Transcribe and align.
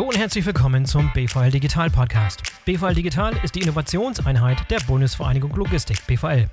Hallo 0.00 0.08
und 0.08 0.16
herzlich 0.16 0.46
willkommen 0.46 0.86
zum 0.86 1.12
BVL 1.12 1.50
Digital 1.50 1.90
Podcast. 1.90 2.42
BVL 2.64 2.94
Digital 2.94 3.34
ist 3.42 3.54
die 3.54 3.60
Innovationseinheit 3.60 4.70
der 4.70 4.80
Bundesvereinigung 4.80 5.54
Logistik, 5.54 6.06
BVL. 6.06 6.48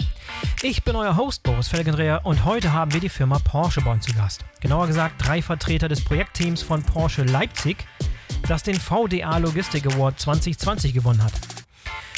Ich 0.63 0.83
bin 0.83 0.97
euer 0.97 1.15
Host 1.15 1.43
Boris 1.43 1.69
Felgendreher 1.69 2.25
und 2.25 2.43
heute 2.43 2.73
haben 2.73 2.91
wir 2.91 2.99
die 2.99 3.07
Firma 3.07 3.39
Porsche 3.39 3.79
Bonn 3.79 4.01
zu 4.01 4.11
Gast. 4.15 4.43
Genauer 4.59 4.87
gesagt 4.87 5.25
drei 5.25 5.41
Vertreter 5.41 5.87
des 5.87 6.03
Projektteams 6.03 6.61
von 6.61 6.83
Porsche 6.83 7.23
Leipzig, 7.23 7.77
das 8.49 8.63
den 8.63 8.75
VDA 8.75 9.37
Logistik 9.37 9.85
Award 9.93 10.19
2020 10.19 10.93
gewonnen 10.93 11.23
hat. 11.23 11.31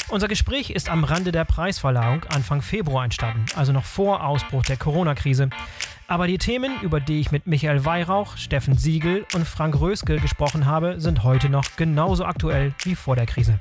Unser 0.08 0.26
Gespräch 0.26 0.70
ist 0.70 0.88
am 0.88 1.04
Rande 1.04 1.30
der 1.30 1.44
Preisverleihung 1.44 2.24
Anfang 2.24 2.60
Februar 2.60 3.04
entstanden, 3.04 3.44
also 3.54 3.72
noch 3.72 3.84
vor 3.84 4.24
Ausbruch 4.26 4.64
der 4.64 4.76
Corona-Krise. 4.76 5.50
Aber 6.10 6.26
die 6.26 6.38
Themen, 6.38 6.80
über 6.82 6.98
die 6.98 7.20
ich 7.20 7.30
mit 7.30 7.46
Michael 7.46 7.84
Weihrauch, 7.84 8.36
Steffen 8.36 8.76
Siegel 8.76 9.24
und 9.32 9.46
Frank 9.46 9.78
Röske 9.80 10.18
gesprochen 10.18 10.66
habe, 10.66 11.00
sind 11.00 11.22
heute 11.22 11.48
noch 11.48 11.76
genauso 11.76 12.24
aktuell 12.24 12.74
wie 12.82 12.96
vor 12.96 13.14
der 13.14 13.26
Krise. 13.26 13.60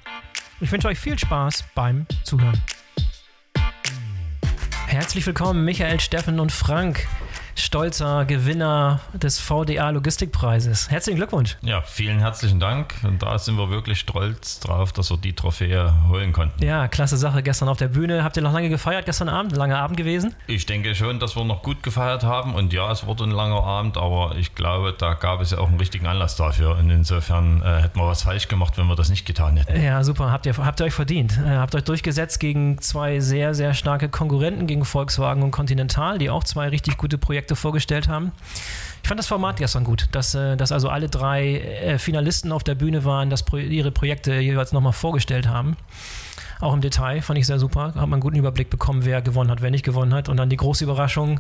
Ich 0.60 0.72
wünsche 0.72 0.88
euch 0.88 0.98
viel 0.98 1.20
Spaß 1.20 1.66
beim 1.76 2.08
Zuhören. 2.24 2.60
Herzlich 4.88 5.28
willkommen, 5.28 5.64
Michael, 5.64 6.00
Steffen 6.00 6.40
und 6.40 6.52
Frank 6.52 7.08
stolzer 7.60 8.26
Gewinner 8.26 9.02
des 9.14 9.40
VDA 9.40 9.90
Logistikpreises. 9.90 10.90
Herzlichen 10.90 11.18
Glückwunsch. 11.18 11.58
Ja, 11.62 11.82
vielen 11.82 12.20
herzlichen 12.20 12.60
Dank. 12.60 12.94
Und 13.04 13.22
da 13.22 13.38
sind 13.38 13.58
wir 13.58 13.70
wirklich 13.70 14.00
stolz 14.00 14.60
drauf, 14.60 14.94
dass 14.94 15.10
wir 15.10 15.18
die 15.18 15.34
Trophäe 15.34 15.94
holen 16.08 16.34
konnten. 16.34 16.64
Ja, 16.64 16.88
klasse 16.88 17.18
Sache 17.18 17.44
gestern 17.44 17.70
auf 17.70 17.78
der 17.78 17.90
Bühne. 17.90 18.24
Habt 18.24 18.38
ihr 18.38 18.44
noch 18.44 18.54
lange 18.54 18.70
gefeiert 18.70 19.06
gestern 19.06 19.30
Abend? 19.30 19.56
Langer 19.56 19.80
Abend 19.80 19.98
gewesen? 19.98 20.36
Ich 20.48 20.66
denke 20.66 20.96
schon, 20.96 21.20
dass 21.20 21.36
wir 21.36 21.44
noch 21.44 21.62
gut 21.62 21.84
gefeiert 21.84 22.24
haben. 22.24 22.56
Und 22.56 22.74
ja, 22.74 22.92
es 22.92 23.06
wurde 23.06 23.26
ein 23.26 23.32
langer 23.32 23.64
Abend, 23.64 23.98
aber 23.98 24.36
ich 24.38 24.56
glaube, 24.56 24.96
da 24.98 25.14
gab 25.14 25.42
es 25.42 25.52
ja 25.52 25.60
auch 25.60 25.68
einen 25.68 25.80
richtigen 25.80 26.08
Anlass 26.08 26.36
dafür. 26.36 26.78
Und 26.78 26.90
insofern 26.90 27.62
äh, 27.62 27.82
hätten 27.84 28.00
wir 28.00 28.08
was 28.08 28.24
falsch 28.24 28.48
gemacht, 28.48 28.78
wenn 28.78 28.88
wir 28.88 28.96
das 28.96 29.10
nicht 29.10 29.26
getan 29.26 29.58
hätten. 29.58 29.82
Ja, 29.82 30.04
super. 30.04 30.32
Habt 30.32 30.46
ihr, 30.46 30.58
habt 30.58 30.80
ihr 30.80 30.86
euch 30.86 30.94
verdient. 30.94 31.38
Äh, 31.38 31.58
habt 31.58 31.76
euch 31.76 31.84
durchgesetzt 31.84 32.40
gegen 32.40 32.82
zwei 32.82 33.20
sehr, 33.20 33.54
sehr 33.54 33.74
starke 33.74 34.10
Konkurrenten, 34.10 34.68
gegen 34.68 34.86
Volkswagen 34.86 35.44
und 35.44 35.52
Continental, 35.52 36.18
die 36.18 36.30
auch 36.30 36.44
zwei 36.44 36.70
richtig 36.70 36.98
gute 36.98 37.18
Projekte 37.18 37.49
Projekte 37.50 37.56
vorgestellt 37.56 38.08
haben. 38.08 38.32
Ich 39.02 39.08
fand 39.08 39.20
das 39.20 39.28
Format 39.28 39.58
gestern 39.58 39.84
gut, 39.84 40.08
dass, 40.12 40.36
äh, 40.36 40.56
dass 40.56 40.72
also 40.72 40.90
alle 40.90 41.10
drei 41.10 41.58
äh, 41.58 42.00
Finalisten 42.00 42.52
auf 42.52 42.64
der 42.64 42.76
Bühne 42.76 43.06
waren, 43.06 43.30
dass 43.30 43.44
ihre 43.54 43.92
Projekte 43.92 44.36
jeweils 44.36 44.72
nochmal 44.72 44.94
vorgestellt 44.94 45.48
haben. 45.48 45.76
Auch 46.60 46.74
im 46.74 46.82
Detail 46.82 47.22
fand 47.22 47.40
ich 47.40 47.48
sehr 47.48 47.58
super. 47.58 47.86
Hat 47.86 47.96
man 47.96 48.14
einen 48.14 48.22
guten 48.22 48.36
Überblick 48.36 48.70
bekommen, 48.70 49.06
wer 49.06 49.22
gewonnen 49.22 49.50
hat, 49.50 49.62
wer 49.62 49.72
nicht 49.72 49.86
gewonnen 49.86 50.14
hat. 50.14 50.28
Und 50.28 50.38
dann 50.38 50.50
die 50.50 50.58
große 50.58 50.84
Überraschung. 50.84 51.40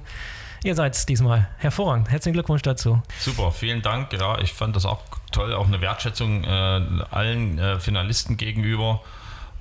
Ihr 0.63 0.75
seid 0.75 0.95
es 0.95 1.05
diesmal. 1.05 1.47
Hervorragend. 1.57 2.09
Herzlichen 2.09 2.33
Glückwunsch 2.33 2.61
dazu. 2.61 3.01
Super, 3.19 3.51
vielen 3.51 3.81
Dank. 3.81 4.13
Ja, 4.13 4.39
ich 4.39 4.53
fand 4.53 4.75
das 4.75 4.85
auch 4.85 5.01
toll. 5.31 5.53
Auch 5.53 5.67
eine 5.67 5.81
Wertschätzung 5.81 6.43
äh, 6.45 6.47
allen 7.11 7.59
äh, 7.59 7.79
Finalisten 7.79 8.37
gegenüber. 8.37 9.01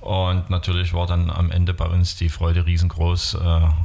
Und 0.01 0.49
natürlich 0.49 0.95
war 0.95 1.07
dann 1.07 1.29
am 1.31 1.51
Ende 1.51 1.75
bei 1.75 1.87
uns 1.87 2.17
die 2.17 2.29
Freude 2.29 2.65
riesengroß, 2.67 3.35
äh, 3.35 3.39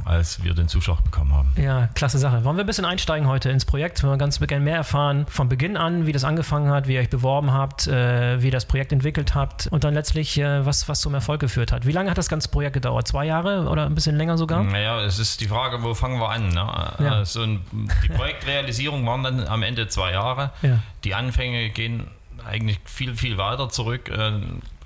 als 0.04 0.42
wir 0.44 0.54
den 0.54 0.68
Zuschlag 0.68 1.02
bekommen 1.02 1.32
haben. 1.32 1.52
Ja, 1.56 1.88
klasse 1.88 2.18
Sache. 2.18 2.44
Wollen 2.44 2.56
wir 2.56 2.64
ein 2.64 2.66
bisschen 2.66 2.84
einsteigen 2.84 3.26
heute 3.26 3.50
ins 3.50 3.64
Projekt? 3.64 4.02
Wollen 4.02 4.14
wir 4.14 4.18
ganz 4.18 4.38
gerne 4.38 4.64
mehr 4.64 4.76
erfahren 4.76 5.26
von 5.28 5.48
Beginn 5.48 5.76
an, 5.76 6.06
wie 6.06 6.12
das 6.12 6.24
angefangen 6.24 6.70
hat, 6.70 6.86
wie 6.86 6.94
ihr 6.94 7.00
euch 7.00 7.10
beworben 7.10 7.52
habt, 7.52 7.88
äh, 7.88 8.40
wie 8.40 8.46
ihr 8.46 8.52
das 8.52 8.66
Projekt 8.66 8.92
entwickelt 8.92 9.34
habt 9.34 9.66
und 9.66 9.82
dann 9.82 9.94
letztlich, 9.94 10.38
äh, 10.38 10.64
was, 10.64 10.88
was 10.88 11.00
zum 11.00 11.14
Erfolg 11.14 11.40
geführt 11.40 11.72
hat. 11.72 11.86
Wie 11.86 11.92
lange 11.92 12.10
hat 12.10 12.18
das 12.18 12.28
ganze 12.28 12.48
Projekt 12.48 12.74
gedauert? 12.74 13.08
Zwei 13.08 13.26
Jahre 13.26 13.68
oder 13.68 13.86
ein 13.86 13.94
bisschen 13.94 14.16
länger 14.16 14.38
sogar? 14.38 14.62
Naja, 14.62 15.00
es 15.00 15.18
ist 15.18 15.40
die 15.40 15.48
Frage, 15.48 15.82
wo 15.82 15.94
fangen 15.94 16.20
wir 16.20 16.30
an? 16.30 16.48
Ne? 16.48 16.66
Ja. 17.00 17.20
Äh, 17.20 17.24
so 17.24 17.42
ein, 17.42 17.60
die 18.04 18.08
Projektrealisierung 18.08 19.04
waren 19.04 19.24
dann 19.24 19.48
am 19.48 19.62
Ende 19.62 19.88
zwei 19.88 20.12
Jahre. 20.12 20.52
Ja. 20.62 20.78
Die 21.02 21.14
Anfänge 21.14 21.70
gehen 21.70 22.06
eigentlich 22.46 22.78
viel, 22.84 23.16
viel 23.16 23.38
weiter 23.38 23.68
zurück. 23.68 24.10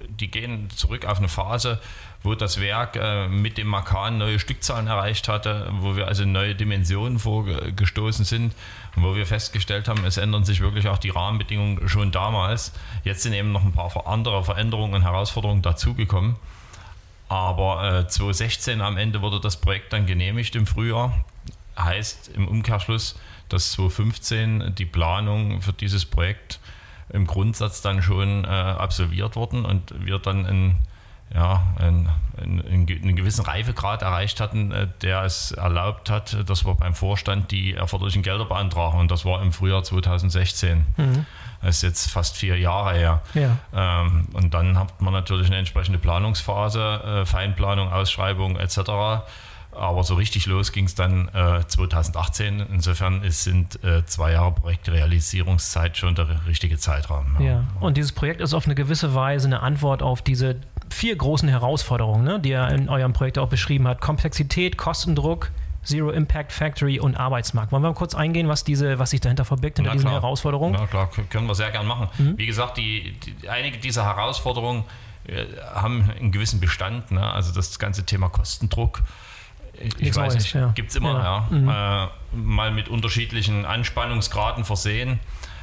Die 0.07 0.31
gehen 0.31 0.71
zurück 0.71 1.05
auf 1.07 1.19
eine 1.19 1.29
Phase, 1.29 1.81
wo 2.23 2.35
das 2.35 2.61
Werk 2.61 2.97
äh, 2.97 3.29
mit 3.29 3.59
dem 3.59 3.69
Makan 3.69 4.19
neue 4.19 4.39
Stückzahlen 4.39 4.87
erreicht 4.87 5.29
hatte, 5.29 5.69
wo 5.81 5.97
wir 5.97 6.09
also 6.09 6.25
neue 6.25 6.55
Dimensionen 6.55 7.19
vorgestoßen 7.19 8.25
sind 8.25 8.55
und 8.97 9.03
wo 9.03 9.15
wir 9.15 9.27
festgestellt 9.27 9.89
haben, 9.89 10.05
es 10.05 10.17
ändern 10.17 10.45
sich 10.45 10.61
wirklich 10.61 10.89
auch 10.89 10.99
die 10.99 11.11
Rahmenbedingungen 11.11 11.89
schon 11.89 12.11
damals. 12.11 12.73
Jetzt 13.05 13.23
sind 13.23 13.33
eben 13.33 13.53
noch 13.53 13.63
ein 13.65 13.73
paar 13.73 14.07
andere 14.07 14.45
Veränderungen 14.45 14.95
und 14.95 15.03
Herausforderungen 15.03 15.63
dazugekommen. 15.63 16.37
Aber 17.29 18.01
äh, 18.01 18.09
2016 18.09 18.81
am 18.81 18.97
Ende 18.97 19.21
wurde 19.21 19.41
das 19.41 19.57
Projekt 19.57 19.93
dann 19.93 20.07
genehmigt 20.07 20.57
im 20.57 20.67
Frühjahr. 20.67 21.25
Heißt 21.79 22.31
im 22.35 22.49
Umkehrschluss, 22.49 23.17
dass 23.49 23.73
2015 23.73 24.75
die 24.75 24.87
Planung 24.87 25.63
für 25.63 25.73
dieses 25.73 26.05
Projekt 26.05 26.59
im 27.11 27.27
Grundsatz 27.27 27.81
dann 27.83 28.03
schon 28.03 28.45
äh, 28.45 28.49
absolviert 28.49 29.37
worden 29.37 29.65
und 29.65 29.95
wir 30.05 30.19
dann 30.19 30.45
in, 30.45 30.77
ja, 31.35 31.63
einen, 31.79 32.09
einen, 32.41 32.61
einen 32.67 33.17
gewissen 33.17 33.45
Reifegrad 33.45 34.03
erreicht 34.03 34.41
hatten, 34.41 34.73
äh, 34.73 34.89
der 35.03 35.23
es 35.25 35.53
erlaubt 35.53 36.11
hat, 36.11 36.49
dass 36.49 36.65
wir 36.65 36.75
beim 36.75 36.95
Vorstand 36.95 37.51
die 37.51 37.75
erforderlichen 37.75 38.23
Gelder 38.23 38.45
beantragen. 38.45 38.99
Und 38.99 39.11
das 39.11 39.25
war 39.25 39.43
im 39.43 39.53
Frühjahr 39.53 39.83
2016. 39.83 40.85
Mhm. 40.97 41.27
Das 41.61 41.77
ist 41.77 41.83
jetzt 41.83 42.11
fast 42.11 42.37
vier 42.37 42.59
Jahre 42.59 42.95
her. 42.95 43.23
Ja. 43.35 43.59
Ähm, 43.75 44.29
und 44.33 44.55
dann 44.55 44.79
hat 44.79 45.01
man 45.01 45.13
natürlich 45.13 45.49
eine 45.49 45.57
entsprechende 45.57 45.99
Planungsphase, 45.99 47.23
äh, 47.23 47.27
Feinplanung, 47.27 47.93
Ausschreibung 47.93 48.57
etc. 48.57 49.25
Aber 49.79 50.05
so 50.05 50.15
richtig 50.15 50.47
los 50.47 50.73
ging 50.73 50.85
es 50.87 50.95
dann 50.95 51.29
äh, 51.29 51.67
2018. 51.67 52.61
Insofern 52.73 53.23
ist, 53.23 53.45
sind 53.45 53.83
äh, 53.85 54.05
zwei 54.07 54.33
Jahre 54.33 54.53
Projektrealisierungszeit 54.53 55.97
schon 55.97 56.15
der 56.15 56.47
richtige 56.47 56.79
Zeitraum. 56.79 57.37
Ja. 57.39 57.45
ja. 57.45 57.65
und 57.81 57.97
dieses 57.97 58.13
Projekt 58.13 58.41
ist 58.41 58.55
auf 58.55 58.67
eine 58.67 58.75
gewisse 58.75 59.15
Weise 59.15 59.47
eine 59.47 59.61
Antwort 59.61 60.03
auf 60.03 60.23
diese 60.23 60.57
vier 60.91 61.17
großen 61.17 61.49
Herausforderungen, 61.49 62.25
ne, 62.25 62.41
die 62.41 62.53
er 62.53 62.71
in 62.71 62.89
eurem 62.89 63.13
Projekt 63.13 63.39
auch 63.39 63.49
beschrieben 63.49 63.87
hat. 63.87 64.01
Komplexität, 64.01 64.77
Kostendruck, 64.77 65.51
Zero 65.83 66.11
Impact 66.11 66.53
Factory 66.53 67.01
und 67.01 67.17
Arbeitsmarkt. 67.17 67.73
Wollen 67.73 67.83
wir 67.83 67.91
mal 67.91 67.95
kurz 67.95 68.15
eingehen, 68.15 68.49
was, 68.49 68.65
diese, 68.65 68.99
was 68.99 69.11
sich 69.11 69.21
dahinter 69.21 69.45
verbirgt, 69.45 69.79
hinter 69.79 69.93
diesen 69.93 70.11
Herausforderungen? 70.11 70.75
Ja, 70.75 70.87
klar, 70.87 71.11
können 71.31 71.47
wir 71.47 71.55
sehr 71.55 71.71
gern 71.71 71.87
machen. 71.87 72.09
Mhm. 72.19 72.37
Wie 72.37 72.47
gesagt, 72.47 72.77
die, 72.77 73.19
die, 73.21 73.49
einige 73.49 73.79
dieser 73.79 74.05
Herausforderungen 74.05 74.85
äh, 75.27 75.47
haben 75.75 76.11
einen 76.19 76.33
gewissen 76.33 76.61
Bestand. 76.61 77.11
Ne? 77.11 77.23
Also 77.23 77.55
das 77.55 77.79
ganze 77.79 78.05
Thema 78.05 78.29
Kostendruck 78.29 79.03
ich, 79.81 80.01
ich 80.01 80.17
weiß 80.17 80.35
nicht, 80.35 80.53
ja. 80.55 80.69
gibt 80.69 80.91
es 80.91 80.97
immer, 80.97 81.13
ja. 81.15 81.47
ja. 81.51 81.57
Mhm. 81.57 81.69
Äh, 81.69 82.37
mal 82.37 82.71
mit 82.71 82.89
unterschiedlichen 82.89 83.65
Anspannungsgraden 83.65 84.65
versehen. 84.65 85.21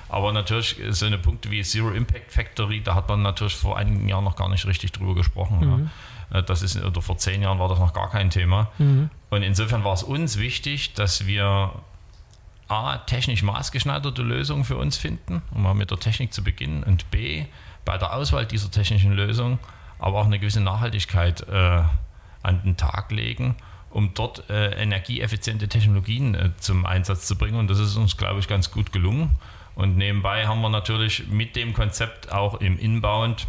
Aber 0.07 0.31
natürlich 0.31 0.79
so 0.89 1.05
eine 1.05 1.17
Punkte 1.17 1.49
wie 1.49 1.63
Zero 1.63 1.89
Impact 1.89 2.31
Factory, 2.31 2.81
da 2.81 2.95
hat 2.95 3.09
man 3.09 3.21
natürlich 3.21 3.55
vor 3.55 3.77
einigen 3.77 4.07
Jahren 4.07 4.23
noch 4.23 4.35
gar 4.35 4.49
nicht 4.49 4.65
richtig 4.65 4.91
drüber 4.91 5.15
gesprochen. 5.15 5.59
Mhm. 5.59 5.89
Ja. 6.31 6.39
Äh, 6.39 6.43
das 6.43 6.61
ist, 6.61 6.81
oder 6.81 7.01
vor 7.01 7.17
zehn 7.17 7.41
Jahren 7.41 7.59
war 7.59 7.69
das 7.69 7.79
noch 7.79 7.93
gar 7.93 8.09
kein 8.09 8.29
Thema. 8.29 8.71
Mhm. 8.77 9.09
Und 9.29 9.43
insofern 9.43 9.83
war 9.83 9.93
es 9.93 10.03
uns 10.03 10.37
wichtig, 10.37 10.93
dass 10.93 11.25
wir 11.25 11.71
A, 12.67 12.97
technisch 12.97 13.43
maßgeschneiderte 13.43 14.21
Lösungen 14.21 14.63
für 14.63 14.77
uns 14.77 14.97
finden, 14.97 15.41
um 15.51 15.63
mal 15.63 15.75
mit 15.75 15.91
der 15.91 15.99
Technik 15.99 16.33
zu 16.33 16.43
beginnen, 16.43 16.83
und 16.83 17.11
B, 17.11 17.45
bei 17.83 17.97
der 17.97 18.13
Auswahl 18.13 18.45
dieser 18.45 18.71
technischen 18.71 19.11
Lösung 19.11 19.59
aber 19.99 20.19
auch 20.19 20.25
eine 20.25 20.39
gewisse 20.39 20.61
Nachhaltigkeit 20.61 21.47
äh, 21.47 21.81
an 22.43 22.61
den 22.63 22.77
Tag 22.77 23.11
legen 23.11 23.55
um 23.95 24.13
dort 24.13 24.49
äh, 24.49 24.71
energieeffiziente 24.71 25.69
Technologien 25.69 26.35
äh, 26.35 26.49
zum 26.57 26.85
Einsatz 26.85 27.27
zu 27.27 27.37
bringen. 27.37 27.57
Und 27.57 27.69
das 27.69 27.79
ist 27.79 27.95
uns, 27.95 28.17
glaube 28.17 28.41
ich, 28.41 28.49
ganz 28.49 28.69
gut 28.69 28.91
gelungen. 28.91 29.37
Und 29.73 29.95
nebenbei 29.95 30.47
haben 30.47 30.59
wir 30.59 30.67
natürlich 30.67 31.29
mit 31.29 31.55
dem 31.55 31.73
Konzept 31.73 32.29
auch 32.29 32.59
im 32.59 32.77
Inbound 32.77 33.47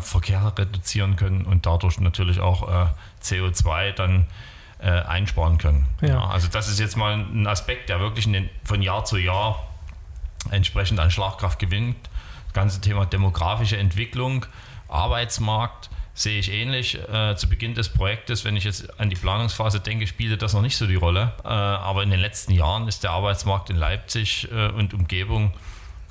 Verkehr 0.00 0.52
reduzieren 0.56 1.16
können 1.16 1.44
und 1.44 1.66
dadurch 1.66 1.98
natürlich 1.98 2.38
auch 2.38 2.68
äh, 2.68 2.86
CO2 3.20 3.92
dann 3.92 4.26
äh, 4.78 4.90
einsparen 4.90 5.58
können. 5.58 5.88
Ja. 6.02 6.08
Ja, 6.08 6.26
also 6.28 6.46
das 6.46 6.68
ist 6.68 6.78
jetzt 6.78 6.96
mal 6.96 7.14
ein 7.14 7.48
Aspekt, 7.48 7.88
der 7.88 7.98
wirklich 7.98 8.30
den, 8.30 8.48
von 8.62 8.80
Jahr 8.80 9.04
zu 9.06 9.16
Jahr 9.16 9.66
entsprechend 10.52 11.00
an 11.00 11.10
Schlagkraft 11.10 11.58
gewinnt. 11.58 11.96
Das 12.44 12.52
ganze 12.52 12.80
Thema 12.80 13.06
demografische 13.06 13.76
Entwicklung, 13.76 14.46
Arbeitsmarkt, 14.86 15.90
sehe 16.18 16.40
ich 16.40 16.52
ähnlich. 16.52 16.98
Äh, 17.12 17.36
zu 17.36 17.48
Beginn 17.48 17.74
des 17.74 17.88
Projektes, 17.88 18.44
wenn 18.44 18.56
ich 18.56 18.64
jetzt 18.64 18.98
an 18.98 19.08
die 19.08 19.16
Planungsphase 19.16 19.78
denke, 19.78 20.06
spielte 20.06 20.36
das 20.36 20.52
noch 20.52 20.62
nicht 20.62 20.76
so 20.76 20.86
die 20.86 20.96
Rolle. 20.96 21.32
Äh, 21.44 21.48
aber 21.48 22.02
in 22.02 22.10
den 22.10 22.18
letzten 22.18 22.52
Jahren 22.52 22.88
ist 22.88 23.04
der 23.04 23.12
Arbeitsmarkt 23.12 23.70
in 23.70 23.76
Leipzig 23.76 24.48
äh, 24.50 24.68
und 24.70 24.94
Umgebung 24.94 25.52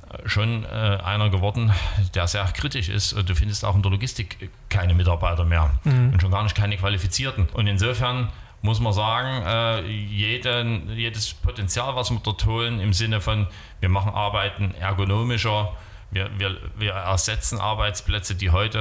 äh, 0.09 0.29
schon 0.29 0.63
äh, 0.63 0.67
einer 0.67 1.29
geworden, 1.29 1.73
der 2.15 2.27
sehr 2.27 2.45
kritisch 2.45 2.87
ist. 2.87 3.17
Du 3.27 3.35
findest 3.35 3.65
auch 3.65 3.75
in 3.75 3.81
der 3.81 3.91
Logistik 3.91 4.49
keine 4.69 4.93
Mitarbeiter 4.93 5.43
mehr 5.43 5.71
mhm. 5.83 6.13
und 6.13 6.21
schon 6.21 6.31
gar 6.31 6.43
nicht 6.43 6.55
keine 6.55 6.77
qualifizierten. 6.77 7.49
Und 7.53 7.67
insofern 7.67 8.29
muss 8.61 8.79
man 8.79 8.93
sagen, 8.93 9.45
äh, 9.45 9.81
jeden, 9.87 10.89
jedes 10.95 11.33
Potenzial, 11.33 11.95
was 11.95 12.11
wir 12.11 12.19
dort 12.23 12.45
holen, 12.45 12.79
im 12.79 12.93
Sinne 12.93 13.19
von, 13.19 13.47
wir 13.81 13.89
machen 13.89 14.13
Arbeiten 14.13 14.73
ergonomischer, 14.79 15.75
wir, 16.11 16.29
wir, 16.37 16.57
wir 16.77 16.93
ersetzen 16.93 17.59
Arbeitsplätze, 17.59 18.35
die 18.35 18.51
heute 18.51 18.79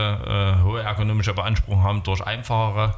äh, 0.59 0.63
hohe 0.63 0.83
ergonomische 0.83 1.35
Beanspruchung 1.35 1.83
haben, 1.83 2.03
durch 2.03 2.21
einfachere 2.21 2.97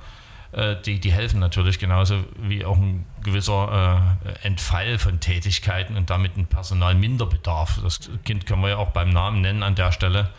äh, 0.52 0.76
die, 0.80 0.98
die 0.98 1.12
helfen 1.12 1.40
natürlich 1.40 1.78
genauso 1.78 2.25
wie 2.38 2.64
auch 2.64 2.78
ein 2.78 3.04
gewisser 3.22 4.16
äh, 4.25 4.46
Entfall 4.46 4.98
von 4.98 5.20
Tätigkeiten 5.20 5.96
und 5.96 6.10
damit 6.10 6.36
ein 6.36 6.46
Personalminderbedarf. 6.46 7.80
Das 7.82 8.10
Kind 8.25 8.46
können 8.46 8.62
wir 8.62 8.70
ja 8.70 8.76
auch 8.76 8.90
beim 8.90 9.10
Namen 9.10 9.42
nennen 9.42 9.62
an 9.62 9.75
der 9.75 9.92
Stelle, 9.92 10.30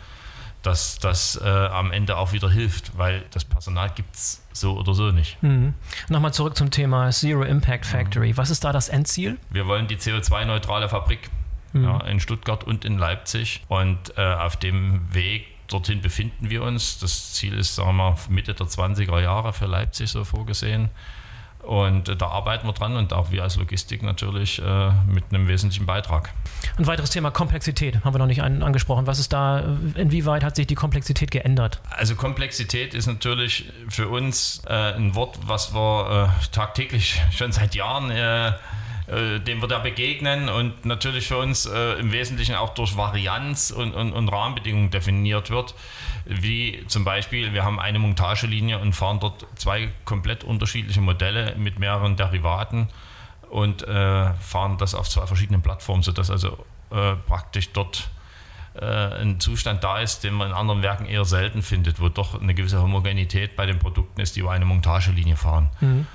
dass 0.62 0.98
das 0.98 1.40
äh, 1.42 1.48
am 1.48 1.92
Ende 1.92 2.16
auch 2.16 2.32
wieder 2.32 2.50
hilft, 2.50 2.98
weil 2.98 3.24
das 3.30 3.44
Personal 3.44 3.90
gibt 3.90 4.16
es 4.16 4.44
so 4.52 4.76
oder 4.76 4.94
so 4.94 5.12
nicht. 5.12 5.40
Mhm. 5.42 5.74
Nochmal 6.08 6.34
zurück 6.34 6.56
zum 6.56 6.72
Thema 6.72 7.10
Zero 7.10 7.44
Impact 7.44 7.86
Factory. 7.86 8.32
Mhm. 8.32 8.36
Was 8.36 8.50
ist 8.50 8.64
da 8.64 8.72
das 8.72 8.88
Endziel? 8.88 9.38
Wir 9.50 9.66
wollen 9.68 9.86
die 9.86 9.96
CO2-neutrale 9.96 10.88
Fabrik 10.88 11.30
mhm. 11.72 11.84
ja, 11.84 12.00
in 12.02 12.20
Stuttgart 12.20 12.64
und 12.64 12.84
in 12.84 12.98
Leipzig 12.98 13.62
und 13.68 14.16
äh, 14.16 14.22
auf 14.22 14.56
dem 14.56 15.12
Weg 15.12 15.46
dorthin 15.68 16.00
befinden 16.00 16.50
wir 16.50 16.62
uns. 16.62 16.98
Das 16.98 17.32
Ziel 17.34 17.56
ist, 17.56 17.74
sagen 17.74 17.96
wir, 17.96 18.16
Mitte 18.28 18.54
der 18.54 18.66
20er 18.66 19.20
Jahre 19.20 19.52
für 19.52 19.66
Leipzig 19.66 20.10
so 20.10 20.24
vorgesehen. 20.24 20.90
Und 21.62 22.08
äh, 22.08 22.16
da 22.16 22.28
arbeiten 22.28 22.66
wir 22.66 22.72
dran 22.72 22.96
und 22.96 23.12
auch 23.12 23.30
wir 23.30 23.42
als 23.42 23.56
Logistik 23.56 24.02
natürlich 24.02 24.60
äh, 24.62 24.90
mit 25.06 25.24
einem 25.30 25.46
wesentlichen 25.46 25.84
Beitrag. 25.84 26.32
Ein 26.78 26.86
weiteres 26.86 27.10
Thema 27.10 27.30
Komplexität 27.30 28.02
haben 28.02 28.14
wir 28.14 28.18
noch 28.18 28.26
nicht 28.26 28.42
an, 28.42 28.62
angesprochen. 28.62 29.06
Was 29.06 29.18
ist 29.18 29.32
da, 29.32 29.76
inwieweit 29.94 30.42
hat 30.42 30.56
sich 30.56 30.66
die 30.66 30.74
Komplexität 30.74 31.30
geändert? 31.30 31.80
Also 31.90 32.14
Komplexität 32.14 32.94
ist 32.94 33.06
natürlich 33.06 33.70
für 33.88 34.08
uns 34.08 34.62
äh, 34.66 34.94
ein 34.94 35.14
Wort, 35.14 35.38
was 35.46 35.74
wir 35.74 36.32
äh, 36.32 36.46
tagtäglich 36.50 37.20
schon 37.30 37.52
seit 37.52 37.74
Jahren 37.74 38.10
äh, 39.10 39.40
dem 39.40 39.60
wir 39.60 39.66
da 39.66 39.80
begegnen 39.80 40.48
und 40.48 40.84
natürlich 40.84 41.26
für 41.26 41.38
uns 41.38 41.66
äh, 41.66 41.94
im 41.94 42.12
Wesentlichen 42.12 42.54
auch 42.54 42.74
durch 42.74 42.96
Varianz 42.96 43.72
und, 43.72 43.92
und, 43.92 44.12
und, 44.12 44.28
Rahmenbedingungen 44.28 44.90
definiert 44.90 45.50
wird. 45.50 45.74
Wie 46.26 46.84
zum 46.86 47.02
Beispiel, 47.02 47.52
wir 47.52 47.64
haben 47.64 47.80
eine 47.80 47.98
Montagelinie 47.98 48.78
und 48.78 48.92
fahren 48.92 49.18
dort 49.18 49.46
zwei 49.56 49.88
komplett 50.04 50.44
unterschiedliche 50.44 51.00
Modelle 51.00 51.56
mit 51.56 51.80
mehreren 51.80 52.14
Derivaten 52.14 52.88
und 53.50 53.82
äh, 53.82 54.32
fahren 54.34 54.78
das 54.78 54.94
auf 54.94 55.08
zwei 55.08 55.26
verschiedenen 55.26 55.60
Plattformen, 55.60 56.04
sodass 56.04 56.30
also 56.30 56.64
äh, 56.92 57.16
praktisch 57.26 57.72
dort 57.72 58.10
äh, 58.74 58.84
ein 58.84 59.40
Zustand 59.40 59.82
da 59.82 59.98
ist, 59.98 60.22
den 60.22 60.34
man 60.34 60.50
in 60.50 60.54
anderen 60.54 60.82
Werken 60.82 61.06
eher 61.06 61.24
selten 61.24 61.62
findet, 61.62 62.00
wo 62.00 62.08
doch 62.08 62.40
eine 62.40 62.54
gewisse 62.54 62.80
Homogenität 62.80 63.56
bei 63.56 63.66
den 63.66 63.80
Produkten 63.80 64.20
ist, 64.20 64.36
die 64.36 64.40
über 64.40 64.52
eine 64.52 64.66
Montagelinie 64.66 65.34
fahren. 65.34 65.68
Mhm. 65.80 66.06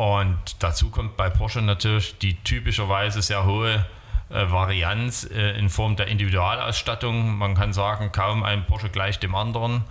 Und 0.00 0.62
dazu 0.62 0.88
kommt 0.88 1.18
bei 1.18 1.28
Porsche 1.28 1.60
natürlich 1.60 2.16
die 2.16 2.32
typischerweise 2.42 3.20
sehr 3.20 3.44
hohe 3.44 3.84
äh, 4.30 4.50
Varianz 4.50 5.28
äh, 5.30 5.58
in 5.58 5.68
Form 5.68 5.94
der 5.94 6.06
Individualausstattung. 6.06 7.36
Man 7.36 7.54
kann 7.54 7.74
sagen, 7.74 8.10
kaum 8.10 8.42
ein 8.42 8.64
Porsche 8.64 8.88
gleich 8.88 9.18
dem 9.18 9.34
anderen 9.34 9.84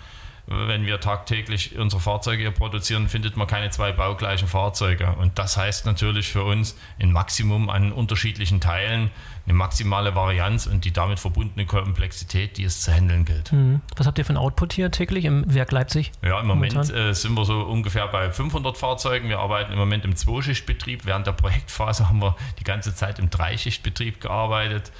wenn 0.49 0.85
wir 0.85 0.99
tagtäglich 0.99 1.77
unsere 1.77 2.01
Fahrzeuge 2.01 2.41
hier 2.41 2.51
produzieren, 2.51 3.07
findet 3.07 3.37
man 3.37 3.45
keine 3.45 3.69
zwei 3.69 3.91
baugleichen 3.91 4.47
Fahrzeuge. 4.47 5.13
Und 5.19 5.37
das 5.37 5.57
heißt 5.57 5.85
natürlich 5.85 6.29
für 6.29 6.43
uns 6.43 6.75
ein 6.99 7.11
Maximum 7.11 7.69
an 7.69 7.91
unterschiedlichen 7.91 8.59
Teilen, 8.59 9.11
eine 9.45 9.53
maximale 9.53 10.15
Varianz 10.15 10.65
und 10.65 10.85
die 10.85 10.91
damit 10.91 11.19
verbundene 11.19 11.67
Komplexität, 11.67 12.57
die 12.57 12.63
es 12.63 12.81
zu 12.81 12.91
handeln 12.91 13.25
gilt. 13.25 13.51
Mhm. 13.51 13.81
Was 13.95 14.07
habt 14.07 14.17
ihr 14.17 14.25
für 14.25 14.33
ein 14.33 14.37
Output 14.37 14.73
hier 14.73 14.89
täglich 14.89 15.25
im 15.25 15.53
Werk 15.53 15.71
Leipzig? 15.71 16.11
Ja, 16.23 16.39
im 16.39 16.47
Moment 16.47 16.75
äh, 16.91 17.13
sind 17.13 17.35
wir 17.35 17.45
so 17.45 17.61
ungefähr 17.61 18.07
bei 18.07 18.31
500 18.31 18.75
Fahrzeugen. 18.75 19.29
Wir 19.29 19.39
arbeiten 19.39 19.71
im 19.71 19.77
Moment 19.77 20.03
im 20.03 20.15
Zweischichtbetrieb. 20.15 21.05
Während 21.05 21.27
der 21.27 21.33
Projektphase 21.33 22.09
haben 22.09 22.21
wir 22.21 22.35
die 22.59 22.63
ganze 22.63 22.95
Zeit 22.95 23.19
im 23.19 23.29
Dreischichtbetrieb 23.29 24.19
gearbeitet 24.19 24.91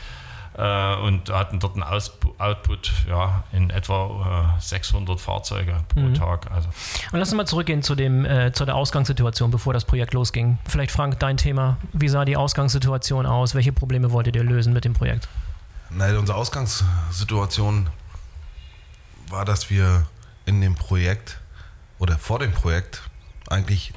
und 0.60 1.30
hatten 1.30 1.60
dort 1.60 1.76
einen 1.76 1.84
Output 1.84 2.92
ja, 3.08 3.44
in 3.54 3.70
etwa 3.70 4.56
äh, 4.58 4.62
600 4.62 5.20
Fahrzeuge 5.20 5.76
pro 5.88 6.02
mhm. 6.02 6.14
Tag. 6.16 6.52
Also. 6.52 6.68
Und 7.12 7.20
lass 7.20 7.30
uns 7.30 7.38
mal 7.38 7.46
zurückgehen 7.46 7.82
zu, 7.82 7.96
dem, 7.96 8.26
äh, 8.26 8.52
zu 8.52 8.66
der 8.66 8.76
Ausgangssituation, 8.76 9.52
bevor 9.52 9.74
das 9.74 9.86
Projekt 9.86 10.14
losging. 10.14 10.58
Vielleicht 10.68 10.92
Frank, 10.92 11.20
dein 11.20 11.38
Thema. 11.38 11.78
Wie 11.94 12.10
sah 12.10 12.26
die 12.26 12.36
Ausgangssituation 12.36 13.26
aus? 13.26 13.56
Welche 13.56 13.72
Probleme 13.72 14.12
wolltet 14.12 14.36
ihr 14.36 14.44
lösen 14.44 14.74
mit 14.74 14.84
dem 14.84 14.94
Projekt? 14.94 15.30
Nein, 15.90 16.18
unsere 16.18 16.38
Ausgangssituation 16.38 17.88
war, 19.30 19.46
dass 19.46 19.70
wir 19.70 20.08
in 20.46 20.60
dem 20.60 20.76
Projekt 20.76 21.40
oder 22.00 22.18
vor 22.18 22.40
dem 22.40 22.52
Projekt 22.52 23.02
eigentlich 23.50 23.94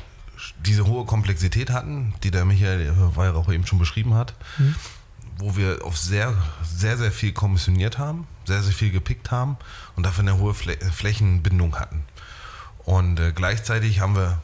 diese 0.64 0.86
hohe 0.86 1.06
Komplexität 1.06 1.70
hatten, 1.70 2.14
die 2.22 2.30
der 2.30 2.44
Michael 2.44 2.92
Weihrauch 3.14 3.50
eben 3.50 3.66
schon 3.66 3.78
beschrieben 3.78 4.14
hat. 4.14 4.34
Mhm 4.58 4.74
wo 5.38 5.56
wir 5.56 5.84
auf 5.84 5.96
sehr, 5.96 6.34
sehr, 6.62 6.96
sehr 6.96 7.12
viel 7.12 7.32
kommissioniert 7.32 7.98
haben, 7.98 8.26
sehr, 8.44 8.62
sehr 8.62 8.72
viel 8.72 8.90
gepickt 8.90 9.30
haben 9.30 9.56
und 9.96 10.04
dafür 10.04 10.22
eine 10.22 10.38
hohe 10.38 10.54
Flä 10.54 10.76
Flächenbindung 10.76 11.78
hatten. 11.78 12.04
Und 12.84 13.20
äh, 13.20 13.32
gleichzeitig 13.32 14.00
haben 14.00 14.16
wir, 14.16 14.40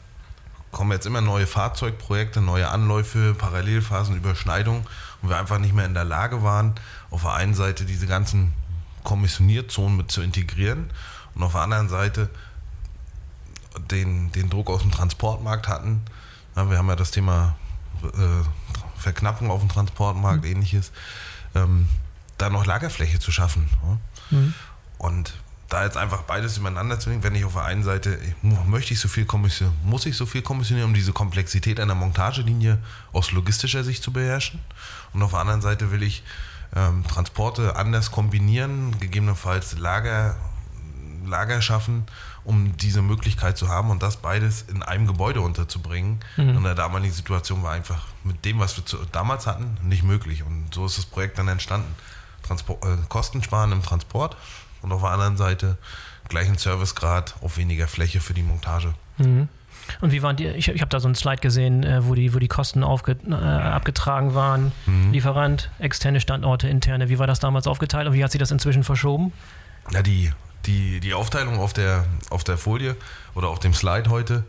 kommen 0.71 0.91
jetzt 0.91 1.05
immer 1.05 1.21
neue 1.21 1.47
Fahrzeugprojekte, 1.47 2.41
neue 2.41 2.69
Anläufe, 2.69 3.33
Parallelphasen, 3.33 4.15
Überschneidungen 4.15 4.85
und 5.21 5.29
wir 5.29 5.37
einfach 5.37 5.59
nicht 5.59 5.73
mehr 5.73 5.85
in 5.85 5.93
der 5.93 6.05
Lage 6.05 6.43
waren, 6.43 6.75
auf 7.09 7.23
der 7.23 7.33
einen 7.33 7.53
Seite 7.53 7.85
diese 7.85 8.07
ganzen 8.07 8.53
Kommissionierzonen 9.03 9.97
mit 9.97 10.11
zu 10.11 10.21
integrieren 10.21 10.89
und 11.35 11.43
auf 11.43 11.53
der 11.53 11.61
anderen 11.61 11.89
Seite 11.89 12.29
den, 13.91 14.31
den 14.31 14.49
Druck 14.49 14.69
aus 14.69 14.81
dem 14.81 14.91
Transportmarkt 14.91 15.67
hatten. 15.67 16.01
Ja, 16.55 16.69
wir 16.69 16.77
haben 16.77 16.87
ja 16.87 16.95
das 16.95 17.11
Thema 17.11 17.55
äh, 18.03 18.43
Verknappung 18.99 19.51
auf 19.51 19.59
dem 19.59 19.69
Transportmarkt, 19.69 20.43
mhm. 20.43 20.51
ähnliches, 20.51 20.91
ähm, 21.55 21.87
da 22.37 22.49
noch 22.49 22.65
Lagerfläche 22.65 23.19
zu 23.19 23.31
schaffen. 23.31 23.69
Ja? 23.83 24.37
Mhm. 24.37 24.53
Und 24.97 25.33
da 25.69 25.83
jetzt 25.83 25.97
einfach 25.97 26.23
beides 26.23 26.57
übereinander 26.57 26.99
zu 26.99 27.09
legen, 27.09 27.23
wenn 27.23 27.35
ich 27.35 27.45
auf 27.45 27.53
der 27.53 27.63
einen 27.63 27.83
Seite 27.83 28.19
möchte 28.41 28.93
ich 28.93 28.99
so 28.99 29.07
viel 29.07 29.25
kommissionieren, 29.25 29.77
muss 29.83 30.05
ich 30.07 30.17
so 30.17 30.25
viel 30.25 30.41
kommissionieren, 30.41 30.89
um 30.89 30.93
diese 30.95 31.13
Komplexität 31.13 31.79
einer 31.79 31.95
Montagelinie 31.95 32.79
aus 33.13 33.31
logistischer 33.31 33.83
Sicht 33.83 34.01
zu 34.01 34.11
beherrschen. 34.11 34.59
Und 35.13 35.21
auf 35.21 35.31
der 35.31 35.39
anderen 35.39 35.61
Seite 35.61 35.91
will 35.91 36.01
ich 36.01 36.23
ähm, 36.75 37.03
Transporte 37.07 37.75
anders 37.75 38.11
kombinieren, 38.11 38.99
gegebenenfalls 38.99 39.77
Lager, 39.77 40.37
Lager 41.25 41.61
schaffen, 41.61 42.05
um 42.43 42.75
diese 42.77 43.01
Möglichkeit 43.01 43.57
zu 43.57 43.69
haben 43.69 43.89
und 43.89 44.01
das 44.01 44.17
beides 44.17 44.63
in 44.63 44.83
einem 44.83 45.07
Gebäude 45.07 45.41
unterzubringen. 45.41 46.19
Mhm. 46.37 46.57
In 46.57 46.63
der 46.63 46.75
damaligen 46.75 47.13
Situation 47.13 47.63
war 47.63 47.71
einfach 47.71 48.07
mit 48.23 48.45
dem, 48.45 48.59
was 48.59 48.77
wir 48.77 48.85
zu, 48.85 48.97
damals 49.11 49.47
hatten, 49.47 49.77
nicht 49.83 50.03
möglich. 50.03 50.43
Und 50.43 50.73
so 50.73 50.85
ist 50.85 50.97
das 50.97 51.05
Projekt 51.05 51.37
dann 51.37 51.47
entstanden. 51.47 51.93
Transport, 52.43 52.83
äh, 52.85 52.97
Kosten 53.07 53.43
sparen 53.43 53.71
im 53.71 53.83
Transport 53.83 54.37
und 54.81 54.91
auf 54.91 55.01
der 55.01 55.11
anderen 55.11 55.37
Seite 55.37 55.77
gleichen 56.27 56.57
Servicegrad 56.57 57.35
auf 57.41 57.57
weniger 57.57 57.87
Fläche 57.87 58.21
für 58.21 58.33
die 58.33 58.43
Montage. 58.43 58.93
Mhm. 59.17 59.49
Und 60.01 60.11
wie 60.11 60.21
waren 60.21 60.35
die? 60.35 60.45
Ich, 60.45 60.67
ich 60.69 60.81
habe 60.81 60.89
da 60.89 60.99
so 60.99 61.07
ein 61.07 61.15
Slide 61.15 61.41
gesehen, 61.41 61.83
äh, 61.83 62.05
wo, 62.05 62.13
die, 62.13 62.33
wo 62.33 62.39
die 62.39 62.47
Kosten 62.47 62.83
aufge, 62.83 63.17
äh, 63.27 63.33
abgetragen 63.33 64.35
waren. 64.35 64.71
Mhm. 64.85 65.11
Lieferant, 65.11 65.71
externe 65.79 66.19
Standorte, 66.19 66.67
interne. 66.67 67.09
Wie 67.09 67.19
war 67.19 67.27
das 67.27 67.39
damals 67.39 67.67
aufgeteilt 67.67 68.07
und 68.07 68.13
wie 68.13 68.23
hat 68.23 68.31
sich 68.31 68.39
das 68.39 68.51
inzwischen 68.51 68.83
verschoben? 68.83 69.33
Ja, 69.91 70.03
die, 70.03 70.31
die, 70.65 70.99
die 70.99 71.13
Aufteilung 71.13 71.59
auf 71.59 71.73
der, 71.73 72.05
auf 72.29 72.43
der 72.43 72.57
Folie 72.57 72.95
oder 73.35 73.47
auf 73.49 73.59
dem 73.59 73.73
Slide 73.73 74.09
heute 74.09 74.43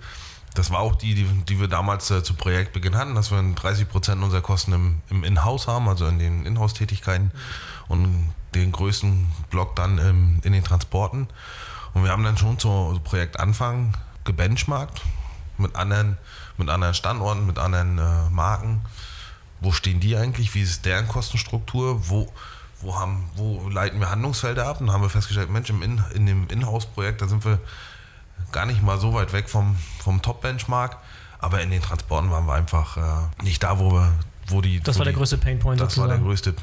das 0.54 0.70
war 0.70 0.80
auch 0.80 0.96
die, 0.96 1.14
die, 1.14 1.24
die 1.24 1.60
wir 1.60 1.68
damals 1.68 2.10
äh, 2.10 2.22
zu 2.22 2.34
Projektbeginn 2.34 2.96
hatten, 2.96 3.14
dass 3.14 3.30
wir 3.30 3.40
30 3.40 3.88
Prozent 3.88 4.22
unserer 4.22 4.40
Kosten 4.40 4.72
im, 4.72 5.02
im 5.08 5.24
Inhouse 5.24 5.68
haben, 5.68 5.88
also 5.88 6.06
in 6.06 6.18
den 6.18 6.44
Inhouse-Tätigkeiten 6.44 7.30
und 7.88 8.32
den 8.54 8.72
größten 8.72 9.30
Block 9.50 9.76
dann 9.76 9.98
ähm, 9.98 10.40
in 10.42 10.52
den 10.52 10.64
Transporten. 10.64 11.28
Und 11.94 12.04
wir 12.04 12.10
haben 12.10 12.24
dann 12.24 12.36
schon 12.36 12.58
zu 12.58 13.00
Projektanfang 13.04 13.96
gebenchmarkt 14.24 15.02
mit 15.56 15.76
anderen, 15.76 16.16
mit 16.56 16.68
anderen 16.68 16.94
Standorten, 16.94 17.46
mit 17.46 17.58
anderen 17.58 17.98
äh, 17.98 18.30
Marken. 18.30 18.80
Wo 19.60 19.72
stehen 19.72 20.00
die 20.00 20.16
eigentlich? 20.16 20.54
Wie 20.54 20.62
ist 20.62 20.84
deren 20.84 21.06
Kostenstruktur? 21.06 22.08
Wo, 22.08 22.32
wo, 22.80 22.98
haben, 22.98 23.28
wo 23.36 23.68
leiten 23.68 24.00
wir 24.00 24.10
Handlungsfelder 24.10 24.66
ab? 24.66 24.80
Und 24.80 24.86
dann 24.86 24.94
haben 24.94 25.02
wir 25.02 25.10
festgestellt, 25.10 25.50
Mensch, 25.50 25.70
im 25.70 25.82
in, 25.82 26.02
in 26.14 26.26
dem 26.26 26.48
Inhouse-Projekt, 26.48 27.22
da 27.22 27.28
sind 27.28 27.44
wir 27.44 27.58
gar 28.52 28.66
nicht 28.66 28.82
mal 28.82 28.98
so 28.98 29.14
weit 29.14 29.32
weg 29.32 29.48
vom, 29.48 29.76
vom 29.98 30.22
Top-Benchmark. 30.22 30.98
Aber 31.38 31.62
in 31.62 31.70
den 31.70 31.82
Transporten 31.82 32.30
waren 32.30 32.46
wir 32.46 32.54
einfach 32.54 32.96
äh, 32.96 33.42
nicht 33.44 33.62
da, 33.62 33.78
wo 33.78 33.92
wir, 33.92 34.12
wo 34.48 34.60
die. 34.60 34.80
Das 34.80 34.96
wo 34.96 35.00
war 35.00 35.04
der 35.04 35.12
die, 35.12 35.18
größte 35.18 35.38
Painpoint. 35.38 35.80
Das 35.80 35.94
sozusagen. 35.94 36.10
war 36.10 36.16
der 36.16 36.24
größte, 36.24 36.54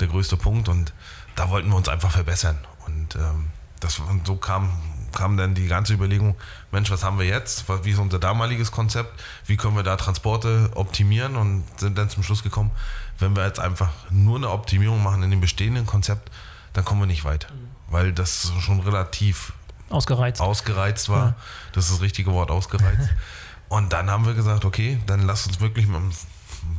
der 0.00 0.08
größte 0.08 0.36
Punkt 0.36 0.68
und 0.68 0.92
da 1.34 1.48
wollten 1.48 1.68
wir 1.70 1.76
uns 1.76 1.88
einfach 1.88 2.10
verbessern. 2.10 2.58
Und 2.86 3.16
ähm, 3.16 3.48
das, 3.80 3.98
und 3.98 4.26
so 4.26 4.36
kam, 4.36 4.70
kam 5.12 5.36
dann 5.36 5.54
die 5.54 5.66
ganze 5.66 5.94
Überlegung, 5.94 6.36
Mensch, 6.70 6.90
was 6.90 7.04
haben 7.04 7.18
wir 7.18 7.26
jetzt? 7.26 7.64
Wie 7.84 7.90
ist 7.90 7.98
unser 7.98 8.18
damaliges 8.18 8.72
Konzept? 8.72 9.20
Wie 9.46 9.56
können 9.56 9.76
wir 9.76 9.82
da 9.82 9.96
Transporte 9.96 10.70
optimieren? 10.74 11.36
Und 11.36 11.64
sind 11.76 11.98
dann 11.98 12.10
zum 12.10 12.22
Schluss 12.22 12.42
gekommen, 12.42 12.70
wenn 13.18 13.36
wir 13.36 13.46
jetzt 13.46 13.60
einfach 13.60 13.90
nur 14.10 14.36
eine 14.36 14.50
Optimierung 14.50 15.02
machen 15.02 15.22
in 15.22 15.30
dem 15.30 15.40
bestehenden 15.40 15.86
Konzept, 15.86 16.30
dann 16.72 16.84
kommen 16.84 17.00
wir 17.00 17.06
nicht 17.06 17.24
weit. 17.24 17.48
Mhm. 17.50 17.92
Weil 17.92 18.12
das 18.12 18.52
schon 18.60 18.80
relativ 18.80 19.52
Ausgereizt. 19.92 20.40
Ausgereizt 20.40 21.08
war. 21.08 21.26
Ja. 21.26 21.34
Das 21.72 21.84
ist 21.84 21.94
das 21.94 22.00
richtige 22.00 22.32
Wort, 22.32 22.50
ausgereizt. 22.50 23.10
Und 23.68 23.92
dann 23.92 24.10
haben 24.10 24.26
wir 24.26 24.34
gesagt, 24.34 24.64
okay, 24.64 24.98
dann 25.06 25.22
lass 25.22 25.46
uns 25.46 25.60
wirklich 25.60 25.86
mit 25.86 25.96
einem 25.96 26.12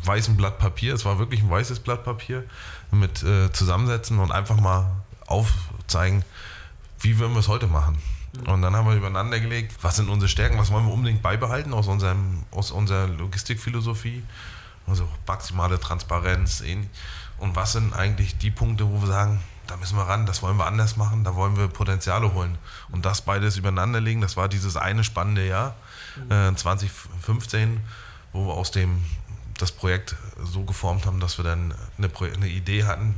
weißen 0.03 0.37
Blatt 0.37 0.59
Papier, 0.59 0.93
es 0.93 1.05
war 1.05 1.19
wirklich 1.19 1.41
ein 1.41 1.49
weißes 1.49 1.79
Blatt 1.79 2.03
Papier, 2.03 2.43
mit 2.91 3.23
äh, 3.23 3.51
zusammensetzen 3.51 4.19
und 4.19 4.31
einfach 4.31 4.59
mal 4.59 4.91
aufzeigen, 5.25 6.23
wie 6.99 7.17
würden 7.17 7.33
wir 7.33 7.39
es 7.39 7.47
heute 7.47 7.67
machen. 7.67 7.97
Und 8.47 8.63
dann 8.63 8.75
haben 8.75 8.87
wir 8.87 8.95
übereinander 8.95 9.39
gelegt, 9.39 9.75
was 9.81 9.97
sind 9.97 10.09
unsere 10.09 10.27
Stärken, 10.27 10.57
was 10.57 10.71
wollen 10.71 10.85
wir 10.85 10.93
unbedingt 10.93 11.21
beibehalten 11.21 11.73
aus, 11.73 11.87
unserem, 11.87 12.43
aus 12.51 12.71
unserer 12.71 13.07
Logistikphilosophie. 13.07 14.23
Also 14.87 15.07
maximale 15.27 15.79
Transparenz. 15.79 16.63
Und 17.37 17.55
was 17.55 17.73
sind 17.73 17.93
eigentlich 17.93 18.37
die 18.37 18.51
Punkte, 18.51 18.89
wo 18.89 19.01
wir 19.01 19.07
sagen, 19.07 19.39
da 19.67 19.77
müssen 19.77 19.95
wir 19.97 20.03
ran, 20.03 20.25
das 20.25 20.41
wollen 20.41 20.57
wir 20.57 20.65
anders 20.65 20.97
machen, 20.97 21.23
da 21.23 21.35
wollen 21.35 21.55
wir 21.55 21.67
Potenziale 21.67 22.33
holen. 22.33 22.57
Und 22.91 23.05
das 23.05 23.21
beides 23.21 23.55
übereinander 23.55 24.01
legen, 24.01 24.19
das 24.19 24.35
war 24.35 24.49
dieses 24.49 24.75
eine 24.75 25.03
spannende 25.03 25.47
Jahr, 25.47 25.75
äh, 26.29 26.53
2015, 26.53 27.79
wo 28.33 28.47
wir 28.47 28.53
aus 28.53 28.71
dem 28.71 29.03
das 29.57 29.71
Projekt 29.71 30.15
so 30.43 30.63
geformt 30.63 31.05
haben, 31.05 31.19
dass 31.19 31.37
wir 31.37 31.45
dann 31.45 31.73
eine, 31.97 32.09
eine 32.33 32.47
Idee 32.47 32.83
hatten, 32.83 33.15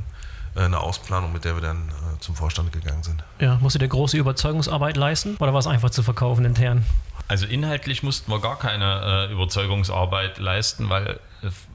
eine 0.56 0.80
Ausplanung, 0.80 1.32
mit 1.32 1.44
der 1.44 1.54
wir 1.54 1.62
dann 1.62 1.88
äh, 1.88 2.20
zum 2.20 2.34
Vorstand 2.34 2.72
gegangen 2.72 3.02
sind. 3.02 3.22
Ja, 3.38 3.58
musste 3.60 3.78
der 3.78 3.88
große 3.88 4.16
Überzeugungsarbeit 4.16 4.96
leisten 4.96 5.36
oder 5.36 5.52
war 5.52 5.60
es 5.60 5.66
einfach 5.66 5.90
zu 5.90 6.02
verkaufen 6.02 6.44
intern? 6.44 6.84
Also 7.28 7.46
inhaltlich 7.46 8.02
mussten 8.02 8.30
wir 8.30 8.40
gar 8.40 8.58
keine 8.58 9.28
äh, 9.28 9.32
Überzeugungsarbeit 9.32 10.38
leisten, 10.38 10.88
weil 10.88 11.18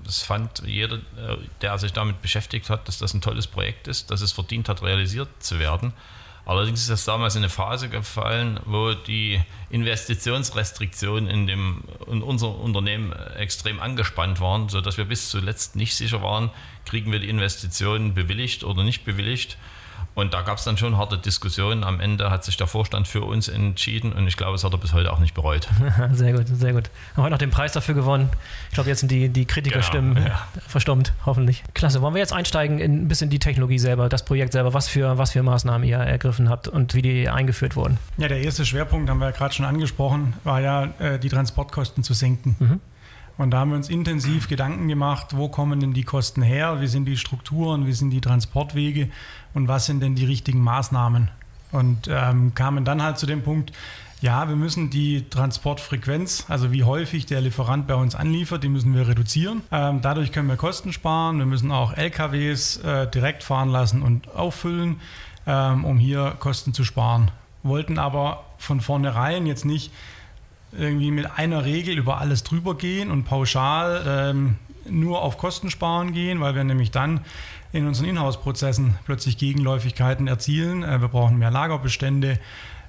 es 0.07 0.21
fand 0.23 0.63
jeder, 0.65 0.95
äh, 0.95 1.37
der 1.61 1.77
sich 1.77 1.93
damit 1.93 2.21
beschäftigt 2.21 2.69
hat, 2.69 2.87
dass 2.87 2.97
das 2.97 3.13
ein 3.13 3.21
tolles 3.21 3.47
Projekt 3.47 3.87
ist, 3.87 4.11
dass 4.11 4.21
es 4.21 4.31
verdient 4.31 4.69
hat, 4.69 4.81
realisiert 4.81 5.29
zu 5.39 5.59
werden. 5.59 5.93
Allerdings 6.45 6.81
ist 6.81 6.89
das 6.89 7.05
damals 7.05 7.35
in 7.35 7.43
eine 7.43 7.49
Phase 7.49 7.87
gefallen, 7.87 8.59
wo 8.65 8.93
die 8.93 9.39
Investitionsrestriktionen 9.69 11.29
in, 11.29 11.45
dem, 11.47 11.83
in 12.07 12.23
unserem 12.23 12.55
Unternehmen 12.55 13.13
extrem 13.37 13.79
angespannt 13.79 14.39
waren, 14.39 14.67
sodass 14.67 14.97
wir 14.97 15.05
bis 15.05 15.29
zuletzt 15.29 15.75
nicht 15.75 15.95
sicher 15.95 16.23
waren, 16.23 16.49
kriegen 16.85 17.11
wir 17.11 17.19
die 17.19 17.29
Investitionen 17.29 18.15
bewilligt 18.15 18.63
oder 18.63 18.83
nicht 18.83 19.05
bewilligt. 19.05 19.57
Und 20.13 20.33
da 20.33 20.41
gab 20.41 20.57
es 20.57 20.65
dann 20.65 20.77
schon 20.77 20.97
harte 20.97 21.17
Diskussionen. 21.17 21.83
Am 21.83 21.99
Ende 21.99 22.29
hat 22.29 22.43
sich 22.43 22.57
der 22.57 22.67
Vorstand 22.67 23.07
für 23.07 23.21
uns 23.21 23.47
entschieden 23.47 24.11
und 24.11 24.27
ich 24.27 24.35
glaube, 24.35 24.55
es 24.55 24.63
hat 24.63 24.73
er 24.73 24.77
bis 24.77 24.93
heute 24.93 25.11
auch 25.11 25.19
nicht 25.19 25.33
bereut. 25.33 25.67
sehr 26.11 26.33
gut, 26.33 26.47
sehr 26.47 26.73
gut. 26.73 26.89
Haben 27.15 27.23
heute 27.23 27.31
noch 27.31 27.37
den 27.37 27.49
Preis 27.49 27.71
dafür 27.71 27.95
gewonnen. 27.95 28.29
Ich 28.69 28.73
glaube, 28.73 28.89
jetzt 28.89 28.99
sind 28.99 29.09
die, 29.09 29.29
die 29.29 29.45
Kritikerstimmen 29.45 30.15
genau, 30.15 30.27
ja. 30.27 30.47
verstummt, 30.67 31.13
hoffentlich. 31.25 31.63
Klasse. 31.73 32.01
Wollen 32.01 32.13
wir 32.13 32.19
jetzt 32.19 32.33
einsteigen 32.33 32.79
in 32.79 33.03
ein 33.03 33.07
bisschen 33.07 33.29
die 33.29 33.39
Technologie 33.39 33.79
selber, 33.79 34.09
das 34.09 34.25
Projekt 34.25 34.51
selber, 34.51 34.73
was 34.73 34.89
für, 34.89 35.17
was 35.17 35.31
für 35.31 35.43
Maßnahmen 35.43 35.87
ihr 35.87 35.97
ergriffen 35.97 36.49
habt 36.49 36.67
und 36.67 36.93
wie 36.93 37.01
die 37.01 37.29
eingeführt 37.29 37.75
wurden? 37.75 37.97
Ja, 38.17 38.27
der 38.27 38.41
erste 38.41 38.65
Schwerpunkt, 38.65 39.09
haben 39.09 39.19
wir 39.19 39.27
ja 39.27 39.31
gerade 39.31 39.53
schon 39.53 39.65
angesprochen, 39.65 40.33
war 40.43 40.59
ja, 40.59 40.89
äh, 40.99 41.19
die 41.19 41.29
Transportkosten 41.29 42.03
zu 42.03 42.13
senken. 42.13 42.55
Mhm. 42.59 42.79
Und 43.41 43.49
da 43.51 43.61
haben 43.61 43.71
wir 43.71 43.77
uns 43.77 43.89
intensiv 43.89 44.47
Gedanken 44.47 44.87
gemacht, 44.87 45.35
wo 45.35 45.49
kommen 45.49 45.79
denn 45.79 45.93
die 45.93 46.03
Kosten 46.03 46.43
her, 46.43 46.79
wie 46.79 46.85
sind 46.85 47.05
die 47.05 47.17
Strukturen, 47.17 47.87
wie 47.87 47.93
sind 47.93 48.11
die 48.11 48.21
Transportwege 48.21 49.09
und 49.55 49.67
was 49.67 49.87
sind 49.87 50.01
denn 50.01 50.13
die 50.13 50.25
richtigen 50.25 50.61
Maßnahmen. 50.61 51.29
Und 51.71 52.07
ähm, 52.07 52.53
kamen 52.53 52.85
dann 52.85 53.01
halt 53.01 53.17
zu 53.17 53.25
dem 53.25 53.41
Punkt, 53.41 53.71
ja, 54.21 54.47
wir 54.47 54.55
müssen 54.55 54.91
die 54.91 55.27
Transportfrequenz, 55.27 56.45
also 56.49 56.71
wie 56.71 56.83
häufig 56.83 57.25
der 57.25 57.41
Lieferant 57.41 57.87
bei 57.87 57.95
uns 57.95 58.13
anliefert, 58.13 58.63
die 58.63 58.69
müssen 58.69 58.93
wir 58.93 59.07
reduzieren. 59.07 59.63
Ähm, 59.71 60.01
dadurch 60.03 60.31
können 60.31 60.47
wir 60.47 60.57
Kosten 60.57 60.93
sparen. 60.93 61.39
Wir 61.39 61.47
müssen 61.47 61.71
auch 61.71 61.97
LKWs 61.97 62.77
äh, 62.77 63.07
direkt 63.07 63.41
fahren 63.41 63.69
lassen 63.69 64.03
und 64.03 64.29
auffüllen, 64.35 64.99
ähm, 65.47 65.83
um 65.83 65.97
hier 65.97 66.35
Kosten 66.37 66.75
zu 66.75 66.83
sparen. 66.83 67.31
Wollten 67.63 67.97
aber 67.97 68.43
von 68.59 68.81
vornherein 68.81 69.47
jetzt 69.47 69.65
nicht 69.65 69.91
irgendwie 70.77 71.11
mit 71.11 71.37
einer 71.37 71.65
Regel 71.65 71.97
über 71.97 72.19
alles 72.19 72.43
drüber 72.43 72.75
gehen 72.75 73.11
und 73.11 73.23
pauschal 73.23 74.03
ähm, 74.07 74.55
nur 74.89 75.21
auf 75.21 75.37
Kostensparen 75.37 76.13
gehen, 76.13 76.39
weil 76.39 76.55
wir 76.55 76.63
nämlich 76.63 76.91
dann 76.91 77.21
in 77.71 77.87
unseren 77.87 78.07
Inhouse-Prozessen 78.07 78.97
plötzlich 79.05 79.37
Gegenläufigkeiten 79.37 80.27
erzielen. 80.27 80.83
Äh, 80.83 81.01
wir 81.01 81.07
brauchen 81.07 81.37
mehr 81.37 81.51
Lagerbestände 81.51 82.39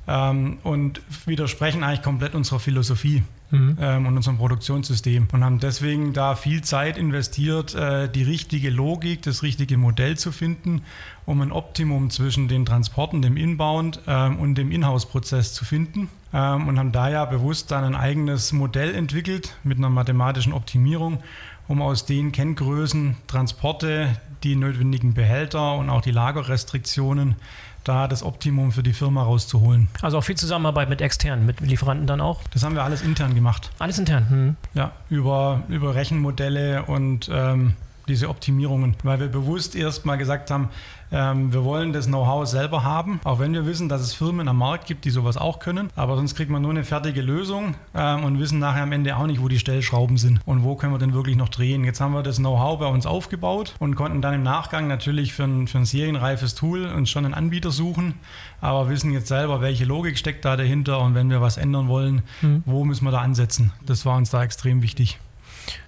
ähm, 0.08 0.58
und 0.62 1.00
widersprechen 1.26 1.84
eigentlich 1.84 2.02
komplett 2.02 2.34
unserer 2.34 2.60
Philosophie 2.60 3.22
mhm. 3.52 3.76
ähm, 3.80 4.06
und 4.06 4.16
unserem 4.16 4.38
Produktionssystem 4.38 5.28
und 5.30 5.44
haben 5.44 5.60
deswegen 5.60 6.12
da 6.12 6.34
viel 6.34 6.62
Zeit 6.62 6.98
investiert, 6.98 7.74
äh, 7.74 8.08
die 8.08 8.24
richtige 8.24 8.70
Logik, 8.70 9.22
das 9.22 9.44
richtige 9.44 9.78
Modell 9.78 10.16
zu 10.16 10.32
finden, 10.32 10.82
um 11.24 11.40
ein 11.40 11.52
Optimum 11.52 12.10
zwischen 12.10 12.48
den 12.48 12.66
Transporten, 12.66 13.22
dem 13.22 13.36
Inbound 13.36 14.00
ähm, 14.08 14.40
und 14.40 14.56
dem 14.56 14.72
Inhouse-Prozess 14.72 15.54
zu 15.54 15.64
finden 15.64 16.08
ähm, 16.32 16.66
und 16.66 16.78
haben 16.78 16.90
da 16.90 17.08
ja 17.08 17.24
bewusst 17.24 17.70
dann 17.70 17.84
ein 17.84 17.94
eigenes 17.94 18.52
Modell 18.52 18.94
entwickelt 18.94 19.54
mit 19.62 19.78
einer 19.78 19.90
mathematischen 19.90 20.52
Optimierung 20.52 21.22
um 21.68 21.80
aus 21.80 22.04
den 22.04 22.32
Kenngrößen 22.32 23.16
Transporte, 23.28 24.16
die 24.42 24.56
notwendigen 24.56 25.14
Behälter 25.14 25.74
und 25.76 25.90
auch 25.90 26.00
die 26.00 26.10
Lagerrestriktionen 26.10 27.36
da 27.84 28.08
das 28.08 28.22
Optimum 28.22 28.72
für 28.72 28.82
die 28.82 28.92
Firma 28.92 29.22
rauszuholen. 29.22 29.88
Also 30.02 30.18
auch 30.18 30.24
viel 30.24 30.36
Zusammenarbeit 30.36 30.88
mit 30.88 31.00
externen, 31.00 31.46
mit 31.46 31.60
Lieferanten 31.60 32.06
dann 32.06 32.20
auch? 32.20 32.40
Das 32.52 32.62
haben 32.62 32.74
wir 32.74 32.84
alles 32.84 33.02
intern 33.02 33.34
gemacht. 33.34 33.70
Alles 33.78 33.98
intern? 33.98 34.28
Hm. 34.28 34.56
Ja, 34.74 34.92
über, 35.10 35.62
über 35.68 35.94
Rechenmodelle 35.94 36.84
und 36.84 37.28
ähm, 37.32 37.74
diese 38.08 38.28
Optimierungen, 38.28 38.96
weil 39.02 39.20
wir 39.20 39.28
bewusst 39.28 39.74
erst 39.74 40.04
mal 40.06 40.16
gesagt 40.16 40.50
haben, 40.50 40.68
ähm, 41.12 41.52
wir 41.52 41.64
wollen 41.64 41.92
das 41.92 42.06
Know-how 42.06 42.46
selber 42.46 42.82
haben, 42.82 43.20
auch 43.24 43.38
wenn 43.38 43.52
wir 43.52 43.66
wissen, 43.66 43.88
dass 43.88 44.00
es 44.00 44.14
Firmen 44.14 44.48
am 44.48 44.58
Markt 44.58 44.86
gibt, 44.86 45.04
die 45.04 45.10
sowas 45.10 45.36
auch 45.36 45.58
können. 45.58 45.90
Aber 45.94 46.16
sonst 46.16 46.34
kriegt 46.34 46.50
man 46.50 46.62
nur 46.62 46.70
eine 46.70 46.84
fertige 46.84 47.20
Lösung 47.20 47.74
ähm, 47.94 48.24
und 48.24 48.38
wissen 48.38 48.58
nachher 48.58 48.82
am 48.82 48.92
Ende 48.92 49.16
auch 49.16 49.26
nicht, 49.26 49.42
wo 49.42 49.48
die 49.48 49.58
Stellschrauben 49.58 50.16
sind 50.16 50.40
und 50.46 50.64
wo 50.64 50.74
können 50.74 50.92
wir 50.92 50.98
denn 50.98 51.14
wirklich 51.14 51.36
noch 51.36 51.48
drehen. 51.48 51.84
Jetzt 51.84 52.00
haben 52.00 52.14
wir 52.14 52.22
das 52.22 52.38
Know-how 52.38 52.78
bei 52.78 52.86
uns 52.86 53.06
aufgebaut 53.06 53.74
und 53.78 53.94
konnten 53.94 54.22
dann 54.22 54.34
im 54.34 54.42
Nachgang 54.42 54.88
natürlich 54.88 55.32
für 55.34 55.44
ein, 55.44 55.68
für 55.68 55.78
ein 55.78 55.84
serienreifes 55.84 56.54
Tool 56.54 56.86
uns 56.86 57.10
schon 57.10 57.24
einen 57.24 57.34
Anbieter 57.34 57.70
suchen, 57.70 58.14
aber 58.60 58.88
wissen 58.88 59.12
jetzt 59.12 59.28
selber, 59.28 59.60
welche 59.60 59.84
Logik 59.84 60.18
steckt 60.18 60.44
da 60.44 60.56
dahinter 60.56 61.00
und 61.00 61.14
wenn 61.14 61.30
wir 61.30 61.40
was 61.40 61.56
ändern 61.56 61.88
wollen, 61.88 62.22
mhm. 62.40 62.62
wo 62.64 62.84
müssen 62.84 63.04
wir 63.04 63.10
da 63.10 63.20
ansetzen. 63.20 63.72
Das 63.84 64.06
war 64.06 64.16
uns 64.16 64.30
da 64.30 64.42
extrem 64.42 64.82
wichtig. 64.82 65.18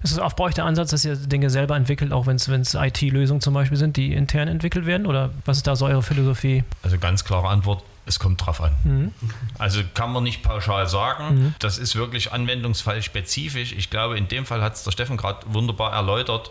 Ist 0.02 0.12
es 0.12 0.18
auch 0.18 0.32
bei 0.34 0.44
euch 0.44 0.54
der 0.54 0.64
Ansatz, 0.64 0.90
dass 0.90 1.04
ihr 1.04 1.16
Dinge 1.16 1.50
selber 1.50 1.76
entwickelt, 1.76 2.12
auch 2.12 2.26
wenn 2.26 2.36
es 2.36 2.74
IT-Lösungen 2.74 3.40
zum 3.40 3.54
Beispiel 3.54 3.78
sind, 3.78 3.96
die 3.96 4.12
intern 4.12 4.48
entwickelt 4.48 4.86
werden? 4.86 5.06
Oder 5.06 5.30
was 5.44 5.58
ist 5.58 5.66
da 5.66 5.76
so 5.76 5.86
eure 5.86 6.02
Philosophie? 6.02 6.64
Also 6.82 6.98
ganz 6.98 7.24
klare 7.24 7.48
Antwort, 7.48 7.82
es 8.06 8.18
kommt 8.18 8.44
drauf 8.44 8.60
an. 8.60 8.72
Mhm. 8.84 9.12
Also 9.58 9.80
kann 9.94 10.12
man 10.12 10.24
nicht 10.24 10.42
pauschal 10.42 10.86
sagen. 10.86 11.34
Mhm. 11.34 11.54
Das 11.58 11.78
ist 11.78 11.96
wirklich 11.96 12.32
anwendungsfallspezifisch. 12.32 13.72
Ich 13.72 13.90
glaube, 13.90 14.18
in 14.18 14.28
dem 14.28 14.46
Fall 14.46 14.62
hat 14.62 14.74
es 14.74 14.84
der 14.84 14.90
Steffen 14.90 15.16
gerade 15.16 15.46
wunderbar 15.48 15.92
erläutert. 15.92 16.50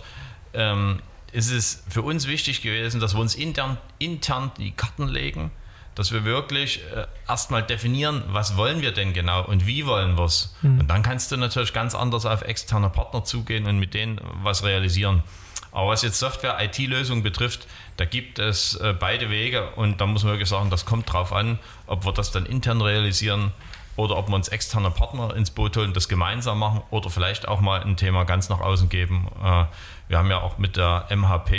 Ähm, 0.53 0.99
ist 1.31 1.51
es 1.51 1.83
für 1.89 2.03
uns 2.03 2.27
wichtig 2.27 2.61
gewesen, 2.61 2.99
dass 2.99 3.15
wir 3.15 3.21
uns 3.21 3.35
intern, 3.35 3.77
intern 3.97 4.51
die 4.57 4.71
Karten 4.71 5.07
legen 5.07 5.51
dass 5.95 6.11
wir 6.11 6.23
wirklich 6.25 6.81
äh, 6.95 7.05
erstmal 7.27 7.63
definieren, 7.63 8.23
was 8.27 8.57
wollen 8.57 8.81
wir 8.81 8.91
denn 8.91 9.13
genau 9.13 9.43
und 9.45 9.67
wie 9.67 9.85
wollen 9.85 10.17
wir 10.17 10.25
es. 10.25 10.55
Mhm. 10.61 10.81
Und 10.81 10.87
dann 10.87 11.03
kannst 11.03 11.31
du 11.31 11.37
natürlich 11.37 11.73
ganz 11.73 11.95
anders 11.95 12.25
auf 12.25 12.41
externe 12.41 12.89
Partner 12.89 13.23
zugehen 13.23 13.67
und 13.67 13.79
mit 13.79 13.93
denen 13.93 14.19
was 14.41 14.63
realisieren. 14.63 15.23
Aber 15.71 15.89
was 15.89 16.03
jetzt 16.03 16.19
Software, 16.19 16.57
IT-Lösungen 16.61 17.23
betrifft, 17.23 17.67
da 17.97 18.05
gibt 18.05 18.37
es 18.39 18.75
äh, 18.75 18.93
beide 18.97 19.29
Wege 19.29 19.71
und 19.71 20.01
da 20.01 20.05
muss 20.05 20.23
man 20.23 20.33
wirklich 20.33 20.49
sagen, 20.49 20.69
das 20.69 20.85
kommt 20.85 21.11
drauf 21.11 21.33
an, 21.33 21.57
ob 21.87 22.05
wir 22.05 22.11
das 22.11 22.31
dann 22.31 22.45
intern 22.45 22.81
realisieren 22.81 23.51
oder 23.95 24.17
ob 24.17 24.29
wir 24.29 24.35
uns 24.35 24.47
externe 24.47 24.91
Partner 24.91 25.35
ins 25.35 25.51
Boot 25.51 25.77
holen, 25.77 25.93
das 25.93 26.09
gemeinsam 26.09 26.59
machen 26.59 26.81
oder 26.89 27.09
vielleicht 27.09 27.47
auch 27.47 27.61
mal 27.61 27.81
ein 27.81 27.97
Thema 27.97 28.23
ganz 28.23 28.49
nach 28.49 28.59
außen 28.59 28.89
geben. 28.89 29.27
Äh, 29.43 29.65
wir 30.07 30.17
haben 30.17 30.29
ja 30.29 30.41
auch 30.41 30.57
mit 30.57 30.77
der 30.77 31.07
MHP 31.09 31.51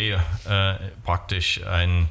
äh, 0.49 0.75
praktisch 1.05 1.65
ein 1.65 2.09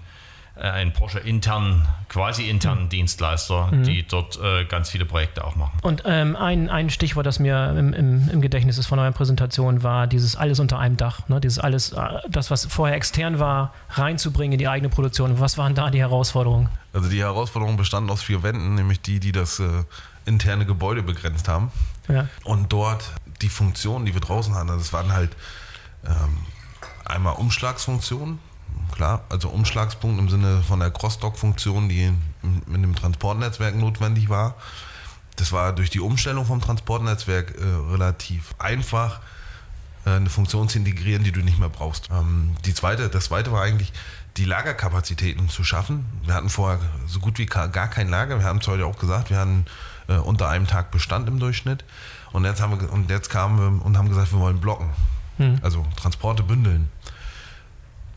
ein 0.55 0.93
Porsche 0.93 1.17
intern, 1.17 1.87
quasi 2.09 2.47
internen 2.47 2.83
mhm. 2.83 2.89
Dienstleister, 2.89 3.71
mhm. 3.71 3.83
die 3.83 4.05
dort 4.07 4.39
äh, 4.39 4.65
ganz 4.65 4.89
viele 4.89 5.05
Projekte 5.05 5.43
auch 5.43 5.55
machen. 5.55 5.79
Und 5.81 6.03
ähm, 6.05 6.35
ein, 6.35 6.69
ein 6.69 6.91
Stichwort, 6.91 7.25
das 7.25 7.39
mir 7.39 7.75
im, 7.75 7.91
im, 7.93 8.29
im, 8.29 8.41
Gedächtnis 8.41 8.77
ist 8.77 8.85
von 8.85 8.99
eurer 8.99 9.11
Präsentation, 9.11 9.81
war 9.81 10.05
dieses 10.05 10.35
alles 10.35 10.59
unter 10.59 10.77
einem 10.77 10.95
Dach. 10.95 11.27
Ne? 11.27 11.41
Dieses 11.41 11.57
alles, 11.57 11.93
äh, 11.93 12.01
das, 12.29 12.51
was 12.51 12.65
vorher 12.65 12.95
extern 12.95 13.39
war, 13.39 13.73
reinzubringen 13.89 14.53
in 14.53 14.59
die 14.59 14.67
eigene 14.67 14.89
Produktion. 14.89 15.39
Was 15.39 15.57
waren 15.57 15.73
da 15.73 15.89
die 15.89 15.99
Herausforderungen? 15.99 16.69
Also 16.93 17.09
die 17.09 17.19
Herausforderungen 17.19 17.77
bestanden 17.77 18.11
aus 18.11 18.21
vier 18.21 18.43
Wänden, 18.43 18.75
nämlich 18.75 19.01
die, 19.01 19.19
die 19.19 19.31
das 19.31 19.59
äh, 19.59 19.65
interne 20.25 20.67
Gebäude 20.67 21.01
begrenzt 21.01 21.47
haben. 21.47 21.71
Ja. 22.07 22.27
Und 22.43 22.71
dort 22.71 23.03
die 23.41 23.49
Funktionen, 23.49 24.05
die 24.05 24.13
wir 24.13 24.21
draußen 24.21 24.53
hatten, 24.53 24.67
das 24.67 24.93
waren 24.93 25.11
halt 25.13 25.35
ähm, 26.05 26.37
einmal 27.05 27.35
Umschlagsfunktionen, 27.35 28.37
klar, 28.93 29.23
also 29.29 29.49
Umschlagspunkt 29.49 30.19
im 30.19 30.29
Sinne 30.29 30.61
von 30.67 30.79
der 30.79 30.91
Cross-Dock-Funktion, 30.91 31.89
die 31.89 32.13
mit 32.41 32.83
dem 32.83 32.95
Transportnetzwerk 32.95 33.75
notwendig 33.75 34.29
war. 34.29 34.55
Das 35.35 35.51
war 35.51 35.73
durch 35.73 35.89
die 35.89 35.99
Umstellung 35.99 36.45
vom 36.45 36.61
Transportnetzwerk 36.61 37.55
äh, 37.57 37.91
relativ 37.91 38.53
einfach, 38.59 39.19
äh, 40.05 40.11
eine 40.11 40.29
Funktion 40.29 40.69
zu 40.69 40.77
integrieren, 40.77 41.23
die 41.23 41.31
du 41.31 41.41
nicht 41.41 41.59
mehr 41.59 41.69
brauchst. 41.69 42.09
Ähm, 42.11 42.55
die 42.65 42.73
zweite, 42.73 43.09
das 43.09 43.25
zweite 43.25 43.51
war 43.51 43.63
eigentlich, 43.63 43.91
die 44.37 44.45
Lagerkapazitäten 44.45 45.49
zu 45.49 45.63
schaffen. 45.63 46.05
Wir 46.23 46.33
hatten 46.33 46.49
vorher 46.49 46.79
so 47.07 47.19
gut 47.19 47.37
wie 47.37 47.45
gar 47.45 47.69
kein 47.69 48.09
Lager. 48.09 48.39
Wir 48.39 48.45
haben 48.45 48.59
es 48.59 48.67
heute 48.67 48.85
auch 48.85 48.97
gesagt, 48.97 49.29
wir 49.29 49.37
hatten 49.37 49.65
äh, 50.07 50.15
unter 50.15 50.49
einem 50.49 50.67
Tag 50.67 50.91
Bestand 50.91 51.27
im 51.27 51.39
Durchschnitt. 51.39 51.83
Und 52.31 52.45
jetzt, 52.45 52.61
haben 52.61 52.79
wir, 52.79 52.91
und 52.91 53.09
jetzt 53.09 53.29
kamen 53.29 53.59
wir 53.59 53.85
und 53.85 53.97
haben 53.97 54.09
gesagt, 54.09 54.31
wir 54.33 54.39
wollen 54.39 54.59
blocken. 54.59 54.89
Hm. 55.37 55.59
Also 55.61 55.85
Transporte 55.95 56.43
bündeln. 56.43 56.89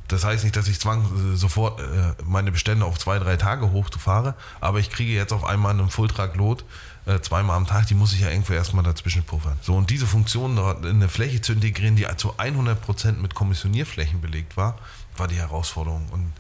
Das 0.09 0.25
heißt 0.25 0.45
nicht, 0.45 0.57
dass 0.57 0.69
ich 0.69 0.79
zwang, 0.79 1.05
äh, 1.35 1.37
sofort 1.37 1.81
äh, 1.81 2.15
meine 2.25 2.53
Bestände 2.53 2.85
auf 2.85 2.99
zwei, 2.99 3.19
drei 3.19 3.37
Tage 3.37 3.71
hochfahre, 3.73 4.35
aber 4.61 4.79
ich 4.79 4.91
kriege 4.91 5.13
jetzt 5.13 5.33
auf 5.33 5.45
einmal 5.45 5.73
einen 5.73 5.91
Fulltrag-Lot 5.91 6.65
äh, 7.07 7.21
zweimal 7.21 7.57
am 7.57 7.67
Tag, 7.67 7.87
die 7.87 7.95
muss 7.95 8.13
ich 8.13 8.21
ja 8.21 8.31
irgendwo 8.31 8.53
erstmal 8.53 8.85
dazwischen 8.85 9.23
puffern. 9.25 9.59
So, 9.63 9.75
und 9.75 9.91
diese 9.91 10.07
Funktion 10.07 10.57
dort 10.57 10.85
in 10.85 10.97
eine 10.97 11.09
Fläche 11.09 11.41
zu 11.41 11.53
integrieren, 11.53 11.97
die 11.97 12.07
zu 12.17 12.35
100% 12.35 13.13
mit 13.13 13.35
Kommissionierflächen 13.35 14.21
belegt 14.21 14.57
war, 14.57 14.79
war 15.17 15.29
die 15.29 15.37
Herausforderung. 15.37 16.09
Und 16.11 16.33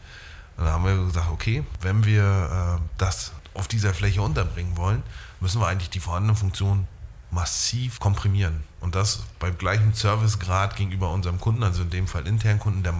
dann 0.56 0.66
haben 0.66 0.84
wir 0.84 0.96
gesagt, 1.06 1.30
okay, 1.30 1.64
wenn 1.82 2.04
wir 2.04 2.80
das 2.98 3.32
auf 3.54 3.68
dieser 3.68 3.94
Fläche 3.94 4.22
unterbringen 4.22 4.76
wollen, 4.76 5.02
müssen 5.40 5.60
wir 5.60 5.68
eigentlich 5.68 5.90
die 5.90 6.00
vorhandenen 6.00 6.36
Funktionen 6.36 6.88
massiv 7.30 8.00
komprimieren. 8.00 8.64
Und 8.80 8.94
das 8.94 9.24
beim 9.38 9.56
gleichen 9.58 9.92
Servicegrad 9.94 10.76
gegenüber 10.76 11.10
unserem 11.10 11.40
Kunden, 11.40 11.62
also 11.62 11.82
in 11.82 11.90
dem 11.90 12.06
Fall 12.06 12.26
internen 12.26 12.60
Kunden, 12.60 12.82
der, 12.82 12.94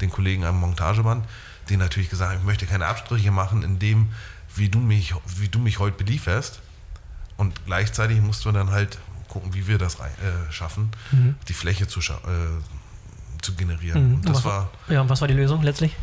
den 0.00 0.10
Kollegen 0.10 0.44
am 0.44 0.60
Montageband, 0.60 1.24
die 1.68 1.76
natürlich 1.76 2.10
gesagt 2.10 2.32
haben, 2.32 2.40
ich 2.40 2.46
möchte 2.46 2.66
keine 2.66 2.86
Abstriche 2.86 3.30
machen 3.30 3.62
in 3.62 3.78
dem, 3.78 4.08
wie 4.56 4.68
du 4.68 4.78
mich, 4.78 5.14
wie 5.36 5.48
du 5.48 5.58
mich 5.58 5.78
heute 5.78 5.96
belieferst. 5.96 6.60
Und 7.36 7.64
gleichzeitig 7.66 8.20
mussten 8.20 8.46
wir 8.46 8.52
dann 8.52 8.70
halt 8.70 8.98
gucken, 9.28 9.54
wie 9.54 9.66
wir 9.66 9.78
das 9.78 10.00
rein, 10.00 10.10
äh, 10.10 10.52
schaffen, 10.52 10.90
mhm. 11.12 11.36
die 11.48 11.54
Fläche 11.54 11.86
zu, 11.86 12.00
äh, 12.00 12.12
zu 13.40 13.54
generieren. 13.54 14.08
Mhm. 14.08 14.14
Und 14.16 14.28
das 14.28 14.38
was, 14.38 14.44
war, 14.44 14.70
ja, 14.88 15.08
was 15.08 15.20
war 15.20 15.28
die 15.28 15.34
Lösung 15.34 15.62
letztlich? 15.62 15.96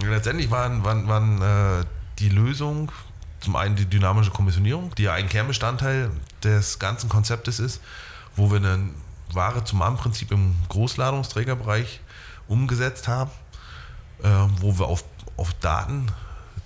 Letztendlich 0.00 0.50
waren, 0.50 0.84
waren, 0.84 1.08
waren 1.08 1.42
äh, 1.80 1.84
die 2.18 2.28
Lösung 2.28 2.92
zum 3.40 3.56
einen 3.56 3.76
die 3.76 3.86
dynamische 3.86 4.30
Kommissionierung, 4.30 4.94
die 4.94 5.04
ja 5.04 5.12
ein 5.12 5.28
Kernbestandteil 5.28 6.10
des 6.42 6.78
ganzen 6.78 7.08
Konzeptes 7.08 7.58
ist, 7.58 7.80
wo 8.36 8.50
wir 8.50 8.56
eine 8.56 8.90
Ware 9.32 9.64
zum 9.64 9.80
Prinzip 9.96 10.30
im 10.30 10.54
Großladungsträgerbereich 10.68 12.00
umgesetzt 12.48 13.08
haben, 13.08 13.30
wo 14.60 14.78
wir 14.78 14.86
auf, 14.86 15.04
auf 15.36 15.52
Daten 15.54 16.08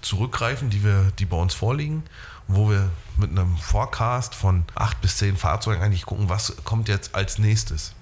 zurückgreifen, 0.00 0.70
die, 0.70 0.84
wir, 0.84 1.12
die 1.18 1.26
bei 1.26 1.36
uns 1.36 1.54
vorliegen, 1.54 2.04
wo 2.46 2.70
wir 2.70 2.88
mit 3.16 3.30
einem 3.30 3.56
Forecast 3.56 4.34
von 4.34 4.64
acht 4.74 5.00
bis 5.00 5.16
zehn 5.16 5.36
Fahrzeugen 5.36 5.82
eigentlich 5.82 6.06
gucken, 6.06 6.28
was 6.28 6.54
kommt 6.64 6.88
jetzt 6.88 7.14
als 7.14 7.38
nächstes. 7.38 7.92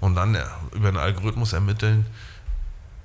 Und 0.00 0.14
dann 0.14 0.34
äh, 0.34 0.44
über 0.72 0.88
einen 0.88 0.96
Algorithmus 0.96 1.52
ermitteln, 1.52 2.06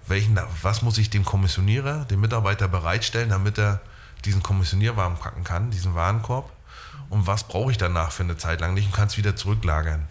welchen, 0.08 0.40
was 0.62 0.82
muss 0.82 0.98
ich 0.98 1.10
dem 1.10 1.26
Kommissionierer, 1.26 2.06
dem 2.06 2.22
Mitarbeiter 2.22 2.68
bereitstellen, 2.68 3.30
damit 3.30 3.58
er 3.58 3.82
diesen 4.26 4.44
Kommissionierwagen 4.44 5.18
packen 5.18 5.44
kann, 5.44 5.72
diesen 5.72 5.96
Warenkorb. 5.96 6.52
Und 7.10 7.26
was 7.26 7.44
brauche 7.44 7.72
ich 7.72 7.78
danach 7.78 8.12
für 8.12 8.24
eine 8.24 8.38
Zeit 8.38 8.62
lang 8.62 8.74
nicht 8.74 8.86
und 8.86 8.94
kann 8.94 9.08
es 9.08 9.18
wieder 9.18 9.36
zurücklagern. 9.36 10.08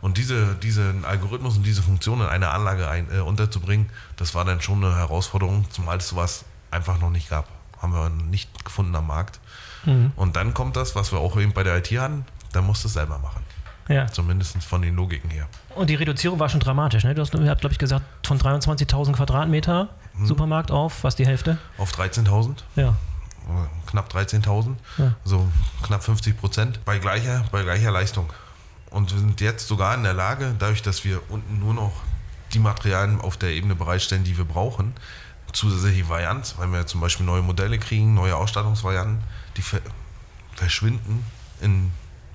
Und 0.00 0.16
diese, 0.16 0.54
diesen 0.56 1.04
Algorithmus 1.04 1.56
und 1.56 1.64
diese 1.64 1.82
Funktion 1.82 2.20
in 2.20 2.26
eine 2.26 2.50
Anlage 2.50 2.88
ein, 2.88 3.08
äh, 3.12 3.20
unterzubringen, 3.20 3.90
das 4.16 4.34
war 4.34 4.44
dann 4.44 4.60
schon 4.60 4.84
eine 4.84 4.96
Herausforderung, 4.96 5.64
zumal 5.70 5.98
es 5.98 6.08
sowas 6.08 6.44
einfach 6.70 7.00
noch 7.00 7.10
nicht 7.10 7.30
gab. 7.30 7.48
Haben 7.80 7.92
wir 7.92 8.10
nicht 8.10 8.64
gefunden 8.64 8.94
am 8.96 9.06
Markt. 9.06 9.40
Mhm. 9.84 10.12
Und 10.16 10.36
dann 10.36 10.54
kommt 10.54 10.76
das, 10.76 10.94
was 10.94 11.12
wir 11.12 11.18
auch 11.18 11.36
eben 11.38 11.52
bei 11.52 11.62
der 11.62 11.76
IT 11.78 11.90
hatten, 11.98 12.24
da 12.52 12.62
musst 12.62 12.84
du 12.84 12.88
es 12.88 12.94
selber 12.94 13.18
machen. 13.18 13.42
Ja. 13.88 14.06
Zumindest 14.06 14.62
von 14.62 14.82
den 14.82 14.96
Logiken 14.96 15.30
her. 15.30 15.46
Und 15.74 15.88
die 15.88 15.94
Reduzierung 15.94 16.38
war 16.38 16.48
schon 16.48 16.60
dramatisch. 16.60 17.04
Ne? 17.04 17.14
Du 17.14 17.22
hast, 17.22 17.30
glaube 17.30 17.68
ich, 17.70 17.78
gesagt, 17.78 18.04
von 18.26 18.38
23.000 18.38 19.12
Quadratmeter 19.12 19.88
mhm. 20.14 20.26
Supermarkt 20.26 20.70
auf, 20.70 21.04
was 21.04 21.16
die 21.16 21.26
Hälfte? 21.26 21.58
Auf 21.78 21.92
13.000. 21.92 22.56
Ja 22.76 22.94
knapp 23.86 24.12
13.000, 24.12 24.74
ja. 24.98 25.14
so 25.24 25.48
knapp 25.82 26.02
50 26.02 26.38
Prozent 26.38 26.84
bei 26.84 26.98
gleicher, 26.98 27.44
bei 27.50 27.62
gleicher 27.62 27.90
Leistung. 27.90 28.30
Und 28.90 29.12
wir 29.12 29.18
sind 29.18 29.40
jetzt 29.40 29.68
sogar 29.68 29.94
in 29.94 30.02
der 30.02 30.14
Lage, 30.14 30.54
dadurch, 30.58 30.82
dass 30.82 31.04
wir 31.04 31.20
unten 31.30 31.58
nur 31.58 31.74
noch 31.74 32.02
die 32.52 32.58
Materialien 32.58 33.20
auf 33.20 33.36
der 33.36 33.50
Ebene 33.50 33.74
bereitstellen, 33.74 34.24
die 34.24 34.36
wir 34.36 34.44
brauchen, 34.44 34.94
zusätzliche 35.52 36.08
Varianz, 36.08 36.54
weil 36.58 36.68
wir 36.68 36.86
zum 36.86 37.00
Beispiel 37.00 37.26
neue 37.26 37.42
Modelle 37.42 37.78
kriegen, 37.78 38.14
neue 38.14 38.36
Ausstattungsvarianten, 38.36 39.22
die 39.56 39.62
verschwinden 40.54 41.24
in 41.60 41.92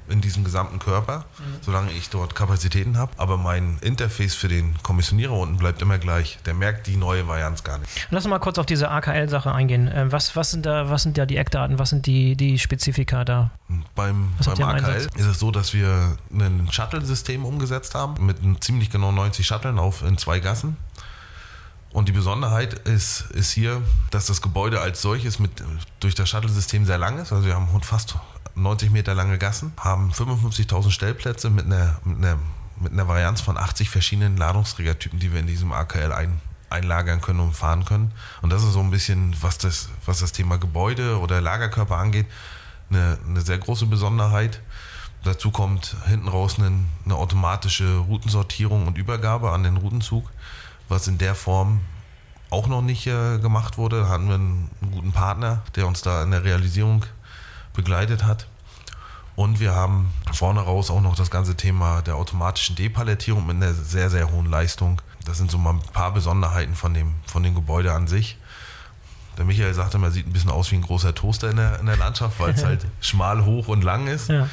in 0.10 0.22
diesem 0.22 0.44
gesamten 0.44 0.80
Körper, 0.80 1.26
mhm. 1.38 1.44
solange 1.62 1.92
ich 1.92 2.10
dort 2.10 2.36
Kapazitäten 2.36 2.98
habe. 2.98 3.12
Aber 3.18 3.38
mein 3.38 3.78
Interface 3.82 4.36
für 4.36 4.48
den 4.48 4.76
Kommissionierer 4.84 5.34
unten 5.34 5.58
bleibt 5.58 5.82
immer 5.82 5.98
gleich. 5.98 6.40
Der 6.46 6.54
merkt 6.54 6.88
die 6.88 6.98
neue 6.98 7.28
Varianz 7.28 7.64
gar 7.64 7.78
nicht. 7.78 8.08
Lass 8.10 8.26
uns 8.26 8.30
mal 8.30 8.40
kurz 8.40 8.58
auf 8.58 8.66
diese 8.66 8.90
AKL-Sache 8.90 9.52
eingehen. 9.52 9.90
Ähm, 9.94 10.12
was, 10.12 10.36
was, 10.36 10.52
sind 10.52 10.66
da, 10.66 10.90
was 10.90 11.04
sind 11.04 11.18
da 11.18 11.26
die 11.26 11.38
Eckdaten? 11.38 11.80
Was 11.80 11.90
sind 11.90 12.06
die, 12.06 12.36
die 12.36 12.60
Spezifika 12.60 13.26
da? 13.26 13.52
Beim, 13.96 14.34
beim 14.46 14.64
AKL 14.64 15.08
ist 15.16 15.26
es 15.26 15.40
so, 15.40 15.52
dass 15.52 15.74
wir 15.74 16.18
ein 16.32 16.68
Shuttle-System 16.72 17.46
umgesetzt 17.46 17.96
haben 17.96 18.26
mit 18.26 18.38
ziemlich 18.64 18.90
genau 18.90 19.12
90 19.12 19.46
Shuttlen 19.46 19.80
auf 19.80 20.04
in 20.04 20.18
zwei 20.18 20.40
Gassen. 20.40 20.78
Und 21.94 22.10
die 22.10 22.12
Besonderheit 22.12 22.74
ist, 22.74 23.30
ist 23.32 23.52
hier, 23.52 23.82
dass 24.10 24.26
das 24.26 24.42
Gebäude 24.42 24.82
als 24.82 25.02
solches 25.02 25.38
mit, 25.38 25.52
durch 26.00 26.16
das 26.16 26.28
Shuttle-System 26.28 26.86
sehr 26.86 26.98
lang 26.98 27.20
ist. 27.20 27.32
Also 27.32 27.46
wir 27.46 27.56
haben 27.56 27.68
fast 27.84 28.16
90 28.56 28.92
Meter 28.92 29.16
lange 29.16 29.38
Gassen, 29.38 29.74
haben 29.78 30.12
55.000 30.12 30.92
Stellplätze 30.92 31.50
mit 31.50 31.66
einer, 31.66 32.00
mit, 32.04 32.18
einer, 32.18 32.38
mit 32.80 32.92
einer 32.92 33.08
Varianz 33.08 33.42
von 33.42 33.58
80 33.58 33.90
verschiedenen 33.90 34.38
Ladungsträgertypen, 34.38 35.20
die 35.20 35.32
wir 35.32 35.40
in 35.40 35.48
diesem 35.48 35.72
AKL 35.72 36.12
ein, 36.12 36.40
einlagern 36.70 37.22
können 37.22 37.40
und 37.40 37.56
fahren 37.56 37.86
können. 37.86 38.12
Und 38.42 38.52
das 38.52 38.64
ist 38.64 38.74
so 38.74 38.80
ein 38.80 38.92
bisschen, 38.92 39.36
was 39.42 39.58
das, 39.58 39.90
was 40.06 40.20
das 40.20 40.32
Thema 40.32 40.58
Gebäude 40.58 41.20
oder 41.20 41.42
Lagerkörper 41.42 41.98
angeht, 41.98 42.28
eine, 42.90 43.18
eine 43.28 43.42
sehr 43.42 43.58
große 43.58 43.86
Besonderheit. 43.86 44.62
Dazu 45.24 45.52
kommt 45.52 45.96
hinten 46.06 46.28
raus 46.28 46.60
eine, 46.60 46.72
eine, 47.06 47.16
automatische 47.16 47.98
Routensortierung 47.98 48.88
und 48.88 48.98
Übergabe 48.98 49.52
an 49.52 49.64
den 49.64 49.78
Routenzug, 49.78 50.30
was 50.90 51.08
in 51.08 51.18
der 51.18 51.34
Form 51.34 51.80
auch 52.50 52.68
noch 52.68 52.82
nicht 52.82 53.08
äh, 53.08 53.40
gemacht 53.40 53.78
wurde. 53.78 54.02
Da 54.02 54.10
hatten 54.10 54.28
wir 54.28 54.36
einen, 54.36 54.70
einen, 54.82 54.92
guten 54.92 55.12
Partner, 55.12 55.64
der 55.76 55.88
uns 55.88 56.02
da 56.02 56.24
in 56.24 56.32
der 56.32 56.44
Realisierung 56.44 57.06
begleitet 57.74 58.24
hat. 58.24 58.48
Und 59.36 59.60
wir 59.60 59.74
haben 59.74 60.14
vorne 60.32 60.60
raus 60.62 60.92
auch 60.92 61.02
noch 61.02 61.16
das 61.16 61.32
ganze 61.32 61.56
Thema 61.56 62.02
der 62.04 62.16
automatischen 62.16 62.76
Depalettierung 62.76 63.48
mit 63.48 63.56
einer 63.56 63.74
sehr, 63.74 64.10
sehr 64.10 64.32
hohen 64.32 64.46
Leistung. 64.46 65.02
Das 65.26 65.38
sind 65.38 65.50
so 65.50 65.58
mal 65.58 65.72
ein 65.72 65.82
paar 65.94 66.14
Besonderheiten 66.14 66.76
von 66.76 66.94
dem, 66.94 67.16
von 67.26 67.42
dem 67.42 67.56
Gebäude 67.56 67.92
an 67.94 68.08
sich. 68.08 68.38
Der 69.38 69.46
Michael 69.46 69.74
sagte, 69.74 69.98
man 69.98 70.12
sieht 70.12 70.28
ein 70.28 70.34
bisschen 70.34 70.52
aus 70.52 70.72
wie 70.72 70.76
ein 70.76 70.84
großer 70.84 71.16
Toaster 71.16 71.50
in 71.50 71.56
der, 71.56 71.80
in 71.80 71.88
der 71.88 71.98
Landschaft, 71.98 72.40
weil 72.40 72.54
es 72.54 72.64
halt 72.66 72.86
schmal, 73.02 73.44
hoch 73.44 73.68
und 73.68 73.84
lang 73.84 74.08
ist. 74.08 74.30
Ja. 74.30 74.48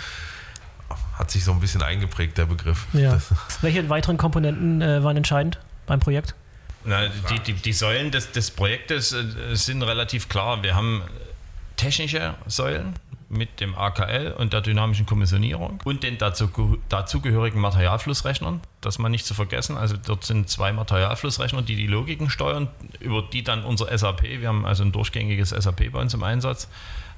Hat 1.18 1.30
sich 1.30 1.44
so 1.44 1.52
ein 1.52 1.60
bisschen 1.60 1.82
eingeprägt, 1.82 2.38
der 2.38 2.46
Begriff. 2.46 2.86
Ja. 2.94 3.18
Welche 3.60 3.86
weiteren 3.90 4.16
Komponenten 4.16 4.80
äh, 4.80 5.04
waren 5.04 5.18
entscheidend 5.18 5.58
beim 5.86 6.00
Projekt? 6.00 6.34
Na, 6.84 7.08
die, 7.08 7.38
die, 7.40 7.52
die, 7.52 7.72
Säulen 7.74 8.10
des, 8.10 8.32
des 8.32 8.50
Projektes 8.50 9.12
äh, 9.12 9.54
sind 9.54 9.82
relativ 9.82 10.30
klar. 10.30 10.62
Wir 10.62 10.74
haben 10.74 11.02
technische 11.76 12.34
Säulen, 12.46 12.94
mit 13.30 13.60
dem 13.60 13.76
AKL 13.76 14.34
und 14.36 14.52
der 14.52 14.60
dynamischen 14.60 15.06
Kommissionierung 15.06 15.80
und 15.84 16.02
den 16.02 16.18
dazu, 16.18 16.50
dazugehörigen 16.88 17.60
Materialflussrechnern, 17.60 18.60
das 18.80 18.98
man 18.98 19.12
nicht 19.12 19.24
zu 19.24 19.34
vergessen. 19.34 19.76
Also 19.76 19.96
dort 19.96 20.24
sind 20.24 20.48
zwei 20.48 20.72
Materialflussrechner, 20.72 21.62
die 21.62 21.76
die 21.76 21.86
Logiken 21.86 22.28
steuern, 22.28 22.68
über 22.98 23.22
die 23.22 23.44
dann 23.44 23.64
unser 23.64 23.96
SAP, 23.96 24.22
wir 24.22 24.48
haben 24.48 24.66
also 24.66 24.82
ein 24.82 24.90
durchgängiges 24.90 25.50
SAP 25.50 25.92
bei 25.92 26.00
uns 26.00 26.12
im 26.12 26.24
Einsatz, 26.24 26.68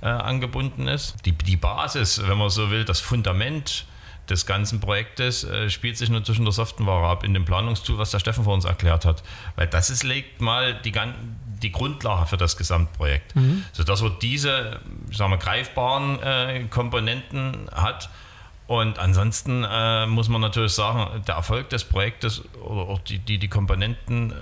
äh, 0.03 0.07
angebunden 0.07 0.87
ist. 0.87 1.17
Die, 1.25 1.33
die 1.33 1.57
Basis, 1.57 2.23
wenn 2.27 2.37
man 2.37 2.51
so 2.51 2.71
will, 2.71 2.85
das 2.85 3.01
Fundament 3.01 3.87
des 4.29 4.47
ganzen 4.47 4.81
Projektes 4.81 5.45
äh, 5.45 5.69
spielt 5.71 5.97
sich 5.97 6.11
natürlich 6.11 6.39
in 6.39 6.45
der 6.45 6.53
Software 6.53 6.93
ab, 6.93 7.25
in 7.25 7.35
dem 7.35 7.45
Planungstool, 7.45 7.99
was 7.99 8.11
der 8.11 8.19
Steffen 8.19 8.45
vor 8.45 8.55
uns 8.55 8.65
erklärt 8.65 9.05
hat. 9.05 9.23
Weil 9.57 9.67
das 9.67 9.91
ist, 9.91 10.05
legt 10.05 10.41
mal 10.41 10.75
die, 10.75 10.93
die 11.63 11.73
Grundlage 11.73 12.27
für 12.27 12.37
das 12.37 12.57
Gesamtprojekt. 12.57 13.35
Mhm. 13.37 13.65
Sodass 13.73 14.03
man 14.03 14.17
diese 14.21 14.81
sagen 15.11 15.31
wir, 15.31 15.39
greifbaren 15.39 16.23
äh, 16.23 16.65
Komponenten 16.71 17.69
hat. 17.73 18.11
Und 18.67 18.99
ansonsten 18.99 19.65
äh, 19.69 20.07
muss 20.07 20.29
man 20.29 20.41
natürlich 20.41 20.73
sagen, 20.73 21.23
der 21.27 21.35
Erfolg 21.35 21.69
des 21.71 21.85
Projektes 21.85 22.43
oder 22.63 22.83
auch 22.83 23.01
die, 23.01 23.19
die, 23.19 23.39
die 23.39 23.49
Komponenten, 23.49 24.31
äh, 24.31 24.35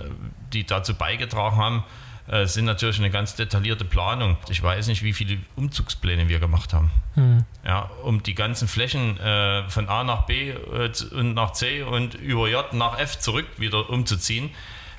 die 0.53 0.65
dazu 0.65 0.93
beigetragen 0.93 1.57
haben, 1.57 1.83
äh, 2.27 2.45
sind 2.45 2.65
natürlich 2.65 2.99
eine 2.99 3.09
ganz 3.09 3.35
detaillierte 3.35 3.83
Planung. 3.83 4.37
Ich 4.49 4.61
weiß 4.61 4.87
nicht, 4.87 5.03
wie 5.03 5.11
viele 5.11 5.39
Umzugspläne 5.55 6.29
wir 6.29 6.39
gemacht 6.39 6.73
haben. 6.73 6.91
Mhm. 7.15 7.45
Ja, 7.65 7.89
um 8.03 8.23
die 8.23 8.35
ganzen 8.35 8.67
Flächen 8.67 9.19
äh, 9.19 9.67
von 9.69 9.89
A 9.89 10.03
nach 10.03 10.27
B 10.27 10.51
äh, 10.51 10.91
und 11.13 11.33
nach 11.33 11.51
C 11.51 11.81
und 11.81 12.13
über 12.13 12.47
J 12.47 12.71
nach 12.73 12.99
F 12.99 13.19
zurück 13.19 13.47
wieder 13.57 13.89
umzuziehen. 13.89 14.51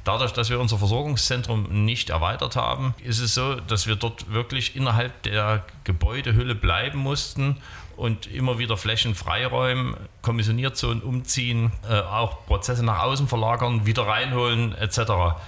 Dadurch, 0.05 0.33
dass 0.33 0.51
wir 0.51 0.59
unser 0.59 0.79
Versorgungszentrum 0.79 1.85
nicht 1.85 2.11
erweitert 2.11 2.57
haben, 2.57 2.95
ist 3.05 3.21
es 3.21 3.35
so, 3.35 3.55
dass 3.55 3.87
wir 3.87 3.95
dort 3.95 4.33
wirklich 4.33 4.75
innerhalb 4.75 5.23
der 5.23 5.65
Gebäudehülle 5.85 6.57
bleiben 6.57 6.99
mussten 6.99 7.59
und 7.97 8.27
immer 8.27 8.59
wieder 8.59 8.77
Flächen 8.77 9.15
freiräumen, 9.15 9.97
Kommissionierzonen 10.23 11.03
umziehen, 11.03 11.71
äh, 11.89 12.01
auch 12.01 12.47
Prozesse 12.47 12.85
nach 12.85 13.01
außen 13.01 13.29
verlagern, 13.29 13.87
wieder 13.87 14.07
reinholen 14.07 14.75
etc. 14.75 15.39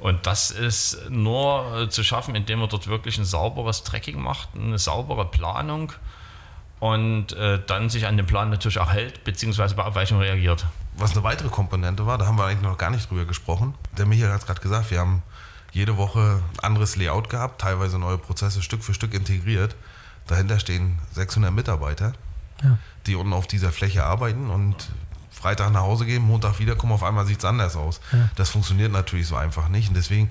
Und 0.00 0.26
das 0.26 0.50
ist 0.50 1.08
nur 1.08 1.82
äh, 1.82 1.88
zu 1.88 2.02
schaffen, 2.02 2.34
indem 2.34 2.60
man 2.60 2.68
dort 2.68 2.88
wirklich 2.88 3.16
ein 3.18 3.24
sauberes 3.24 3.84
Tracking 3.84 4.20
macht, 4.20 4.48
eine 4.56 4.78
saubere 4.78 5.26
Planung 5.26 5.92
und 6.80 7.34
äh, 7.34 7.60
dann 7.66 7.90
sich 7.90 8.06
an 8.06 8.16
den 8.16 8.26
Plan 8.26 8.50
natürlich 8.50 8.78
auch 8.78 8.90
hält, 8.90 9.22
beziehungsweise 9.22 9.74
bei 9.74 9.84
Abweichungen 9.84 10.22
reagiert. 10.22 10.66
Was 10.96 11.12
eine 11.12 11.22
weitere 11.22 11.48
Komponente 11.48 12.06
war, 12.06 12.18
da 12.18 12.26
haben 12.26 12.36
wir 12.36 12.46
eigentlich 12.46 12.62
noch 12.62 12.78
gar 12.78 12.90
nicht 12.90 13.08
drüber 13.10 13.26
gesprochen. 13.26 13.74
Der 13.96 14.06
Michael 14.06 14.32
hat 14.32 14.40
es 14.40 14.46
gerade 14.46 14.60
gesagt, 14.60 14.90
wir 14.90 14.98
haben 14.98 15.22
jede 15.72 15.96
Woche 15.96 16.42
ein 16.54 16.60
anderes 16.60 16.96
Layout 16.96 17.28
gehabt, 17.28 17.60
teilweise 17.60 17.98
neue 17.98 18.18
Prozesse 18.18 18.62
Stück 18.62 18.82
für 18.82 18.94
Stück 18.94 19.14
integriert. 19.14 19.76
Dahinter 20.26 20.58
stehen 20.58 20.98
600 21.12 21.52
Mitarbeiter, 21.52 22.14
ja. 22.62 22.78
die 23.06 23.14
unten 23.14 23.34
auf 23.34 23.46
dieser 23.46 23.72
Fläche 23.72 24.04
arbeiten 24.04 24.50
und 24.50 24.90
Freitag 25.30 25.72
nach 25.72 25.82
Hause 25.82 26.06
gehen, 26.06 26.22
Montag 26.22 26.58
wiederkommen, 26.58 26.92
auf 26.92 27.02
einmal 27.02 27.26
sieht 27.26 27.38
es 27.38 27.44
anders 27.44 27.76
aus. 27.76 28.00
Ja. 28.12 28.30
Das 28.36 28.50
funktioniert 28.50 28.92
natürlich 28.92 29.26
so 29.26 29.36
einfach 29.36 29.68
nicht 29.68 29.88
und 29.88 29.96
deswegen 29.96 30.30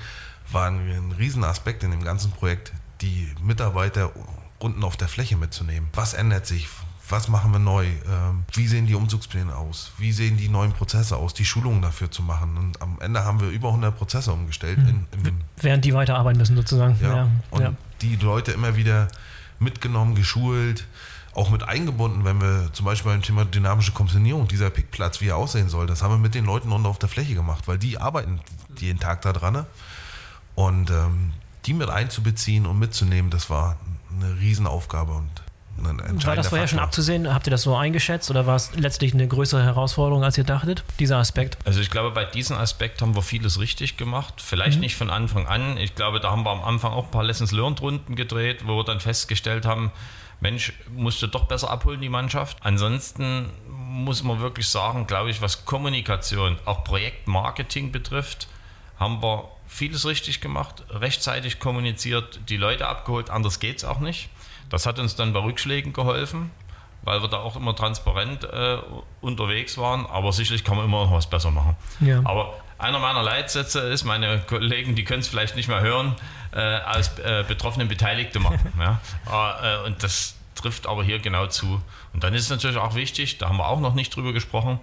war 0.52 0.68
ein, 0.68 0.80
ein 0.80 1.12
Riesenaspekt 1.12 1.84
in 1.84 1.92
dem 1.92 2.04
ganzen 2.04 2.32
Projekt, 2.32 2.74
die 3.02 3.32
Mitarbeiter 3.42 4.12
unten 4.60 4.84
auf 4.84 4.98
der 4.98 5.08
Fläche 5.08 5.38
mitzunehmen. 5.38 5.90
Was 5.94 6.14
ändert 6.14 6.46
sich? 6.46 6.68
Was 7.08 7.28
machen 7.28 7.52
wir 7.52 7.60
neu? 7.60 7.86
Ähm, 7.86 8.44
wie 8.54 8.68
sehen 8.68 8.86
die 8.86 8.94
Umzugspläne 8.94 9.56
aus? 9.56 9.92
Wie 9.98 10.12
sehen 10.12 10.38
die 10.38 10.48
neuen 10.48 10.74
Prozesse 10.74 11.18
aus? 11.18 11.34
Die 11.34 11.46
Schulungen 11.46 11.82
dafür 11.82 12.12
zu 12.12 12.22
machen. 12.22 12.56
Und 12.56 12.82
am 12.82 12.98
Ende 13.02 13.26
haben 13.26 13.40
wir 13.40 13.50
über 13.50 13.70
100 13.70 13.98
Prozesse 13.98 14.32
umgestellt. 14.32 14.78
Mhm. 14.78 14.88
In, 14.88 15.26
in 15.26 15.42
Während 15.58 15.86
die 15.86 15.94
weiterarbeiten 15.94 16.38
müssen 16.38 16.56
sozusagen. 16.56 16.98
Ja, 17.02 17.16
ja. 17.16 17.30
und 17.50 17.62
ja. 17.62 17.74
die 18.02 18.16
Leute 18.18 18.52
immer 18.52 18.76
wieder 18.76 19.08
mitgenommen, 19.58 20.14
geschult, 20.14 20.86
auch 21.34 21.50
mit 21.50 21.64
eingebunden, 21.64 22.26
wenn 22.26 22.42
wir 22.42 22.70
zum 22.74 22.86
Beispiel 22.86 23.12
beim 23.12 23.22
Thema 23.22 23.46
dynamische 23.46 23.92
Kommissionierung, 23.92 24.48
dieser 24.48 24.70
Pickplatz, 24.70 25.22
wie 25.22 25.28
er 25.28 25.38
aussehen 25.38 25.70
soll, 25.70 25.88
das 25.88 26.02
haben 26.02 26.12
wir 26.12 26.18
mit 26.18 26.36
den 26.36 26.46
Leuten 26.46 26.72
unten 26.72 26.88
auf 26.88 27.00
der 27.00 27.10
Fläche 27.10 27.34
gemacht, 27.34 27.68
weil 27.68 27.78
die 27.78 27.98
arbeiten 27.98 28.40
jeden 28.78 29.00
Tag 29.00 29.22
da 29.22 29.34
dran. 29.34 29.54
Ne? 29.54 29.66
Und 30.56 30.90
ähm, 30.90 31.34
die 31.66 31.74
mit 31.74 31.90
einzubeziehen 31.90 32.66
und 32.66 32.80
mitzunehmen, 32.80 33.32
das 33.32 33.50
war 33.50 33.78
eine 34.22 34.40
Riesenaufgabe 34.40 35.14
und 35.14 35.30
ein 35.86 36.26
War 36.26 36.36
das 36.36 36.48
vorher 36.48 36.68
Faktor. 36.68 36.68
schon 36.68 36.80
abzusehen? 36.80 37.34
Habt 37.34 37.48
ihr 37.48 37.52
das 37.52 37.62
so 37.62 37.76
eingeschätzt 37.76 38.30
oder 38.30 38.46
war 38.46 38.56
es 38.56 38.76
letztlich 38.76 39.14
eine 39.14 39.28
größere 39.28 39.64
Herausforderung, 39.64 40.24
als 40.24 40.38
ihr 40.38 40.44
dachtet, 40.44 40.84
dieser 41.00 41.18
Aspekt? 41.18 41.58
Also 41.66 41.80
ich 41.80 41.90
glaube, 41.90 42.12
bei 42.12 42.26
diesem 42.26 42.58
Aspekt 42.58 43.02
haben 43.02 43.16
wir 43.16 43.22
vieles 43.22 43.60
richtig 43.60 43.98
gemacht. 43.98 44.36
Vielleicht 44.42 44.76
mhm. 44.76 44.82
nicht 44.82 44.96
von 44.96 45.10
Anfang 45.10 45.48
an. 45.48 45.78
Ich 45.78 45.96
glaube, 45.96 46.20
da 46.20 46.32
haben 46.32 46.44
wir 46.44 46.52
am 46.52 46.64
Anfang 46.64 46.92
auch 46.92 47.06
ein 47.06 47.12
paar 47.12 47.24
Lessons 47.24 47.52
Learned 47.52 47.82
Runden 47.82 48.16
gedreht, 48.16 48.68
wo 48.68 48.76
wir 48.76 48.84
dann 48.84 49.00
festgestellt 49.00 49.66
haben, 49.66 49.92
Mensch, 50.42 50.74
musste 50.96 51.28
doch 51.28 51.46
besser 51.46 51.70
abholen, 51.70 52.00
die 52.00 52.10
Mannschaft. 52.10 52.58
Ansonsten 52.62 53.50
muss 53.68 54.24
man 54.24 54.40
wirklich 54.40 54.70
sagen, 54.70 55.06
glaube 55.06 55.30
ich, 55.30 55.42
was 55.42 55.66
Kommunikation, 55.66 56.58
auch 56.66 56.84
Projektmarketing 56.84 57.92
betrifft, 57.92 58.48
haben 58.98 59.22
wir 59.22 59.50
vieles 59.70 60.06
richtig 60.06 60.42
gemacht, 60.42 60.84
rechtzeitig 60.90 61.60
kommuniziert, 61.60 62.42
die 62.50 62.58
Leute 62.58 62.88
abgeholt, 62.88 63.30
anders 63.30 63.60
geht 63.60 63.78
es 63.78 63.86
auch 63.86 64.00
nicht. 64.00 64.30
Das 64.70 64.86
hat 64.86 65.00
uns 65.00 65.16
dann 65.16 65.32
bei 65.32 65.40
Rückschlägen 65.40 65.94
geholfen, 65.94 66.52
weil 67.04 67.22
wir 67.22 67.30
da 67.30 67.38
auch 67.38 67.56
immer 67.56 67.76
transparent 67.76 68.44
äh, 68.44 68.80
unterwegs 69.22 69.78
waren, 69.78 70.06
aber 70.08 70.34
sicherlich 70.34 70.64
kann 70.64 70.76
man 70.76 70.86
immer 70.86 71.06
noch 71.06 71.14
was 71.14 71.30
besser 71.30 71.52
machen. 71.52 71.76
Ja. 72.02 72.22
Aber 72.26 72.56
einer 72.80 73.00
meiner 73.00 73.24
Leitsätze 73.24 73.80
ist, 73.82 74.04
meine 74.04 74.40
Kollegen, 74.40 74.96
die 74.96 75.04
können 75.04 75.22
es 75.22 75.28
vielleicht 75.28 75.56
nicht 75.56 75.68
mehr 75.68 75.82
hören, 75.82 76.16
äh, 76.52 76.60
als 76.60 77.20
äh, 77.20 77.46
betroffenen 77.48 77.88
Beteiligte 77.88 78.40
machen. 78.40 78.74
ja? 78.80 79.00
Äh, 79.62 79.86
und 79.86 80.02
das 80.02 80.36
trifft 80.56 80.88
aber 80.88 81.04
hier 81.04 81.20
genau 81.20 81.48
zu. 81.48 81.82
Und 82.14 82.24
dann 82.24 82.34
ist 82.34 82.44
es 82.44 82.50
natürlich 82.50 82.78
auch 82.78 82.96
wichtig, 82.96 83.38
da 83.38 83.50
haben 83.50 83.58
wir 83.58 83.68
auch 83.68 83.80
noch 83.80 83.94
nicht 83.94 84.16
drüber 84.16 84.34
gesprochen, 84.34 84.80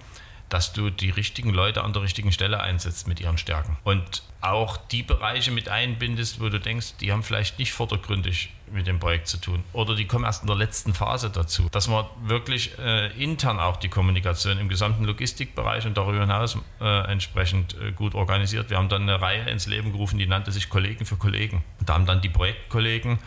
dass 0.48 0.72
du 0.72 0.90
die 0.90 1.10
richtigen 1.10 1.50
Leute 1.50 1.82
an 1.82 1.92
der 1.92 2.02
richtigen 2.02 2.32
Stelle 2.32 2.60
einsetzt 2.60 3.08
mit 3.08 3.20
ihren 3.20 3.38
Stärken. 3.38 3.76
Und 3.84 4.22
auch 4.40 4.76
die 4.76 5.02
Bereiche 5.02 5.50
mit 5.50 5.68
einbindest, 5.68 6.40
wo 6.40 6.48
du 6.48 6.60
denkst, 6.60 6.94
die 7.00 7.10
haben 7.10 7.22
vielleicht 7.22 7.58
nicht 7.58 7.72
vordergründig 7.72 8.50
mit 8.70 8.86
dem 8.86 9.00
Projekt 9.00 9.28
zu 9.28 9.38
tun. 9.38 9.64
Oder 9.72 9.96
die 9.96 10.06
kommen 10.06 10.24
erst 10.24 10.42
in 10.42 10.46
der 10.46 10.56
letzten 10.56 10.94
Phase 10.94 11.30
dazu. 11.30 11.68
Dass 11.70 11.88
man 11.88 12.04
wirklich 12.22 12.78
äh, 12.78 13.08
intern 13.22 13.58
auch 13.58 13.76
die 13.76 13.88
Kommunikation 13.88 14.58
im 14.58 14.68
gesamten 14.68 15.04
Logistikbereich 15.04 15.86
und 15.86 15.96
darüber 15.96 16.20
hinaus 16.20 16.56
äh, 16.80 17.10
entsprechend 17.10 17.76
äh, 17.80 17.92
gut 17.92 18.14
organisiert. 18.14 18.70
Wir 18.70 18.76
haben 18.76 18.88
dann 18.88 19.02
eine 19.02 19.20
Reihe 19.20 19.48
ins 19.50 19.66
Leben 19.66 19.92
gerufen, 19.92 20.18
die 20.18 20.26
nannte 20.26 20.52
sich 20.52 20.68
Kollegen 20.68 21.06
für 21.06 21.16
Kollegen. 21.16 21.64
Da 21.84 21.94
haben 21.94 22.06
dann 22.06 22.20
die 22.20 22.28
Projektkollegen 22.28 23.18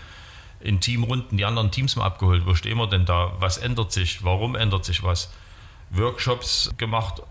in 0.62 0.82
Teamrunden 0.82 1.38
die 1.38 1.46
anderen 1.46 1.72
Teams 1.72 1.96
mal 1.96 2.06
abgeholt. 2.06 2.46
Wo 2.46 2.54
stehen 2.56 2.78
wir 2.78 2.88
denn 2.88 3.06
da? 3.06 3.34
Was 3.40 3.58
ändert 3.58 3.92
sich? 3.92 4.24
Warum 4.24 4.56
ändert 4.56 4.86
sich 4.86 5.04
was? 5.04 5.32
Workshops 5.92 6.72
gemacht, 6.78 7.22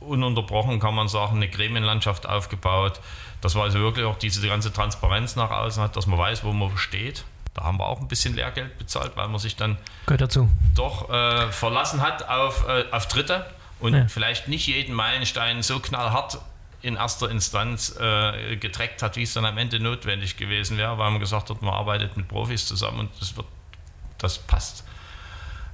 ununterbrochen 0.00 0.80
kann 0.80 0.94
man 0.94 1.08
sagen, 1.08 1.36
eine 1.36 1.48
Gremienlandschaft 1.48 2.26
aufgebaut. 2.26 3.00
Das 3.40 3.54
war 3.54 3.64
also 3.64 3.78
wirklich 3.80 4.06
auch 4.06 4.18
diese 4.18 4.46
ganze 4.46 4.72
Transparenz 4.72 5.36
nach 5.36 5.50
außen 5.50 5.82
hat, 5.82 5.96
dass 5.96 6.06
man 6.06 6.18
weiß, 6.18 6.44
wo 6.44 6.52
man 6.52 6.76
steht. 6.76 7.24
Da 7.54 7.62
haben 7.62 7.78
wir 7.78 7.86
auch 7.86 8.00
ein 8.00 8.08
bisschen 8.08 8.34
Lehrgeld 8.34 8.78
bezahlt, 8.78 9.12
weil 9.16 9.28
man 9.28 9.38
sich 9.38 9.56
dann 9.56 9.78
doch 10.74 11.08
äh, 11.08 11.52
verlassen 11.52 12.00
hat 12.00 12.28
auf, 12.28 12.66
äh, 12.68 12.84
auf 12.90 13.06
Dritte 13.06 13.46
und 13.78 13.94
ja. 13.94 14.08
vielleicht 14.08 14.48
nicht 14.48 14.66
jeden 14.66 14.94
Meilenstein 14.94 15.62
so 15.62 15.78
knallhart 15.78 16.38
in 16.82 16.96
erster 16.96 17.30
Instanz 17.30 17.96
äh, 17.98 18.56
getreckt 18.56 19.02
hat, 19.02 19.16
wie 19.16 19.22
es 19.22 19.32
dann 19.34 19.44
am 19.46 19.56
Ende 19.56 19.80
notwendig 19.80 20.36
gewesen 20.36 20.76
wäre, 20.76 20.98
weil 20.98 21.10
man 21.10 21.20
gesagt 21.20 21.48
hat, 21.48 21.62
man 21.62 21.72
arbeitet 21.72 22.16
mit 22.16 22.28
Profis 22.28 22.66
zusammen 22.66 23.00
und 23.00 23.10
das, 23.20 23.36
wird, 23.36 23.46
das 24.18 24.38
passt 24.38 24.84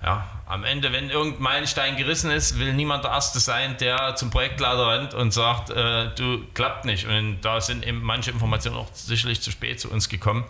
ja, 0.02 0.26
am 0.46 0.64
Ende, 0.64 0.92
wenn 0.92 1.10
irgendein 1.10 1.42
Meilenstein 1.42 1.96
gerissen 1.96 2.30
ist, 2.30 2.58
will 2.58 2.72
niemand 2.72 3.04
der 3.04 3.10
Erste 3.10 3.38
sein, 3.38 3.76
der 3.78 4.16
zum 4.16 4.30
Projektleiter 4.30 4.88
rennt 4.88 5.14
und 5.14 5.32
sagt, 5.32 5.70
äh, 5.70 6.08
du 6.14 6.44
klappt 6.54 6.86
nicht. 6.86 7.06
Und 7.06 7.42
da 7.42 7.60
sind 7.60 7.86
eben 7.86 8.02
manche 8.02 8.30
Informationen 8.30 8.76
auch 8.76 8.88
sicherlich 8.94 9.42
zu 9.42 9.50
spät 9.50 9.78
zu 9.78 9.90
uns 9.90 10.08
gekommen. 10.08 10.44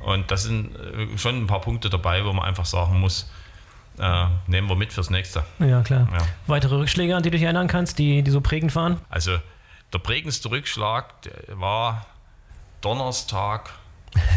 Und 0.00 0.30
das 0.30 0.42
sind 0.42 0.76
äh, 0.76 1.16
schon 1.16 1.42
ein 1.42 1.46
paar 1.46 1.60
Punkte 1.60 1.88
dabei, 1.88 2.24
wo 2.24 2.32
man 2.32 2.44
einfach 2.44 2.66
sagen 2.66 3.00
muss, 3.00 3.30
äh, 3.98 4.26
nehmen 4.46 4.68
wir 4.68 4.76
mit 4.76 4.92
fürs 4.92 5.10
nächste. 5.10 5.44
Ja, 5.58 5.80
klar. 5.80 6.08
Ja. 6.12 6.26
Weitere 6.46 6.76
Rückschläge, 6.76 7.16
an 7.16 7.22
die 7.22 7.30
du 7.30 7.36
dich 7.36 7.44
erinnern 7.44 7.68
kannst, 7.68 7.98
die, 7.98 8.22
die 8.22 8.30
so 8.30 8.40
prägend 8.42 8.74
waren? 8.74 9.00
Also 9.08 9.38
der 9.92 9.98
prägendste 9.98 10.50
Rückschlag 10.50 11.14
war 11.48 12.06
Donnerstag 12.82 13.70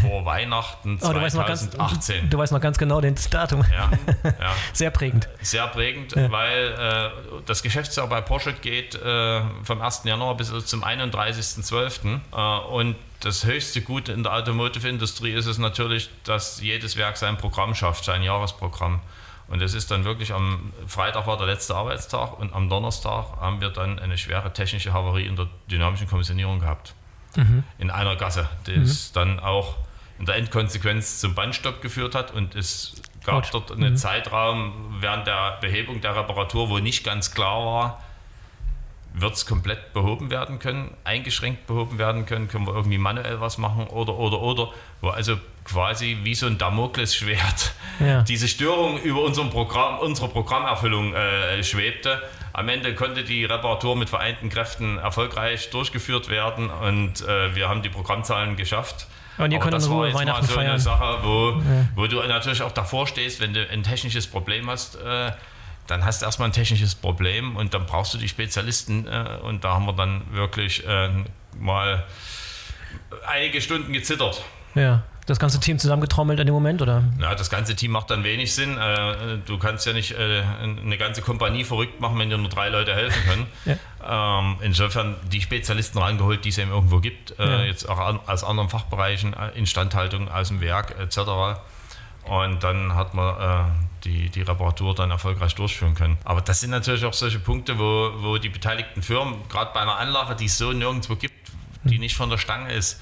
vor 0.02 0.26
Weihnachten 0.26 1.00
2018. 1.00 1.10
Oh, 1.10 1.14
du, 1.14 1.22
weißt 1.22 1.78
ganz, 1.78 2.30
du 2.30 2.38
weißt 2.38 2.52
noch 2.54 2.62
ganz 2.62 2.78
genau 2.78 3.02
das 3.02 3.30
Datum. 3.30 3.64
Ja, 3.72 3.92
ja. 4.24 4.32
Sehr 4.74 4.92
prägend. 4.92 5.28
Sehr 5.42 5.68
prägend, 5.68 6.16
ja. 6.16 6.32
weil 6.32 6.74
äh, 6.74 7.42
das 7.46 7.64
Geschäftsjahr 7.64 8.08
bei 8.08 8.22
Porsche 8.22 8.54
geht 8.54 8.96
äh, 8.96 9.42
vom 9.64 9.82
1. 9.82 10.04
Januar 10.06 10.38
bis 10.38 10.54
zum 10.66 10.84
31.12. 10.84 12.20
Äh, 12.32 12.68
und 12.68 12.96
das 13.20 13.46
höchste 13.46 13.82
Gut 13.82 14.10
in 14.10 14.24
der 14.24 14.34
Automotive-Industrie 14.34 15.32
ist 15.32 15.46
es 15.46 15.58
natürlich, 15.58 16.10
dass 16.24 16.62
jedes 16.62 16.96
Werk 16.96 17.18
sein 17.18 17.38
Programm 17.38 17.76
schafft, 17.76 18.06
sein 18.06 18.24
Jahresprogramm. 18.24 19.02
Und 19.48 19.62
es 19.62 19.74
ist 19.74 19.92
dann 19.92 20.06
wirklich 20.06 20.34
am 20.34 20.74
Freitag 20.88 21.28
war 21.28 21.38
der 21.38 21.46
letzte 21.46 21.76
Arbeitstag 21.76 22.40
und 22.40 22.54
am 22.54 22.68
Donnerstag 22.68 23.26
haben 23.40 23.62
wir 23.62 23.70
dann 23.70 24.00
eine 24.00 24.18
schwere 24.18 24.52
technische 24.52 24.92
Havarie 24.92 25.28
in 25.28 25.36
der 25.36 25.48
dynamischen 25.70 26.08
Kommissionierung 26.08 26.60
gehabt 26.60 26.96
mhm. 27.38 27.64
in 27.78 27.92
einer 27.92 28.16
Gasse, 28.16 28.50
das 28.66 29.10
mhm. 29.10 29.14
dann 29.14 29.40
auch 29.40 29.76
in 30.20 30.26
der 30.26 30.36
Endkonsequenz 30.36 31.20
zum 31.20 31.36
Bandstopp 31.36 31.82
geführt 31.82 32.16
hat 32.16 32.32
und 32.32 32.56
es 32.56 33.02
gab 33.26 33.44
Gut. 33.44 33.54
dort 33.54 33.72
einen 33.72 33.94
mhm. 33.94 33.98
Zeitraum 33.98 34.98
während 35.00 35.28
der 35.28 35.58
Behebung 35.62 36.02
der 36.02 36.16
Reparatur, 36.16 36.70
wo 36.70 36.80
nicht 36.80 37.04
ganz 37.04 37.34
klar 37.34 37.66
war, 37.66 38.04
wird 39.14 39.34
es 39.34 39.46
komplett 39.46 39.94
behoben 39.94 40.30
werden 40.30 40.60
können, 40.60 40.96
eingeschränkt 41.04 41.68
behoben 41.68 41.98
werden 41.98 42.26
können, 42.26 42.48
können 42.48 42.68
wir 42.68 42.76
irgendwie 42.76 42.98
manuell 42.98 43.40
was 43.40 43.58
machen 43.58 43.88
oder, 43.88 44.16
oder, 44.16 44.42
oder, 44.42 44.72
wo 45.02 45.10
also 45.10 45.38
quasi 45.66 46.20
wie 46.24 46.36
so 46.36 46.46
ein 46.46 46.58
Damoklesschwert 46.58 47.74
ja. 48.00 48.22
diese 48.28 48.48
Störung 48.48 49.00
über 49.02 49.24
unserem 49.24 49.50
Programm, 49.50 50.00
unsere 50.00 50.30
Programmerfüllung 50.30 51.14
äh, 51.14 51.64
schwebte. 51.64 52.22
Am 52.54 52.70
Ende 52.70 52.96
konnte 52.96 53.24
die 53.24 53.44
Reparatur 53.44 53.98
mit 53.98 54.10
vereinten 54.10 54.50
Kräften 54.50 54.98
erfolgreich 54.98 55.72
durchgeführt 55.72 56.30
werden 56.30 56.70
und 56.70 57.22
äh, 57.28 57.54
wir 57.56 57.68
haben 57.68 57.82
die 57.82 57.90
Programmzahlen 57.90 58.56
geschafft. 58.56 59.08
Und 59.38 59.52
ihr 59.52 59.60
könnt 59.60 59.74
das 59.74 59.90
war 59.90 60.06
jetzt 60.06 60.16
Weihnachten 60.16 60.46
mal 60.46 60.48
so 60.48 60.54
feiern. 60.54 60.70
eine 60.70 60.80
Sache, 60.80 61.18
wo, 61.24 61.50
ja. 61.50 61.88
wo 61.96 62.08
du 62.08 62.22
natürlich 62.26 62.62
auch 62.62 62.72
davor 62.72 63.06
stehst, 63.08 63.42
wenn 63.42 63.54
du 63.54 63.70
ein 63.70 63.84
technisches 63.84 64.28
Problem 64.28 64.70
hast. 64.70 64.96
Äh, 64.96 65.32
dann 65.88 66.04
hast 66.04 66.22
du 66.22 66.26
erstmal 66.26 66.50
ein 66.50 66.54
technisches 66.54 66.96
Problem 66.96 67.58
und 67.58 67.74
dann 67.74 67.86
brauchst 67.86 68.14
du 68.14 68.18
die 68.18 68.30
Spezialisten 68.30 69.08
äh, 69.08 69.40
und 69.44 69.64
da 69.64 69.74
haben 69.74 69.86
wir 69.86 69.94
dann 69.94 70.22
wirklich 70.32 70.88
äh, 70.88 71.10
mal 71.60 72.06
einige 73.28 73.62
Stunden 73.62 73.94
gezittert. 73.94 74.44
Ja. 74.74 75.04
Das 75.26 75.40
ganze 75.40 75.60
Team 75.60 75.80
zusammengetrommelt 75.80 76.40
in 76.40 76.46
dem 76.46 76.54
Moment, 76.54 76.84
oder? 76.84 77.04
Ja, 77.20 77.34
das 77.34 77.50
ganze 77.50 77.76
Team 77.76 77.92
macht 77.92 78.12
dann 78.12 78.24
wenig 78.24 78.54
Sinn. 78.54 78.78
Äh, 78.78 79.40
du 79.44 79.58
kannst 79.58 79.86
ja 79.88 79.94
nicht 79.94 80.12
äh, 80.12 80.44
eine 80.62 80.98
ganze 81.00 81.24
Kompanie 81.24 81.64
verrückt 81.64 82.00
machen, 82.00 82.20
wenn 82.20 82.30
dir 82.30 82.38
nur 82.38 82.50
drei 82.50 82.70
Leute 82.70 82.94
helfen 82.94 83.24
können. 83.28 83.48
ja. 83.66 84.40
Ähm, 84.40 84.58
insofern 84.62 85.16
die 85.32 85.42
Spezialisten 85.42 85.98
rangeholt, 85.98 86.46
die 86.46 86.50
es 86.50 86.60
eben 86.60 86.70
irgendwo 86.70 87.00
gibt, 87.00 87.40
äh, 87.40 87.44
ja. 87.44 87.64
jetzt 87.64 87.90
auch 87.90 88.20
aus 88.28 88.44
anderen 88.44 88.70
Fachbereichen, 88.70 89.36
Instandhaltung 89.56 90.30
aus 90.30 90.50
dem 90.50 90.62
Werk 90.62 90.96
etc. 91.00 91.60
Und 92.26 92.64
dann 92.64 92.94
hat 92.94 93.16
man 93.16 93.72
die, 94.04 94.30
die 94.30 94.42
Reparatur 94.42 94.94
dann 94.94 95.10
erfolgreich 95.10 95.56
durchführen 95.56 95.96
können. 95.96 96.18
Aber 96.24 96.42
das 96.42 96.60
sind 96.60 96.70
natürlich 96.70 97.06
auch 97.06 97.14
solche 97.14 97.40
Punkte, 97.40 97.80
wo, 97.80 98.12
wo 98.18 98.38
die 98.38 98.50
beteiligten 98.50 99.02
Firmen, 99.02 99.36
gerade 99.50 99.72
bei 99.74 99.82
einer 99.82 99.98
Anlage, 99.98 100.36
die 100.36 100.46
es 100.46 100.58
so 100.58 100.72
nirgendwo 100.72 101.16
gibt, 101.16 101.52
die 101.84 101.96
hm. 101.96 102.02
nicht 102.02 102.16
von 102.16 102.30
der 102.30 102.38
Stange 102.38 102.72
ist, 102.74 103.02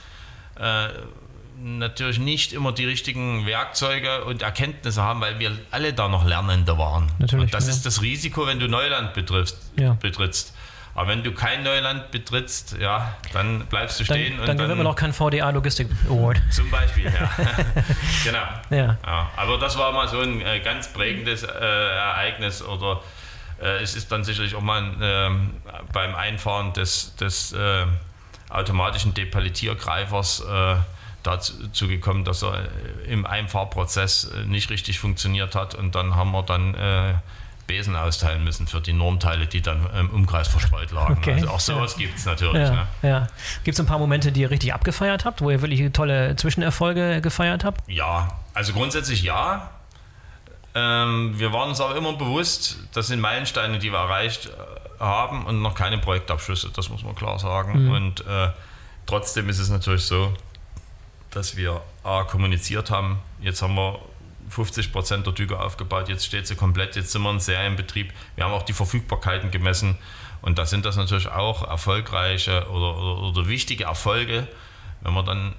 natürlich 1.57 2.19
nicht 2.19 2.53
immer 2.53 2.71
die 2.71 2.85
richtigen 2.85 3.45
Werkzeuge 3.45 4.25
und 4.25 4.41
Erkenntnisse 4.41 5.01
haben, 5.01 5.21
weil 5.21 5.39
wir 5.39 5.51
alle 5.71 5.93
da 5.93 6.07
noch 6.07 6.25
Lernende 6.25 6.77
waren. 6.77 7.11
Natürlich, 7.19 7.45
und 7.45 7.53
das 7.53 7.65
ja. 7.65 7.71
ist 7.71 7.85
das 7.85 8.01
Risiko, 8.01 8.47
wenn 8.47 8.59
du 8.59 8.67
Neuland 8.67 9.13
betriffst, 9.13 9.57
ja. 9.77 9.93
betrittst. 9.93 10.53
Aber 10.95 11.09
wenn 11.09 11.23
du 11.23 11.31
kein 11.33 11.63
Neuland 11.63 12.11
betrittst, 12.11 12.77
ja, 12.79 13.15
dann 13.31 13.65
bleibst 13.65 13.99
du 13.99 14.05
stehen. 14.05 14.33
Dann, 14.33 14.41
und 14.41 14.47
dann 14.47 14.57
gewinnen 14.57 14.77
wir 14.77 14.83
noch 14.83 14.95
keinen 14.95 15.13
VDA 15.13 15.49
Logistik 15.49 15.87
Award. 16.07 16.39
Zum 16.51 16.69
Beispiel, 16.69 17.05
ja. 17.05 17.31
genau. 18.23 18.43
Ja. 18.69 18.97
ja. 19.03 19.31
Aber 19.35 19.57
das 19.57 19.77
war 19.77 19.91
mal 19.91 20.07
so 20.07 20.19
ein 20.19 20.41
äh, 20.41 20.59
ganz 20.59 20.93
prägendes 20.93 21.43
äh, 21.43 21.47
Ereignis 21.47 22.61
oder 22.61 23.01
äh, 23.59 23.81
es 23.81 23.95
ist 23.95 24.11
dann 24.11 24.23
sicherlich 24.23 24.53
auch 24.53 24.61
mal 24.61 24.83
ähm, 25.01 25.55
beim 25.93 26.13
Einfahren 26.13 26.73
des, 26.73 27.15
des 27.15 27.53
äh, 27.53 27.85
automatischen 28.49 29.15
Depalettiergreifers 29.15 30.41
äh, 30.41 30.75
dazu 31.23 31.87
gekommen, 31.87 32.25
dass 32.25 32.43
er 32.43 32.67
im 33.07 33.25
Einfahrprozess 33.25 34.25
äh, 34.25 34.45
nicht 34.45 34.69
richtig 34.69 34.99
funktioniert 34.99 35.55
hat 35.55 35.75
und 35.75 35.95
dann 35.95 36.15
haben 36.15 36.31
wir 36.31 36.43
dann 36.43 36.75
äh, 36.75 37.13
Besen 37.65 37.95
austeilen 37.95 38.43
müssen 38.43 38.67
für 38.67 38.81
die 38.81 38.91
Normteile, 38.91 39.47
die 39.47 39.61
dann 39.61 39.87
im 39.97 40.09
Umkreis 40.09 40.49
verstreut 40.49 40.91
lagen. 40.91 41.17
Okay. 41.17 41.33
Also 41.33 41.47
auch 41.49 41.59
sowas 41.61 41.93
ja. 41.93 42.05
gibt 42.05 42.19
es 42.19 42.25
natürlich. 42.25 42.61
Ja, 42.61 42.71
ne? 42.71 42.87
ja. 43.01 43.27
Gibt 43.63 43.75
es 43.75 43.79
ein 43.79 43.85
paar 43.85 43.99
Momente, 43.99 44.33
die 44.33 44.41
ihr 44.41 44.51
richtig 44.51 44.73
abgefeiert 44.73 45.23
habt, 45.23 45.41
wo 45.41 45.49
ihr 45.49 45.61
wirklich 45.61 45.91
tolle 45.93 46.35
Zwischenerfolge 46.35 47.21
gefeiert 47.21 47.63
habt? 47.63 47.89
Ja, 47.89 48.27
also 48.53 48.73
grundsätzlich 48.73 49.23
ja. 49.23 49.69
Ähm, 50.75 51.35
wir 51.37 51.53
waren 51.53 51.69
uns 51.69 51.79
aber 51.79 51.95
immer 51.95 52.13
bewusst, 52.13 52.79
das 52.93 53.07
sind 53.07 53.21
Meilensteine, 53.21 53.79
die 53.79 53.91
wir 53.91 53.99
erreicht 53.99 54.47
äh, 54.47 54.99
haben 54.99 55.45
und 55.45 55.61
noch 55.61 55.75
keine 55.75 55.99
Projektabschlüsse, 55.99 56.71
das 56.75 56.89
muss 56.89 57.03
man 57.03 57.15
klar 57.15 57.39
sagen. 57.39 57.85
Mhm. 57.85 57.91
Und 57.91 58.27
äh, 58.27 58.49
trotzdem 59.05 59.47
ist 59.47 59.59
es 59.59 59.69
natürlich 59.69 60.03
so, 60.03 60.33
dass 61.33 61.55
wir 61.55 61.81
A, 62.03 62.23
kommuniziert 62.23 62.91
haben, 62.91 63.19
jetzt 63.41 63.61
haben 63.61 63.75
wir 63.75 63.99
50 64.49 64.91
Prozent 64.91 65.25
der 65.25 65.33
Düger 65.33 65.63
aufgebaut, 65.63 66.09
jetzt 66.09 66.25
steht 66.25 66.47
sie 66.47 66.55
komplett, 66.55 66.95
jetzt 66.95 67.11
sind 67.11 67.21
wir 67.23 67.31
in 67.31 67.39
Serienbetrieb. 67.39 68.13
Wir 68.35 68.45
haben 68.45 68.53
auch 68.53 68.63
die 68.63 68.73
Verfügbarkeiten 68.73 69.51
gemessen 69.51 69.97
und 70.41 70.59
da 70.59 70.65
sind 70.65 70.85
das 70.85 70.95
natürlich 70.95 71.29
auch 71.29 71.67
erfolgreiche 71.67 72.69
oder, 72.69 72.97
oder, 72.97 73.21
oder 73.23 73.47
wichtige 73.47 73.85
Erfolge, 73.85 74.47
wenn 75.01 75.13
man 75.13 75.25
dann 75.25 75.53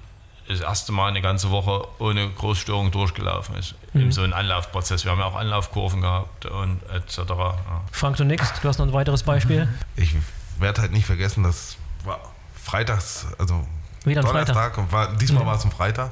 das 0.47 0.61
erste 0.61 0.91
Mal 0.91 1.07
eine 1.07 1.21
ganze 1.21 1.49
Woche 1.49 1.87
ohne 1.97 2.29
Großstörung 2.29 2.91
durchgelaufen 2.91 3.55
ist. 3.55 3.73
Mhm. 3.93 4.01
In 4.01 4.11
so 4.11 4.21
einem 4.21 4.33
Anlaufprozess. 4.33 5.03
Wir 5.03 5.11
haben 5.11 5.19
ja 5.19 5.25
auch 5.25 5.35
Anlaufkurven 5.35 6.01
gehabt 6.01 6.45
und 6.45 6.81
etc. 6.93 7.17
Ja. 7.17 7.57
Frank, 7.91 8.17
du 8.17 8.25
nix, 8.25 8.53
du 8.61 8.67
hast 8.67 8.77
noch 8.77 8.85
ein 8.85 8.93
weiteres 8.93 9.23
Beispiel. 9.23 9.67
Ich 9.95 10.15
werde 10.59 10.81
halt 10.81 10.91
nicht 10.91 11.07
vergessen, 11.07 11.43
dass 11.43 11.77
war 12.05 12.19
freitags, 12.53 13.27
also 13.37 13.65
Wieder 14.05 14.21
Donnerstag, 14.21 14.75
Freitag. 14.75 14.91
war, 14.91 15.15
diesmal 15.15 15.43
mhm. 15.43 15.47
war 15.47 15.55
es 15.55 15.65
ein 15.65 15.71
Freitag, 15.71 16.11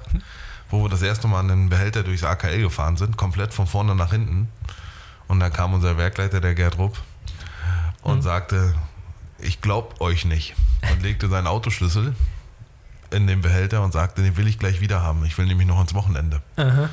wo 0.69 0.83
wir 0.83 0.89
das 0.89 1.01
erste 1.01 1.27
Mal 1.27 1.39
einen 1.39 1.69
Behälter 1.69 2.03
durchs 2.03 2.23
AKL 2.23 2.61
gefahren 2.61 2.97
sind, 2.97 3.17
komplett 3.17 3.53
von 3.53 3.67
vorne 3.67 3.95
nach 3.95 4.11
hinten. 4.11 4.49
Und 5.27 5.39
dann 5.39 5.53
kam 5.53 5.73
unser 5.73 5.97
Werkleiter, 5.97 6.41
der 6.41 6.55
Gerd 6.55 6.77
Rupp, 6.77 6.97
und 8.01 8.17
mhm. 8.17 8.21
sagte, 8.21 8.75
ich 9.39 9.61
glaube 9.61 9.99
euch 10.01 10.25
nicht. 10.25 10.55
Und 10.91 11.01
legte 11.01 11.29
seinen 11.29 11.47
Autoschlüssel 11.47 12.13
in 13.11 13.27
den 13.27 13.41
Behälter 13.41 13.83
und 13.83 13.93
sagte, 13.93 14.21
den 14.21 14.35
will 14.37 14.47
ich 14.47 14.59
gleich 14.59 14.81
wieder 14.81 15.01
haben. 15.01 15.23
Ich 15.25 15.37
will 15.37 15.45
nämlich 15.45 15.67
noch 15.67 15.77
ans 15.77 15.93
Wochenende. 15.93 16.41
Aha. 16.57 16.89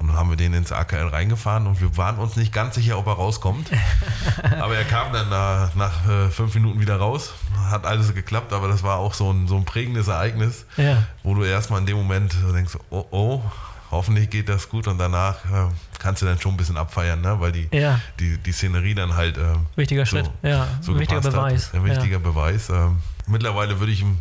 Und 0.00 0.08
dann 0.08 0.16
haben 0.16 0.30
wir 0.30 0.36
den 0.36 0.54
ins 0.54 0.72
AKL 0.72 1.08
reingefahren 1.08 1.66
und 1.66 1.80
wir 1.80 1.94
waren 1.98 2.16
uns 2.16 2.34
nicht 2.34 2.54
ganz 2.54 2.74
sicher, 2.74 2.98
ob 2.98 3.06
er 3.06 3.12
rauskommt. 3.12 3.70
aber 4.60 4.74
er 4.74 4.84
kam 4.84 5.12
dann 5.12 5.28
nach, 5.28 5.74
nach 5.74 6.08
äh, 6.08 6.30
fünf 6.30 6.54
Minuten 6.54 6.80
wieder 6.80 6.96
raus. 6.96 7.34
Hat 7.68 7.84
alles 7.84 8.14
geklappt, 8.14 8.54
aber 8.54 8.68
das 8.68 8.82
war 8.82 8.96
auch 8.96 9.12
so 9.12 9.30
ein, 9.30 9.46
so 9.46 9.56
ein 9.56 9.66
prägendes 9.66 10.08
Ereignis, 10.08 10.64
ja. 10.78 11.04
wo 11.22 11.34
du 11.34 11.44
erstmal 11.44 11.80
in 11.80 11.86
dem 11.86 11.98
Moment 11.98 12.34
denkst, 12.54 12.78
oh 12.88 13.04
oh, 13.10 13.42
hoffentlich 13.90 14.30
geht 14.30 14.48
das 14.48 14.70
gut 14.70 14.88
und 14.88 14.96
danach 14.96 15.44
äh, 15.44 15.68
kannst 15.98 16.22
du 16.22 16.26
dann 16.26 16.40
schon 16.40 16.54
ein 16.54 16.56
bisschen 16.56 16.78
abfeiern, 16.78 17.20
ne? 17.20 17.38
weil 17.38 17.52
die, 17.52 17.68
ja. 17.70 18.00
die, 18.18 18.38
die 18.38 18.52
Szenerie 18.52 18.94
dann 18.94 19.16
halt. 19.16 19.36
Äh, 19.36 19.42
wichtiger 19.76 20.06
so, 20.06 20.16
Schritt, 20.16 20.30
ja. 20.42 20.66
So 20.80 20.98
wichtiger 20.98 21.20
Beweis. 21.20 21.74
Ein 21.74 21.84
wichtiger 21.84 22.20
Beweis. 22.20 22.70
Ähm, 22.70 23.02
mittlerweile 23.26 23.78
würde 23.78 23.92
ich 23.92 24.00
ihm 24.00 24.18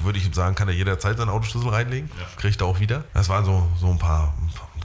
würde 0.00 0.18
ich 0.18 0.34
sagen, 0.34 0.54
kann 0.54 0.68
er 0.68 0.74
jederzeit 0.74 1.18
seinen 1.18 1.28
Autoschlüssel 1.28 1.70
reinlegen. 1.70 2.10
Ja. 2.18 2.26
Kriegt 2.36 2.60
er 2.60 2.66
auch 2.66 2.80
wieder. 2.80 3.04
Das 3.12 3.28
waren 3.28 3.44
so, 3.44 3.68
so 3.78 3.90
ein 3.90 3.98
paar, 3.98 4.34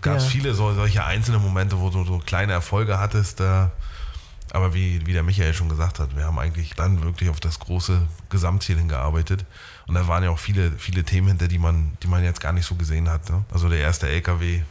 gab 0.01 0.17
es 0.17 0.25
ja. 0.25 0.29
viele 0.29 0.53
so, 0.53 0.73
solche 0.73 1.03
einzelne 1.03 1.39
Momente, 1.39 1.79
wo 1.79 1.89
du 1.89 2.03
so 2.05 2.19
kleine 2.19 2.53
Erfolge 2.53 2.99
hattest. 2.99 3.39
Äh, 3.41 3.67
aber 4.53 4.73
wie, 4.73 5.05
wie 5.05 5.13
der 5.13 5.23
Michael 5.23 5.53
schon 5.53 5.69
gesagt 5.69 5.99
hat, 5.99 6.15
wir 6.15 6.23
haben 6.23 6.39
eigentlich 6.39 6.73
dann 6.73 7.03
wirklich 7.03 7.29
auf 7.29 7.39
das 7.39 7.59
große 7.59 8.01
Gesamtziel 8.29 8.77
hingearbeitet. 8.77 9.45
Und 9.87 9.95
da 9.95 10.07
waren 10.07 10.23
ja 10.23 10.29
auch 10.29 10.39
viele, 10.39 10.71
viele 10.71 11.03
Themen 11.03 11.27
hinter, 11.27 11.47
die 11.47 11.59
man, 11.59 11.97
die 12.01 12.07
man 12.07 12.23
jetzt 12.23 12.39
gar 12.39 12.53
nicht 12.53 12.65
so 12.65 12.75
gesehen 12.75 13.09
hat. 13.09 13.29
Ne? 13.29 13.43
Also 13.51 13.67
der 13.67 13.79
erste 13.79 14.07
LKW, 14.07 14.61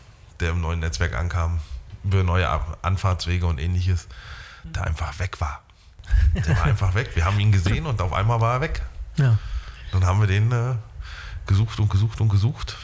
der 0.40 0.50
im 0.50 0.60
neuen 0.60 0.80
Netzwerk 0.80 1.14
ankam, 1.14 1.60
über 2.04 2.22
neue 2.22 2.48
Anfahrtswege 2.82 3.46
und 3.46 3.58
ähnliches, 3.58 4.06
der 4.64 4.84
einfach 4.84 5.18
weg 5.18 5.40
war. 5.40 5.62
Der 6.34 6.56
war 6.56 6.64
einfach 6.64 6.94
weg. 6.94 7.10
Wir 7.14 7.24
haben 7.24 7.38
ihn 7.40 7.52
gesehen 7.52 7.86
und 7.86 8.00
auf 8.00 8.12
einmal 8.12 8.40
war 8.40 8.54
er 8.54 8.60
weg. 8.60 8.82
Ja. 9.16 9.38
Dann 9.92 10.04
haben 10.04 10.20
wir 10.20 10.26
den 10.26 10.52
äh, 10.52 10.74
gesucht 11.46 11.78
und 11.80 11.90
gesucht 11.90 12.20
und 12.20 12.28
gesucht 12.28 12.76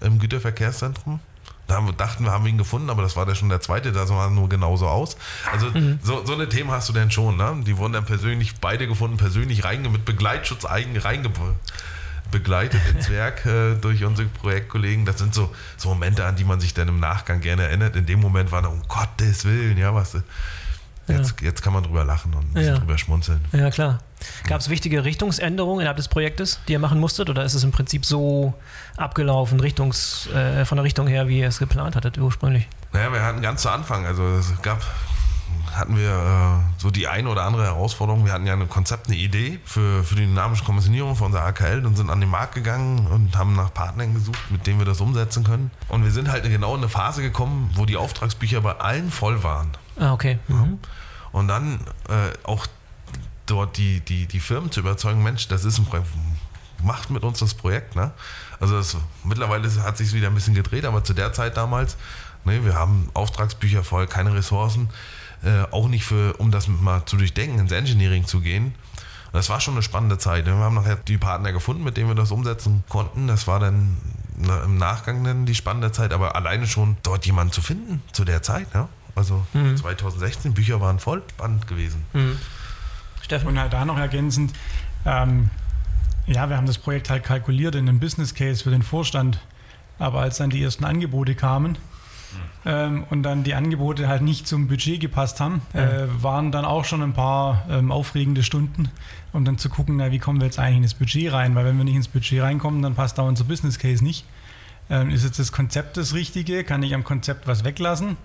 im 0.00 0.18
Güterverkehrszentrum. 0.18 1.20
Da 1.68 1.76
haben 1.76 1.86
wir, 1.86 1.92
dachten 1.92 2.24
wir, 2.24 2.32
haben 2.32 2.46
ihn 2.46 2.58
gefunden, 2.58 2.90
aber 2.90 3.02
das 3.02 3.14
war 3.14 3.28
ja 3.28 3.34
schon 3.34 3.50
der 3.50 3.60
zweite, 3.60 3.92
da 3.92 4.06
sah 4.06 4.30
nur 4.30 4.48
genauso 4.48 4.88
aus. 4.88 5.16
Also 5.52 5.66
mhm. 5.66 5.98
so, 6.02 6.24
so 6.24 6.32
eine 6.32 6.48
Themen 6.48 6.70
hast 6.70 6.88
du 6.88 6.94
denn 6.94 7.10
schon, 7.10 7.36
ne? 7.36 7.62
Die 7.64 7.76
wurden 7.76 7.92
dann 7.92 8.06
persönlich, 8.06 8.54
beide 8.56 8.88
gefunden, 8.88 9.18
persönlich 9.18 9.64
reinge 9.64 9.90
mit 9.90 10.04
Begleitschutz 10.04 10.64
eigen 10.64 10.96
reinge 10.96 11.30
begleitet 12.30 12.80
ins 12.94 13.10
Werk 13.10 13.46
äh, 13.46 13.74
durch 13.74 14.04
unsere 14.04 14.28
Projektkollegen. 14.28 15.04
Das 15.04 15.18
sind 15.18 15.34
so, 15.34 15.54
so 15.76 15.90
Momente, 15.90 16.24
an 16.24 16.36
die 16.36 16.44
man 16.44 16.58
sich 16.60 16.74
dann 16.74 16.88
im 16.88 17.00
Nachgang 17.00 17.40
gerne 17.40 17.64
erinnert. 17.64 17.96
In 17.96 18.06
dem 18.06 18.20
Moment 18.20 18.50
war 18.50 18.62
da, 18.62 18.68
um 18.68 18.82
Gottes 18.88 19.44
Willen, 19.44 19.78
ja, 19.78 19.94
was. 19.94 20.14
Jetzt, 21.06 21.40
ja. 21.40 21.46
jetzt 21.46 21.62
kann 21.62 21.72
man 21.72 21.82
drüber 21.82 22.04
lachen 22.04 22.34
und 22.34 22.60
ja. 22.60 22.78
drüber 22.78 22.98
schmunzeln. 22.98 23.44
Ja, 23.52 23.70
klar. 23.70 23.98
Gab 24.46 24.60
es 24.60 24.68
wichtige 24.68 25.04
Richtungsänderungen 25.04 25.80
innerhalb 25.80 25.96
des 25.96 26.08
Projektes, 26.08 26.60
die 26.68 26.72
ihr 26.72 26.78
machen 26.78 27.00
musstet, 27.00 27.30
oder 27.30 27.44
ist 27.44 27.54
es 27.54 27.64
im 27.64 27.70
Prinzip 27.70 28.04
so 28.04 28.54
abgelaufen, 28.96 29.60
Richtungs, 29.60 30.28
äh, 30.28 30.64
von 30.64 30.76
der 30.76 30.84
Richtung 30.84 31.06
her, 31.06 31.28
wie 31.28 31.40
ihr 31.40 31.48
es 31.48 31.58
geplant 31.58 31.96
hattet 31.96 32.18
ursprünglich? 32.18 32.68
Naja, 32.92 33.12
wir 33.12 33.22
hatten 33.22 33.42
ganz 33.42 33.62
zu 33.62 33.70
Anfang, 33.70 34.06
also 34.06 34.22
es 34.22 34.50
gab, 34.62 34.82
hatten 35.74 35.96
wir 35.96 36.10
äh, 36.10 36.80
so 36.80 36.90
die 36.90 37.06
eine 37.06 37.28
oder 37.28 37.42
andere 37.42 37.64
Herausforderung. 37.64 38.24
Wir 38.24 38.32
hatten 38.32 38.46
ja 38.46 38.54
ein 38.54 38.68
Konzept, 38.68 39.08
eine 39.08 39.16
Idee 39.16 39.60
für, 39.64 40.02
für 40.02 40.14
die 40.14 40.26
dynamische 40.26 40.64
Kommissionierung 40.64 41.14
von 41.14 41.26
unserer 41.26 41.44
AKL 41.44 41.84
und 41.84 41.96
sind 41.96 42.10
an 42.10 42.20
den 42.20 42.30
Markt 42.30 42.54
gegangen 42.54 43.06
und 43.06 43.36
haben 43.36 43.54
nach 43.54 43.72
Partnern 43.72 44.14
gesucht, 44.14 44.50
mit 44.50 44.66
denen 44.66 44.78
wir 44.78 44.86
das 44.86 45.00
umsetzen 45.00 45.44
können. 45.44 45.70
Und 45.88 46.04
wir 46.04 46.10
sind 46.10 46.30
halt 46.30 46.44
genau 46.44 46.74
in 46.74 46.80
eine 46.80 46.88
Phase 46.88 47.22
gekommen, 47.22 47.70
wo 47.74 47.84
die 47.84 47.96
Auftragsbücher 47.96 48.60
bei 48.62 48.72
allen 48.72 49.10
voll 49.10 49.42
waren. 49.42 49.70
Ah, 49.98 50.12
okay. 50.12 50.38
Mhm. 50.48 50.78
Und 51.32 51.48
dann 51.48 51.80
äh, 52.08 52.32
auch 52.44 52.66
dort 53.50 53.76
die, 53.76 54.00
die, 54.00 54.26
die 54.26 54.40
Firmen 54.40 54.70
zu 54.70 54.80
überzeugen, 54.80 55.22
Mensch, 55.22 55.48
das 55.48 55.64
ist 55.64 55.78
ein 55.78 55.86
Projekt, 55.86 56.08
macht 56.82 57.10
mit 57.10 57.22
uns 57.22 57.40
das 57.40 57.54
Projekt. 57.54 57.96
Ne? 57.96 58.12
Also 58.60 58.76
das, 58.76 58.96
mittlerweile 59.24 59.70
hat 59.82 59.96
sich 59.96 60.12
wieder 60.12 60.28
ein 60.28 60.34
bisschen 60.34 60.54
gedreht, 60.54 60.84
aber 60.84 61.04
zu 61.04 61.14
der 61.14 61.32
Zeit 61.32 61.56
damals, 61.56 61.96
ne, 62.44 62.64
wir 62.64 62.74
haben 62.74 63.10
Auftragsbücher 63.14 63.84
voll, 63.84 64.06
keine 64.06 64.34
Ressourcen, 64.34 64.88
äh, 65.44 65.62
auch 65.70 65.88
nicht 65.88 66.04
für, 66.04 66.34
um 66.38 66.50
das 66.50 66.68
mal 66.68 67.04
zu 67.06 67.16
durchdenken, 67.16 67.58
ins 67.58 67.72
Engineering 67.72 68.26
zu 68.26 68.40
gehen. 68.40 68.74
Das 69.32 69.50
war 69.50 69.60
schon 69.60 69.74
eine 69.74 69.82
spannende 69.82 70.18
Zeit. 70.18 70.46
Wir 70.46 70.54
haben 70.54 70.74
nachher 70.74 70.96
die 70.96 71.18
Partner 71.18 71.52
gefunden, 71.52 71.84
mit 71.84 71.96
denen 71.96 72.08
wir 72.08 72.14
das 72.14 72.30
umsetzen 72.30 72.82
konnten. 72.88 73.26
Das 73.28 73.46
war 73.46 73.60
dann 73.60 73.98
im 74.38 74.78
Nachgang 74.78 75.22
dann 75.22 75.44
die 75.44 75.54
spannende 75.54 75.92
Zeit, 75.92 76.12
aber 76.12 76.34
alleine 76.34 76.66
schon 76.66 76.96
dort 77.02 77.26
jemanden 77.26 77.52
zu 77.52 77.60
finden 77.60 78.02
zu 78.12 78.24
der 78.24 78.42
Zeit. 78.42 78.72
Ne? 78.74 78.88
Also 79.14 79.44
mhm. 79.52 79.76
2016, 79.76 80.54
Bücher 80.54 80.80
waren 80.80 80.98
voll 80.98 81.22
spannend 81.30 81.66
gewesen. 81.66 82.04
Mhm. 82.12 82.38
Steffen? 83.22 83.48
Und 83.48 83.58
halt 83.58 83.72
da 83.72 83.84
noch 83.84 83.98
ergänzend, 83.98 84.52
ähm, 85.06 85.50
ja, 86.26 86.48
wir 86.48 86.56
haben 86.56 86.66
das 86.66 86.78
Projekt 86.78 87.10
halt 87.10 87.24
kalkuliert 87.24 87.74
in 87.74 87.88
einem 87.88 88.00
Business 88.00 88.34
Case 88.34 88.62
für 88.62 88.70
den 88.70 88.82
Vorstand. 88.82 89.40
Aber 89.98 90.20
als 90.20 90.36
dann 90.36 90.50
die 90.50 90.62
ersten 90.62 90.84
Angebote 90.84 91.34
kamen, 91.34 91.78
ähm, 92.64 93.04
und 93.10 93.22
dann 93.22 93.44
die 93.44 93.54
Angebote 93.54 94.08
halt 94.08 94.22
nicht 94.22 94.46
zum 94.46 94.68
Budget 94.68 95.00
gepasst 95.00 95.40
haben, 95.40 95.62
äh, 95.72 96.06
waren 96.22 96.52
dann 96.52 96.64
auch 96.64 96.84
schon 96.84 97.02
ein 97.02 97.12
paar 97.12 97.64
ähm, 97.70 97.90
aufregende 97.90 98.42
Stunden, 98.42 98.90
um 99.32 99.44
dann 99.44 99.58
zu 99.58 99.68
gucken, 99.68 99.96
na, 99.96 100.10
wie 100.10 100.18
kommen 100.18 100.40
wir 100.40 100.46
jetzt 100.46 100.58
eigentlich 100.58 100.76
in 100.76 100.82
das 100.82 100.94
Budget 100.94 101.32
rein, 101.32 101.54
weil 101.54 101.64
wenn 101.64 101.78
wir 101.78 101.84
nicht 101.84 101.96
ins 101.96 102.08
Budget 102.08 102.42
reinkommen, 102.42 102.82
dann 102.82 102.94
passt 102.94 103.18
da 103.18 103.22
unser 103.22 103.44
Business 103.44 103.78
Case 103.78 104.04
nicht. 104.04 104.24
Ähm, 104.90 105.10
ist 105.10 105.24
jetzt 105.24 105.38
das 105.38 105.52
Konzept 105.52 105.96
das 105.96 106.14
Richtige? 106.14 106.64
Kann 106.64 106.82
ich 106.82 106.94
am 106.94 107.04
Konzept 107.04 107.46
was 107.46 107.64
weglassen? 107.64 108.16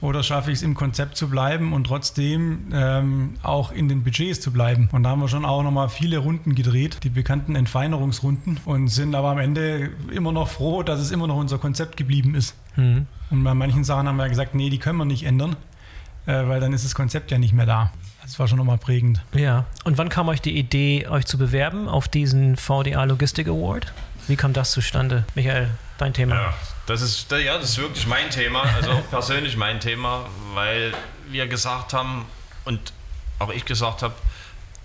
Oder 0.00 0.22
schaffe 0.22 0.52
ich 0.52 0.58
es 0.58 0.62
im 0.62 0.74
Konzept 0.74 1.16
zu 1.16 1.28
bleiben 1.28 1.72
und 1.72 1.84
trotzdem 1.84 2.68
ähm, 2.72 3.34
auch 3.42 3.72
in 3.72 3.88
den 3.88 4.04
Budgets 4.04 4.40
zu 4.40 4.52
bleiben? 4.52 4.88
Und 4.92 5.02
da 5.02 5.10
haben 5.10 5.20
wir 5.20 5.28
schon 5.28 5.44
auch 5.44 5.62
nochmal 5.62 5.88
viele 5.88 6.18
Runden 6.18 6.54
gedreht, 6.54 6.98
die 7.02 7.10
bekannten 7.10 7.56
Entfeinerungsrunden 7.56 8.60
und 8.64 8.88
sind 8.88 9.14
aber 9.14 9.30
am 9.30 9.38
Ende 9.38 9.90
immer 10.12 10.30
noch 10.30 10.48
froh, 10.48 10.84
dass 10.84 11.00
es 11.00 11.10
immer 11.10 11.26
noch 11.26 11.36
unser 11.36 11.58
Konzept 11.58 11.96
geblieben 11.96 12.36
ist. 12.36 12.54
Mhm. 12.76 13.06
Und 13.30 13.42
bei 13.42 13.54
manchen 13.54 13.82
Sachen 13.82 14.06
haben 14.06 14.16
wir 14.16 14.28
gesagt, 14.28 14.54
nee, 14.54 14.70
die 14.70 14.78
können 14.78 14.98
wir 14.98 15.04
nicht 15.04 15.24
ändern, 15.24 15.56
äh, 16.26 16.46
weil 16.46 16.60
dann 16.60 16.72
ist 16.72 16.84
das 16.84 16.94
Konzept 16.94 17.32
ja 17.32 17.38
nicht 17.38 17.52
mehr 17.52 17.66
da. 17.66 17.90
Das 18.22 18.38
war 18.38 18.46
schon 18.46 18.58
nochmal 18.58 18.78
prägend. 18.78 19.22
Ja. 19.34 19.64
Und 19.84 19.98
wann 19.98 20.10
kam 20.10 20.28
euch 20.28 20.40
die 20.40 20.56
Idee, 20.56 21.08
euch 21.08 21.26
zu 21.26 21.38
bewerben 21.38 21.88
auf 21.88 22.08
diesen 22.08 22.56
VDA 22.56 23.04
Logistic 23.04 23.48
Award? 23.48 23.92
Wie 24.28 24.36
kam 24.36 24.52
das 24.52 24.70
zustande? 24.70 25.24
Michael, 25.34 25.70
dein 25.96 26.12
Thema. 26.12 26.34
Ja, 26.34 26.54
das 26.88 27.02
ist, 27.02 27.30
ja, 27.30 27.58
das 27.58 27.70
ist 27.70 27.78
wirklich 27.78 28.06
mein 28.06 28.30
Thema, 28.30 28.62
also 28.62 28.90
persönlich 29.10 29.56
mein 29.56 29.78
Thema, 29.78 30.26
weil 30.54 30.94
wir 31.28 31.46
gesagt 31.46 31.92
haben 31.92 32.24
und 32.64 32.92
auch 33.38 33.50
ich 33.50 33.64
gesagt 33.66 34.02
habe, 34.02 34.14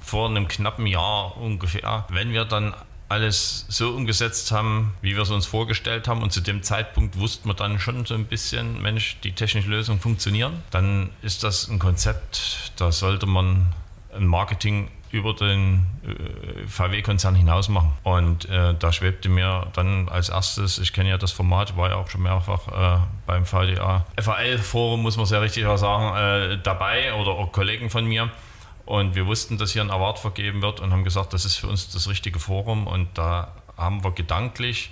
vor 0.01 0.29
einem 0.29 0.49
knappen 0.49 0.85
Jahr 0.85 1.37
ungefähr, 1.37 2.05
wenn 2.09 2.33
wir 2.33 2.43
dann 2.43 2.75
alles 3.07 3.65
so 3.69 3.91
umgesetzt 3.91 4.51
haben, 4.51 4.93
wie 5.01 5.15
wir 5.15 5.21
es 5.21 5.29
uns 5.29 5.45
vorgestellt 5.45 6.07
haben. 6.07 6.23
Und 6.23 6.33
zu 6.33 6.41
dem 6.41 6.63
Zeitpunkt 6.63 7.17
wussten 7.17 7.47
wir 7.47 7.53
dann 7.53 7.79
schon 7.79 8.05
so 8.05 8.15
ein 8.15 8.25
bisschen, 8.25 8.81
Mensch, 8.81 9.17
die 9.23 9.33
technische 9.33 9.69
Lösung 9.69 9.99
funktionieren. 9.99 10.63
Dann 10.71 11.09
ist 11.21 11.43
das 11.43 11.67
ein 11.67 11.79
Konzept, 11.79 12.73
da 12.75 12.91
sollte 12.91 13.27
man 13.27 13.73
ein 14.15 14.25
Marketing 14.25 14.89
über 15.13 15.33
den 15.35 15.85
äh, 16.03 16.67
VW-Konzern 16.67 17.35
hinaus 17.35 17.69
machen. 17.69 17.93
Und 18.01 18.49
äh, 18.49 18.73
da 18.73 18.91
schwebte 18.91 19.29
mir 19.29 19.67
dann 19.73 20.09
als 20.09 20.29
erstes, 20.29 20.79
ich 20.79 20.91
kenne 20.91 21.09
ja 21.11 21.19
das 21.19 21.31
Format, 21.31 21.77
war 21.77 21.91
ja 21.91 21.97
auch 21.97 22.09
schon 22.09 22.23
mehrfach 22.23 22.67
äh, 22.67 22.99
beim 23.27 23.45
VDA, 23.45 24.05
FAL-Forum, 24.19 25.03
muss 25.03 25.15
man 25.15 25.27
sehr 25.27 25.41
richtig 25.41 25.65
sagen, 25.77 26.15
äh, 26.17 26.57
dabei 26.63 27.13
oder 27.13 27.31
auch 27.31 27.51
Kollegen 27.51 27.91
von 27.91 28.05
mir. 28.05 28.31
Und 28.85 29.13
wir 29.13 29.27
wussten, 29.27 29.59
dass 29.59 29.71
hier 29.71 29.83
ein 29.83 29.91
Award 29.91 30.17
vergeben 30.17 30.63
wird 30.63 30.79
und 30.79 30.91
haben 30.91 31.03
gesagt, 31.03 31.31
das 31.31 31.45
ist 31.45 31.57
für 31.57 31.67
uns 31.67 31.89
das 31.91 32.09
richtige 32.09 32.39
Forum. 32.39 32.87
Und 32.87 33.15
da 33.15 33.53
haben 33.77 34.03
wir 34.03 34.11
gedanklich 34.11 34.89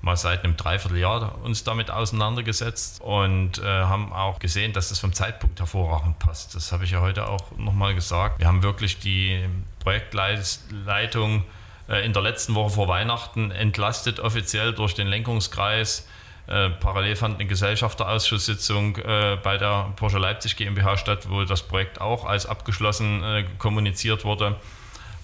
mal 0.00 0.16
seit 0.16 0.44
einem 0.44 0.56
Dreivierteljahr 0.56 1.38
uns 1.42 1.64
damit 1.64 1.90
auseinandergesetzt 1.90 3.00
und 3.00 3.58
äh, 3.58 3.64
haben 3.64 4.12
auch 4.12 4.38
gesehen, 4.38 4.72
dass 4.72 4.90
das 4.90 4.98
vom 4.98 5.12
Zeitpunkt 5.12 5.58
hervorragend 5.58 6.18
passt. 6.18 6.54
Das 6.54 6.70
habe 6.72 6.84
ich 6.84 6.92
ja 6.92 7.00
heute 7.00 7.28
auch 7.28 7.50
nochmal 7.56 7.94
gesagt. 7.94 8.38
Wir 8.38 8.46
haben 8.46 8.62
wirklich 8.62 9.00
die 9.00 9.44
Projektleitung 9.80 11.44
äh, 11.88 12.04
in 12.04 12.12
der 12.12 12.22
letzten 12.22 12.54
Woche 12.54 12.70
vor 12.70 12.88
Weihnachten 12.88 13.50
entlastet, 13.50 14.20
offiziell 14.20 14.72
durch 14.72 14.94
den 14.94 15.08
Lenkungskreis 15.08 16.06
äh, 16.48 16.70
parallel 16.70 17.14
fand 17.14 17.34
eine 17.34 17.46
Gesellschafterausschusssitzung 17.46 18.96
äh, 18.96 19.36
bei 19.42 19.58
der 19.58 19.92
Porsche 19.96 20.18
Leipzig 20.18 20.56
GmbH 20.56 20.96
statt, 20.96 21.28
wo 21.28 21.44
das 21.44 21.62
Projekt 21.62 22.00
auch 22.00 22.24
als 22.24 22.46
abgeschlossen 22.46 23.22
äh, 23.22 23.44
kommuniziert 23.58 24.24
wurde. 24.24 24.56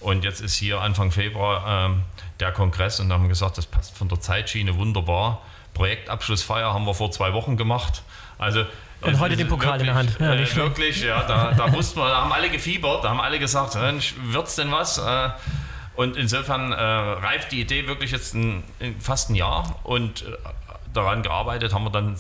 Und 0.00 0.22
jetzt 0.22 0.42
ist 0.42 0.54
hier 0.54 0.82
Anfang 0.82 1.10
Februar 1.10 1.87
ähm, 1.87 2.02
der 2.40 2.53
Kongress 2.53 3.01
und 3.01 3.12
haben 3.12 3.29
gesagt, 3.29 3.59
das 3.59 3.66
passt 3.66 3.97
von 3.97 4.09
der 4.09 4.20
Zeitschiene 4.20 4.77
wunderbar. 4.77 5.42
Projektabschlussfeier 5.75 6.73
haben 6.73 6.87
wir 6.87 6.94
vor 6.94 7.11
zwei 7.11 7.33
Wochen 7.33 7.57
gemacht. 7.57 8.03
Also 8.38 8.64
und 9.01 9.20
heute 9.20 9.37
den 9.37 9.49
Pokal 9.49 9.79
wirklich, 9.79 9.81
in 9.81 9.87
der 9.87 9.94
Hand. 9.94 10.16
Ja, 10.18 10.35
äh, 10.35 10.57
wirklich, 10.57 11.03
ja, 11.03 11.23
da, 11.25 11.53
da 11.53 11.73
wussten 11.73 12.01
wir, 12.01 12.09
da 12.09 12.23
haben 12.23 12.33
alle 12.33 12.49
gefiebert, 12.49 13.05
da 13.05 13.11
haben 13.11 13.20
alle 13.20 13.38
gesagt, 13.38 13.75
wird 13.75 14.47
es 14.47 14.57
denn 14.57 14.73
was? 14.73 14.99
Äh, 14.99 15.31
und 15.97 16.16
insofern 16.16 16.73
äh, 16.73 16.77
reift 16.77 17.53
die 17.53 17.61
Idee 17.61 17.87
wirklich 17.87 18.11
jetzt 18.11 18.35
ein, 18.35 18.64
fast 18.99 19.31
ein 19.31 19.35
Jahr 19.35 19.79
und 19.85 20.23
äh, 20.23 20.37
daran 20.92 21.23
gearbeitet, 21.23 21.75
haben 21.75 21.85
wir 21.85 21.90
dann 21.90 22.16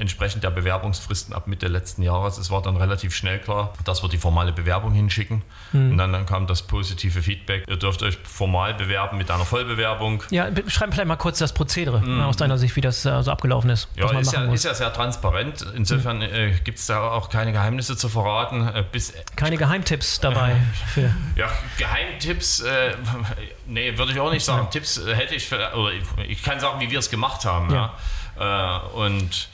entsprechend 0.00 0.42
der 0.42 0.50
Bewerbungsfristen 0.50 1.34
ab 1.34 1.46
Mitte 1.46 1.68
letzten 1.68 2.02
Jahres. 2.02 2.38
Es 2.38 2.50
war 2.50 2.62
dann 2.62 2.76
relativ 2.76 3.14
schnell 3.14 3.38
klar, 3.38 3.72
dass 3.84 4.02
wir 4.02 4.08
die 4.08 4.18
formale 4.18 4.52
Bewerbung 4.52 4.92
hinschicken. 4.92 5.42
Mhm. 5.72 5.92
Und 5.92 5.98
dann, 5.98 6.12
dann, 6.12 6.26
kam 6.26 6.46
das 6.46 6.62
positive 6.62 7.22
Feedback. 7.22 7.64
Ihr 7.68 7.76
dürft 7.76 8.02
euch 8.02 8.18
formal 8.22 8.74
bewerben 8.74 9.18
mit 9.18 9.30
einer 9.30 9.44
Vollbewerbung. 9.44 10.22
Ja, 10.30 10.48
schreib 10.68 10.92
vielleicht 10.92 11.08
mal 11.08 11.16
kurz 11.16 11.38
das 11.38 11.52
Prozedere 11.52 12.00
mhm. 12.00 12.22
aus 12.22 12.36
deiner 12.36 12.58
Sicht, 12.58 12.76
wie 12.76 12.80
das 12.80 13.04
äh, 13.04 13.22
so 13.22 13.30
abgelaufen 13.30 13.70
ist. 13.70 13.88
Ja, 13.96 14.10
ist 14.18 14.32
ja, 14.32 14.44
ist 14.52 14.64
ja, 14.64 14.74
sehr 14.74 14.92
transparent. 14.92 15.64
Insofern 15.74 16.18
mhm. 16.18 16.22
äh, 16.22 16.52
gibt 16.64 16.78
es 16.78 16.86
da 16.86 17.10
auch 17.10 17.28
keine 17.28 17.52
Geheimnisse 17.52 17.96
zu 17.96 18.08
verraten. 18.08 18.66
Äh, 18.68 18.84
bis, 18.90 19.12
keine 19.36 19.56
Geheimtipps 19.56 20.20
dabei. 20.20 20.56
Ja, 21.36 21.48
Geheimtipps, 21.78 22.60
äh, 22.60 22.94
nee, 23.66 23.96
würde 23.96 24.12
ich 24.12 24.20
auch 24.20 24.30
nicht 24.30 24.44
sagen. 24.44 24.64
Ja. 24.64 24.70
Tipps 24.70 24.98
äh, 24.98 25.14
hätte 25.14 25.34
ich, 25.34 25.46
für, 25.46 25.56
oder 25.74 25.92
ich, 25.92 26.02
ich, 26.28 26.42
kann 26.42 26.60
sagen, 26.60 26.80
wie 26.80 26.90
wir 26.90 26.98
es 26.98 27.10
gemacht 27.10 27.44
haben. 27.44 27.70
Ja. 27.70 27.94
ja. 28.38 28.82
Äh, 28.94 28.96
und 28.96 29.48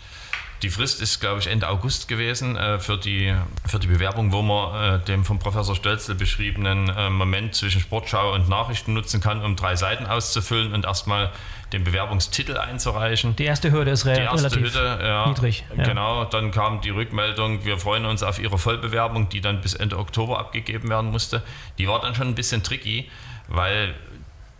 die 0.63 0.71
Frist 0.71 1.03
ist, 1.03 1.21
glaube 1.21 1.41
ich, 1.41 1.49
Ende 1.49 1.69
August 1.69 2.09
gewesen 2.09 2.57
äh, 2.57 2.79
für, 2.79 2.97
die, 2.97 3.35
für 3.67 3.79
die 3.79 3.87
Bewerbung, 3.87 4.33
wo 4.33 4.43
man 4.43 5.01
äh, 5.01 5.05
den 5.05 5.25
vom 5.25 5.39
Professor 5.39 5.75
Stölzel 5.75 6.15
beschriebenen 6.15 6.89
äh, 6.89 7.11
Moment 7.11 7.55
zwischen 7.55 7.81
Sportschau 7.81 8.33
und 8.33 8.49
Nachrichten 8.49 8.95
nutzen 8.95 9.21
kann, 9.21 9.45
um 9.45 9.57
drei 9.57 9.77
Seiten 9.77 10.07
auszufüllen 10.07 10.73
und 10.73 10.85
erstmal 10.85 11.31
den 11.73 11.85
Bewerbungstitel 11.85 12.57
einzureichen. 12.57 13.37
Die 13.37 13.45
erste 13.45 13.73
Hürde 13.73 13.91
ist 13.91 14.07
re 14.07 14.15
die 14.15 14.21
erste 14.21 14.51
relativ 14.51 14.75
Hürde, 14.75 14.99
ja, 15.03 15.29
niedrig. 15.29 15.65
Ja. 15.77 15.85
Genau, 15.85 16.25
dann 16.25 16.53
kam 16.53 16.81
die 16.81 16.91
Rückmeldung, 16.91 17.65
wir 17.65 17.79
freuen 17.79 18.07
uns 18.07 18.23
auf 18.23 18.39
Ihre 18.39 18.57
Vollbewerbung, 18.57 19.29
die 19.29 19.41
dann 19.41 19.61
bis 19.61 19.75
Ende 19.75 19.99
Oktober 19.99 20.39
abgegeben 20.39 20.89
werden 20.89 21.11
musste. 21.11 21.43
Die 21.79 21.89
war 21.89 22.01
dann 22.01 22.15
schon 22.15 22.29
ein 22.29 22.35
bisschen 22.35 22.63
tricky, 22.63 23.11
weil 23.49 23.95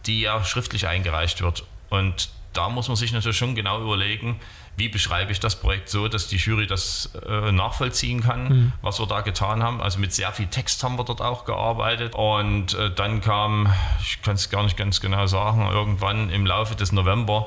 die 0.07 0.21
ja 0.21 0.45
schriftlich 0.45 0.89
eingereicht 0.89 1.43
wird. 1.43 1.65
Und 1.91 2.29
da 2.53 2.69
muss 2.69 2.89
man 2.89 2.97
sich 2.97 3.13
natürlich 3.13 3.37
schon 3.39 3.55
genau 3.55 3.81
überlegen, 3.83 4.41
wie 4.77 4.89
beschreibe 4.89 5.33
ich 5.33 5.41
das 5.41 5.57
Projekt 5.57 5.89
so, 5.89 6.07
dass 6.07 6.29
die 6.29 6.37
Jury 6.37 6.67
das 6.67 7.11
äh, 7.27 7.51
nachvollziehen 7.51 8.23
kann, 8.23 8.49
mhm. 8.49 8.73
was 8.83 8.99
wir 8.99 9.07
da 9.07 9.23
getan 9.23 9.63
haben. 9.63 9.81
Also 9.81 9.99
mit 9.99 10.13
sehr 10.13 10.33
viel 10.33 10.47
Text 10.49 10.83
haben 10.85 10.99
wir 10.99 11.05
dort 11.05 11.23
auch 11.23 11.47
gearbeitet. 11.47 12.15
Und 12.15 12.75
äh, 12.75 12.91
dann 12.91 13.23
kam, 13.23 13.73
ich 14.03 14.21
kann 14.23 14.35
es 14.35 14.51
gar 14.51 14.63
nicht 14.63 14.77
ganz 14.77 15.01
genau 15.01 15.27
sagen, 15.27 15.67
irgendwann 15.71 16.29
im 16.31 16.45
Laufe 16.45 16.77
des 16.77 16.93
November 16.93 17.47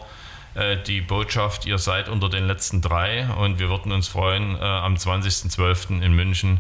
äh, 0.55 0.77
die 0.77 1.01
Botschaft, 1.01 1.67
ihr 1.67 1.77
seid 1.77 2.09
unter 2.09 2.29
den 2.29 2.47
letzten 2.47 2.81
drei 2.81 3.27
und 3.37 3.59
wir 3.59 3.69
würden 3.69 3.91
uns 3.91 4.07
freuen, 4.07 4.55
äh, 4.55 4.63
am 4.63 4.95
20.12. 4.95 6.01
in 6.01 6.13
München 6.13 6.59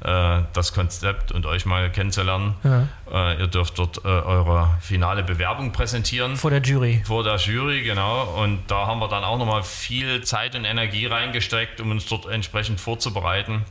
das 0.00 0.72
Konzept 0.72 1.30
und 1.30 1.44
euch 1.44 1.66
mal 1.66 1.90
kennenzulernen. 1.92 2.54
Ja. 2.64 2.88
Äh, 3.32 3.40
ihr 3.40 3.46
dürft 3.48 3.78
dort 3.78 4.04
äh, 4.04 4.08
eure 4.08 4.78
finale 4.80 5.22
Bewerbung 5.22 5.72
präsentieren. 5.72 6.36
Vor 6.36 6.50
der 6.50 6.62
Jury. 6.62 7.02
Vor 7.04 7.22
der 7.22 7.36
Jury, 7.36 7.82
genau. 7.82 8.22
Und 8.42 8.62
da 8.68 8.86
haben 8.86 9.00
wir 9.00 9.08
dann 9.08 9.24
auch 9.24 9.38
nochmal 9.38 9.62
viel 9.62 10.22
Zeit 10.22 10.54
und 10.54 10.64
Energie 10.64 11.06
reingesteckt, 11.06 11.80
um 11.80 11.90
uns 11.90 12.06
dort 12.06 12.26
entsprechend 12.26 12.80
vorzubereiten. 12.80 13.64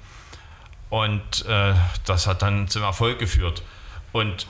Und 0.90 1.46
äh, 1.48 1.74
das 2.06 2.28
hat 2.28 2.42
dann 2.42 2.68
zum 2.68 2.84
Erfolg 2.84 3.20
geführt. 3.20 3.64
Und 4.12 4.48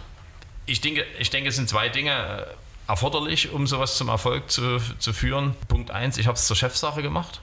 ich 0.66 0.82
denke, 0.82 1.06
ich 1.18 1.30
denke, 1.30 1.50
es 1.50 1.56
sind 1.56 1.70
zwei 1.70 1.90
Dinge 1.90 2.12
äh, 2.12 2.46
erforderlich, 2.90 3.52
um 3.52 3.68
sowas 3.68 3.98
zum 3.98 4.10
Erfolg 4.10 4.50
zu, 4.50 4.80
zu 5.00 5.14
führen. 5.14 5.56
Punkt 5.68 5.92
eins, 5.92 6.18
ich 6.18 6.28
habe 6.28 6.36
es 6.36 6.46
zur 6.46 6.56
Chefsache 6.56 7.02
gemacht. 7.02 7.42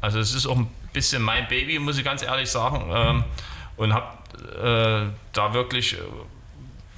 Also 0.00 0.18
es 0.18 0.34
ist 0.34 0.46
auch 0.46 0.56
ein 0.56 0.70
bisschen 0.92 1.22
mein 1.22 1.48
Baby, 1.48 1.78
muss 1.78 1.98
ich 1.98 2.04
ganz 2.04 2.22
ehrlich 2.22 2.50
sagen. 2.50 2.90
Ähm, 2.90 3.24
und 3.76 3.92
habe 3.92 4.06
äh, 4.62 5.12
da 5.32 5.54
wirklich 5.54 5.94
äh, 5.94 5.98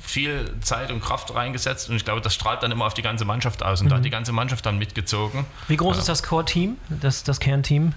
viel 0.00 0.54
Zeit 0.60 0.90
und 0.90 1.00
Kraft 1.00 1.34
reingesetzt 1.34 1.90
und 1.90 1.96
ich 1.96 2.04
glaube, 2.04 2.20
das 2.20 2.34
strahlt 2.34 2.62
dann 2.62 2.72
immer 2.72 2.86
auf 2.86 2.94
die 2.94 3.02
ganze 3.02 3.24
Mannschaft 3.24 3.62
aus 3.62 3.80
und 3.80 3.86
mhm. 3.86 3.90
da 3.90 3.96
hat 3.96 4.04
die 4.04 4.10
ganze 4.10 4.32
Mannschaft 4.32 4.64
dann 4.64 4.78
mitgezogen. 4.78 5.44
Wie 5.68 5.76
groß 5.76 5.96
ja. 5.96 6.00
ist 6.00 6.08
das 6.08 6.22
Core-Team, 6.22 6.78
das, 6.88 7.24
das 7.24 7.40
Kernteam? 7.40 7.92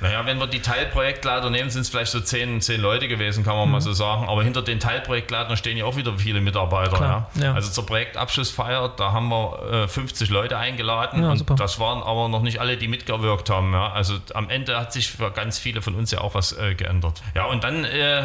Naja, 0.00 0.26
wenn 0.26 0.38
wir 0.38 0.46
die 0.46 0.60
Teilprojektleiter 0.60 1.48
nehmen, 1.48 1.70
sind 1.70 1.82
es 1.82 1.88
vielleicht 1.88 2.12
so 2.12 2.20
zehn, 2.20 2.60
zehn 2.60 2.80
Leute 2.80 3.08
gewesen, 3.08 3.44
kann 3.44 3.56
man 3.56 3.66
mhm. 3.66 3.72
mal 3.72 3.80
so 3.80 3.92
sagen. 3.92 4.28
Aber 4.28 4.42
hinter 4.42 4.62
den 4.62 4.78
Teilprojektleitern 4.78 5.56
stehen 5.56 5.78
ja 5.78 5.86
auch 5.86 5.96
wieder 5.96 6.18
viele 6.18 6.40
Mitarbeiter. 6.40 7.00
Ja. 7.00 7.42
Ja. 7.42 7.54
Also 7.54 7.70
zur 7.70 7.86
Projektabschlussfeier, 7.86 8.92
da 8.96 9.12
haben 9.12 9.28
wir 9.28 9.84
äh, 9.84 9.88
50 9.88 10.28
Leute 10.28 10.58
eingeladen 10.58 11.22
ja, 11.22 11.30
und 11.30 11.38
super. 11.38 11.54
das 11.54 11.78
waren 11.80 12.02
aber 12.02 12.28
noch 12.28 12.42
nicht 12.42 12.60
alle, 12.60 12.76
die 12.76 12.88
mitgewirkt 12.88 13.48
haben. 13.48 13.74
Also 13.74 14.14
am 14.34 14.50
Ende 14.50 14.78
hat 14.78 14.92
sich 14.92 15.10
für 15.10 15.30
ganz 15.30 15.58
viele 15.58 15.80
von 15.80 15.94
uns 15.94 16.10
ja 16.10 16.20
auch 16.20 16.34
was 16.34 16.52
äh, 16.52 16.74
geändert. 16.74 17.22
Ja, 17.34 17.46
und 17.46 17.64
dann 17.64 17.84
äh, 17.84 18.22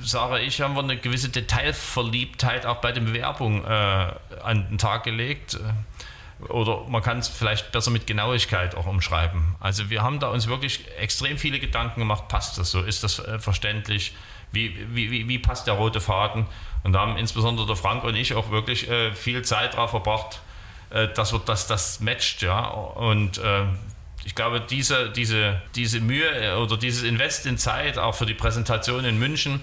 sage 0.00 0.40
ich, 0.40 0.60
haben 0.60 0.74
wir 0.74 0.82
eine 0.82 0.96
gewisse 0.96 1.28
Detailverliebtheit 1.28 2.66
auch 2.66 2.76
bei 2.76 2.92
den 2.92 3.04
Bewerbungen 3.04 3.64
äh, 3.64 3.68
an 4.42 4.66
den 4.68 4.78
Tag 4.78 5.04
gelegt 5.04 5.58
oder 6.48 6.84
man 6.88 7.02
kann 7.02 7.18
es 7.18 7.28
vielleicht 7.28 7.72
besser 7.72 7.90
mit 7.90 8.06
Genauigkeit 8.06 8.74
auch 8.74 8.86
umschreiben. 8.86 9.54
Also 9.60 9.90
wir 9.90 10.02
haben 10.02 10.20
da 10.20 10.28
uns 10.28 10.46
wirklich 10.48 10.84
extrem 10.98 11.38
viele 11.38 11.58
Gedanken 11.58 12.00
gemacht, 12.00 12.28
passt 12.28 12.58
das 12.58 12.70
so, 12.70 12.82
ist 12.82 13.04
das 13.04 13.18
äh, 13.18 13.38
verständlich, 13.38 14.14
wie, 14.52 14.76
wie, 14.94 15.28
wie, 15.28 15.38
passt 15.38 15.66
der 15.66 15.74
rote 15.74 16.00
Faden? 16.00 16.46
Und 16.82 16.92
da 16.92 17.00
haben 17.00 17.16
insbesondere 17.16 17.66
der 17.66 17.76
Frank 17.76 18.04
und 18.04 18.14
ich 18.14 18.34
auch 18.34 18.50
wirklich 18.50 18.88
äh, 18.88 19.14
viel 19.14 19.42
Zeit 19.42 19.74
darauf 19.74 19.90
verbracht, 19.90 20.40
äh, 20.90 21.08
dass, 21.08 21.32
wir, 21.32 21.38
dass 21.40 21.66
das 21.66 22.00
matcht. 22.00 22.42
Ja? 22.42 22.66
Und 22.66 23.38
äh, 23.38 23.64
ich 24.24 24.34
glaube, 24.34 24.60
diese, 24.60 25.10
diese, 25.10 25.60
diese 25.74 26.00
Mühe 26.00 26.28
äh, 26.28 26.54
oder 26.54 26.76
dieses 26.76 27.02
Invest 27.02 27.46
in 27.46 27.56
Zeit, 27.56 27.98
auch 27.98 28.14
für 28.14 28.26
die 28.26 28.34
Präsentation 28.34 29.04
in 29.04 29.18
München, 29.18 29.60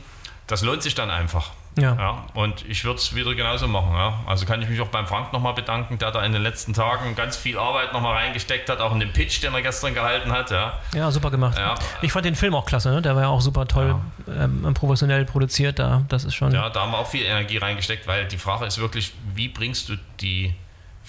das 0.48 0.64
lohnt 0.64 0.82
sich 0.82 0.96
dann 0.96 1.12
einfach. 1.12 1.52
Ja. 1.80 1.96
ja 1.96 2.26
und 2.34 2.66
ich 2.68 2.84
würde 2.84 3.00
es 3.00 3.16
wieder 3.16 3.34
genauso 3.36 3.68
machen. 3.68 3.94
Ja. 3.94 4.20
Also 4.26 4.46
kann 4.46 4.62
ich 4.62 4.70
mich 4.70 4.80
auch 4.82 4.88
beim 4.88 5.08
Frank 5.08 5.34
nochmal 5.34 5.54
bedanken, 5.54 5.98
der 5.98 6.12
da 6.12 6.24
in 6.24 6.34
den 6.34 6.42
letzten 6.42 6.74
Tagen 6.74 7.16
ganz 7.16 7.38
viel 7.38 7.58
Arbeit 7.58 7.94
nochmal 7.94 8.16
reingesteckt 8.16 8.70
hat, 8.70 8.80
auch 8.80 8.94
in 8.94 9.00
den 9.00 9.14
Pitch, 9.14 9.42
den 9.44 9.54
er 9.54 9.62
gestern 9.62 9.94
gehalten 9.94 10.32
hat. 10.32 10.52
Ja, 10.52 10.74
ja 10.94 11.12
super 11.12 11.32
gemacht. 11.32 11.58
Ja. 11.58 11.76
Ich 12.02 12.12
fand 12.12 12.26
den 12.26 12.36
Film 12.36 12.56
auch 12.56 12.66
klasse, 12.66 12.90
ne? 12.92 13.02
der 13.02 13.16
war 13.16 13.24
ja 13.24 13.30
auch 13.30 13.42
super 13.42 13.68
toll 13.68 13.96
ähm, 14.28 14.74
professionell 14.74 15.26
produziert. 15.26 15.80
Da, 15.80 16.04
das 16.10 16.26
ist 16.26 16.36
schon 16.36 16.54
ja, 16.54 16.70
da 16.70 16.82
haben 16.82 16.92
wir 16.92 17.00
auch 17.00 17.08
viel 17.08 17.26
Energie 17.26 17.58
reingesteckt, 17.58 18.08
weil 18.08 18.26
die 18.28 18.38
Frage 18.38 18.66
ist 18.66 18.80
wirklich, 18.80 19.14
wie 19.34 19.48
bringst 19.48 19.90
du 19.90 19.96
die 20.20 20.54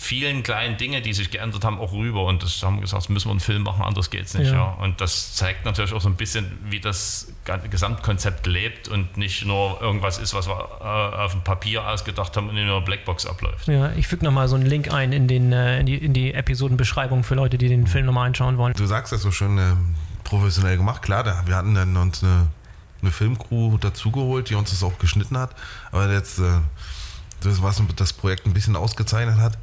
vielen 0.01 0.43
kleinen 0.43 0.79
Dinge, 0.79 1.03
die 1.03 1.13
sich 1.13 1.31
geändert 1.31 1.63
haben, 1.63 1.79
auch 1.79 1.93
rüber. 1.93 2.25
Und 2.25 2.43
das 2.43 2.63
haben 2.63 2.77
wir 2.77 2.81
gesagt, 2.81 3.11
müssen 3.11 3.29
wir 3.29 3.33
einen 3.33 3.41
Film 3.41 3.65
machen, 3.65 3.83
anders 3.83 4.09
geht 4.09 4.25
es 4.25 4.35
nicht. 4.35 4.49
Ja. 4.49 4.55
ja. 4.55 4.65
Und 4.81 4.99
das 5.03 5.35
zeigt 5.35 5.67
natürlich 5.67 5.93
auch 5.93 6.01
so 6.01 6.09
ein 6.09 6.17
bisschen, 6.17 6.59
wie 6.71 6.81
das 6.81 7.31
Gesamtkonzept 7.71 8.47
lebt 8.47 8.89
und 8.89 9.19
nicht 9.19 9.45
nur 9.45 9.79
irgendwas 9.83 10.17
ist, 10.17 10.33
was 10.33 10.49
wir 10.49 10.55
äh, 10.55 11.17
auf 11.19 11.33
dem 11.33 11.43
Papier 11.43 11.87
ausgedacht 11.87 12.35
haben 12.35 12.49
und 12.49 12.57
in 12.57 12.65
einer 12.65 12.81
Blackbox 12.81 13.27
abläuft. 13.27 13.69
Ja, 13.69 13.93
ich 13.93 14.09
füge 14.09 14.25
nochmal 14.25 14.49
so 14.49 14.57
einen 14.57 14.65
Link 14.65 14.91
ein 14.91 15.13
in, 15.13 15.29
den, 15.29 15.53
äh, 15.53 15.81
in, 15.81 15.87
die, 15.87 15.97
in 15.97 16.15
die 16.15 16.33
Episodenbeschreibung 16.33 17.23
für 17.23 17.35
Leute, 17.35 17.59
die 17.59 17.69
den 17.69 17.87
Film 17.87 18.07
nochmal 18.07 18.27
anschauen 18.27 18.57
wollen. 18.57 18.73
Du 18.73 18.87
sagst 18.87 19.13
das 19.13 19.21
so 19.21 19.31
schön 19.31 19.59
äh, 19.59 19.75
professionell 20.25 20.79
gemacht. 20.79 21.03
Klar, 21.03 21.25
da, 21.25 21.43
wir 21.45 21.57
hatten 21.57 21.75
dann 21.75 21.95
uns 21.99 22.25
eine, 22.25 22.49
eine 23.03 23.11
Filmcrew 23.11 23.77
dazugeholt, 23.77 24.49
die 24.49 24.55
uns 24.55 24.71
das 24.71 24.83
auch 24.83 24.99
geschnitten 24.99 25.37
hat. 25.37 25.55
Aber 25.93 26.11
jetzt, 26.11 26.39
äh, 26.39 26.45
das, 27.43 27.63
was 27.63 27.83
das 27.97 28.15
Projekt 28.15 28.47
ein 28.47 28.55
bisschen 28.55 28.77
ausgezeichnet 28.77 29.37
hat, 29.37 29.59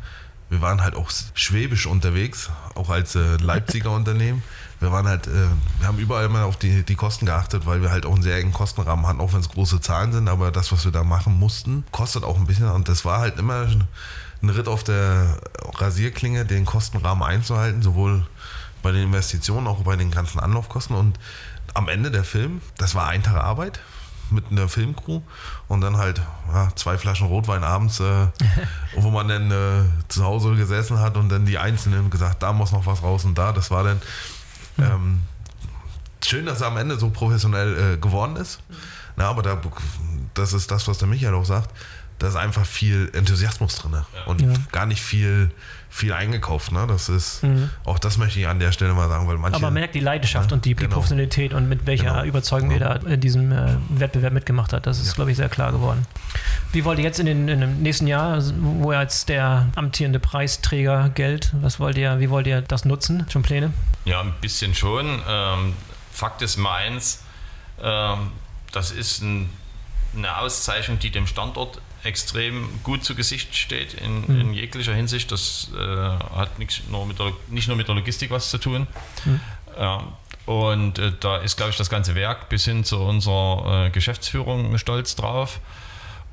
wir 0.49 0.61
waren 0.61 0.81
halt 0.81 0.95
auch 0.95 1.11
schwäbisch 1.33 1.87
unterwegs, 1.87 2.49
auch 2.75 2.89
als 2.89 3.15
äh, 3.15 3.37
Leipziger 3.37 3.91
Unternehmen. 3.95 4.43
Wir 4.79 4.91
waren 4.91 5.07
halt, 5.07 5.27
äh, 5.27 5.31
wir 5.79 5.87
haben 5.87 5.97
überall 5.97 6.29
mal 6.29 6.43
auf 6.43 6.57
die, 6.57 6.83
die 6.83 6.95
Kosten 6.95 7.25
geachtet, 7.25 7.65
weil 7.65 7.81
wir 7.81 7.91
halt 7.91 8.05
auch 8.05 8.13
einen 8.13 8.23
sehr 8.23 8.37
engen 8.37 8.53
Kostenrahmen 8.53 9.05
hatten, 9.07 9.19
auch 9.19 9.33
wenn 9.33 9.41
es 9.41 9.49
große 9.49 9.81
Zahlen 9.81 10.11
sind, 10.11 10.29
aber 10.29 10.51
das, 10.51 10.71
was 10.71 10.85
wir 10.85 10.91
da 10.91 11.03
machen 11.03 11.37
mussten, 11.37 11.83
kostet 11.91 12.23
auch 12.23 12.37
ein 12.37 12.45
bisschen. 12.45 12.69
Und 12.69 12.87
das 12.87 13.03
war 13.03 13.19
halt 13.19 13.39
immer 13.39 13.67
ein 14.41 14.49
Ritt 14.49 14.67
auf 14.67 14.83
der 14.83 15.39
Rasierklinge, 15.75 16.45
den 16.45 16.65
Kostenrahmen 16.65 17.23
einzuhalten, 17.23 17.81
sowohl 17.81 18.25
bei 18.83 18.91
den 18.91 19.03
Investitionen, 19.03 19.67
auch 19.67 19.81
bei 19.81 19.95
den 19.95 20.11
ganzen 20.11 20.39
Anlaufkosten. 20.39 20.95
Und 20.95 21.19
am 21.73 21.89
Ende 21.89 22.11
der 22.11 22.23
Film, 22.23 22.61
das 22.77 22.95
war 22.95 23.07
ein 23.07 23.23
Tag 23.23 23.35
Arbeit 23.35 23.79
mit 24.31 24.51
einer 24.51 24.67
Filmcrew 24.67 25.21
und 25.67 25.81
dann 25.81 25.97
halt 25.97 26.21
ja, 26.51 26.69
zwei 26.75 26.97
Flaschen 26.97 27.27
Rotwein 27.27 27.63
abends, 27.63 27.99
äh, 27.99 28.27
wo 28.95 29.09
man 29.09 29.27
dann 29.27 29.51
äh, 29.51 29.83
zu 30.07 30.23
Hause 30.23 30.55
gesessen 30.55 30.99
hat 30.99 31.17
und 31.17 31.29
dann 31.29 31.45
die 31.45 31.57
Einzelnen 31.57 32.09
gesagt, 32.09 32.43
da 32.43 32.53
muss 32.53 32.71
noch 32.71 32.85
was 32.85 33.03
raus 33.03 33.25
und 33.25 33.37
da. 33.37 33.51
Das 33.51 33.71
war 33.71 33.83
dann 33.83 34.01
ähm, 34.77 35.21
schön, 36.23 36.45
dass 36.45 36.61
er 36.61 36.67
am 36.67 36.77
Ende 36.77 36.97
so 36.97 37.09
professionell 37.09 37.93
äh, 37.93 37.97
geworden 37.97 38.35
ist. 38.35 38.59
Na, 39.15 39.29
aber 39.29 39.41
da, 39.41 39.59
das 40.33 40.53
ist 40.53 40.69
das, 40.69 40.87
was 40.87 40.97
der 40.97 41.07
Michael 41.07 41.33
auch 41.33 41.45
sagt. 41.45 41.69
Da 42.19 42.27
ist 42.27 42.35
einfach 42.35 42.65
viel 42.65 43.11
Enthusiasmus 43.13 43.75
drin 43.75 43.93
ja. 43.93 44.05
und 44.25 44.41
ja. 44.41 44.53
gar 44.71 44.87
nicht 44.87 45.01
viel 45.01 45.51
viel 45.89 46.13
eingekauft. 46.13 46.71
Ne? 46.71 46.85
Das 46.87 47.09
ist, 47.09 47.43
mhm. 47.43 47.69
auch 47.83 47.99
das 47.99 48.17
möchte 48.17 48.39
ich 48.39 48.47
an 48.47 48.59
der 48.59 48.71
Stelle 48.71 48.93
mal 48.93 49.07
sagen, 49.07 49.27
weil 49.27 49.37
manche. 49.37 49.55
Aber 49.55 49.67
man 49.67 49.75
merkt 49.75 49.95
die 49.95 49.99
Leidenschaft 49.99 50.51
ja, 50.51 50.55
und 50.55 50.65
die, 50.65 50.75
genau. 50.75 50.93
Professionalität 50.93 51.53
und 51.53 51.69
mit 51.69 51.85
welcher 51.85 52.11
genau. 52.11 52.23
Überzeugung 52.23 52.69
genau. 52.69 52.93
ihr 52.93 52.99
da 52.99 53.09
in 53.09 53.19
diesem 53.19 53.51
äh, 53.51 53.75
Wettbewerb 53.89 54.33
mitgemacht 54.33 54.73
hat. 54.73 54.85
Das 54.85 54.99
ist, 54.99 55.07
ja. 55.07 55.13
glaube 55.13 55.31
ich, 55.31 55.37
sehr 55.37 55.49
klar 55.49 55.71
geworden. 55.71 56.05
Wie 56.71 56.83
wollt 56.85 56.99
ihr 56.99 57.05
jetzt 57.05 57.19
in, 57.19 57.25
den, 57.25 57.47
in 57.47 57.61
dem 57.61 57.81
nächsten 57.81 58.07
Jahr, 58.07 58.41
wo 58.59 58.91
ihr 58.91 58.99
als 58.99 59.25
der 59.25 59.67
amtierende 59.75 60.19
Preisträger 60.19 61.09
Geld, 61.09 61.51
was 61.61 61.79
wollt 61.79 61.97
ihr, 61.97 62.19
wie 62.19 62.29
wollt 62.29 62.47
ihr 62.47 62.61
das 62.61 62.85
nutzen? 62.85 63.25
Schon 63.29 63.43
Pläne? 63.43 63.71
Ja, 64.05 64.21
ein 64.21 64.33
bisschen 64.41 64.75
schon. 64.75 65.21
Ähm, 65.27 65.73
Fakt 66.11 66.41
ist 66.41 66.57
mal 66.57 66.75
eins, 66.75 67.23
ähm, 67.81 68.31
das 68.71 68.91
ist 68.91 69.21
ein, 69.21 69.49
eine 70.15 70.37
Auszeichnung, 70.37 70.99
die 70.99 71.11
dem 71.11 71.27
Standort 71.27 71.79
extrem 72.07 72.69
gut 72.83 73.03
zu 73.03 73.13
Gesicht 73.13 73.55
steht 73.55 73.93
in, 73.93 74.21
mhm. 74.21 74.41
in 74.41 74.53
jeglicher 74.53 74.93
Hinsicht. 74.93 75.31
Das 75.31 75.69
äh, 75.77 76.35
hat 76.35 76.57
nicht 76.57 76.89
nur, 76.89 77.05
mit 77.05 77.19
der, 77.19 77.33
nicht 77.49 77.67
nur 77.67 77.77
mit 77.77 77.87
der 77.87 77.95
Logistik 77.95 78.31
was 78.31 78.49
zu 78.49 78.57
tun. 78.57 78.87
Mhm. 79.25 79.39
Ja, 79.77 80.03
und 80.45 80.97
äh, 80.97 81.11
da 81.19 81.37
ist, 81.37 81.57
glaube 81.57 81.71
ich, 81.71 81.77
das 81.77 81.89
ganze 81.89 82.15
Werk 82.15 82.49
bis 82.49 82.65
hin 82.65 82.83
zu 82.83 82.99
unserer 82.99 83.85
äh, 83.85 83.89
Geschäftsführung 83.89 84.77
stolz 84.77 85.15
drauf. 85.15 85.59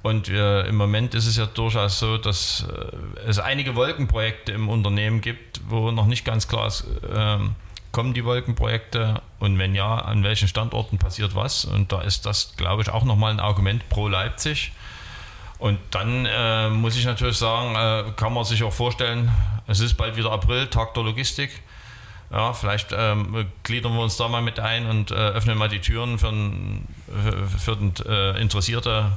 Und 0.03 0.29
äh, 0.29 0.67
im 0.67 0.77
Moment 0.77 1.15
ist 1.15 1.27
es 1.27 1.37
ja 1.37 1.47
durchaus 1.47 1.99
so, 1.99 2.19
dass 2.19 2.67
äh, 2.69 3.27
es 3.27 3.39
einige 3.39 3.75
Wolkenprojekte 3.75 4.53
im 4.53 4.69
Unternehmen 4.69 5.21
gibt, 5.21 5.63
wo 5.67 5.91
noch 5.91 6.07
nicht 6.07 6.25
ganz 6.25 6.47
klar 6.47 6.69
ist, 6.69 6.85
ähm, 7.13 7.57
kommen 7.91 8.13
die 8.13 8.25
Wolkenprojekte 8.25 9.23
und 9.39 9.59
wenn 9.59 9.75
ja, 9.75 9.97
an 9.97 10.23
welchen 10.23 10.47
Standorten 10.47 10.99
passiert 10.99 11.35
was. 11.35 11.65
Und 11.65 11.91
da 11.91 12.03
ist 12.03 12.27
das, 12.27 12.55
glaube 12.57 12.83
ich, 12.83 12.91
auch 12.91 13.05
nochmal 13.05 13.33
ein 13.33 13.41
Argument 13.41 13.89
pro 13.89 14.09
Leipzig 14.09 14.73
und 15.59 15.79
dann 15.91 16.27
äh, 16.27 16.69
muss 16.69 16.97
ich 16.97 17.05
natürlich 17.05 17.39
sagen, 17.39 17.75
äh, 17.75 18.13
kann 18.17 18.33
man 18.33 18.45
sich 18.45 18.63
auch 18.63 18.73
vorstellen, 18.73 19.31
es 19.67 19.81
ist 19.81 19.95
bald 19.95 20.17
wieder 20.17 20.33
April, 20.33 20.67
Tag 20.67 20.95
der 20.95 21.03
Logistik. 21.03 21.63
Ja, 22.31 22.53
vielleicht 22.53 22.89
ähm, 22.97 23.47
gliedern 23.63 23.95
wir 23.95 24.03
uns 24.03 24.17
da 24.17 24.29
mal 24.29 24.43
mit 24.43 24.59
ein 24.59 24.87
und 24.87 25.11
äh, 25.11 25.15
öffnen 25.15 25.57
mal 25.57 25.69
die 25.69 25.79
Türen 25.79 26.19
für, 26.19 26.31
ein, 26.31 26.89
für 27.59 27.77
den 27.77 27.95
äh, 28.07 28.41
interessierte 28.41 29.13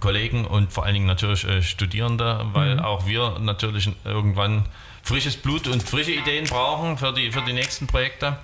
Kollegen 0.00 0.44
und 0.44 0.72
vor 0.72 0.84
allen 0.84 0.94
Dingen 0.94 1.06
natürlich 1.06 1.44
äh, 1.44 1.62
Studierende, 1.62 2.46
weil 2.52 2.76
mhm. 2.76 2.80
auch 2.80 3.06
wir 3.06 3.38
natürlich 3.40 3.90
irgendwann 4.04 4.64
frisches 5.02 5.36
Blut 5.36 5.66
und 5.66 5.82
frische 5.82 6.12
Ideen 6.12 6.46
brauchen 6.46 6.96
für 6.96 7.12
die, 7.12 7.30
für 7.30 7.42
die 7.42 7.52
nächsten 7.52 7.86
Projekte. 7.86 8.38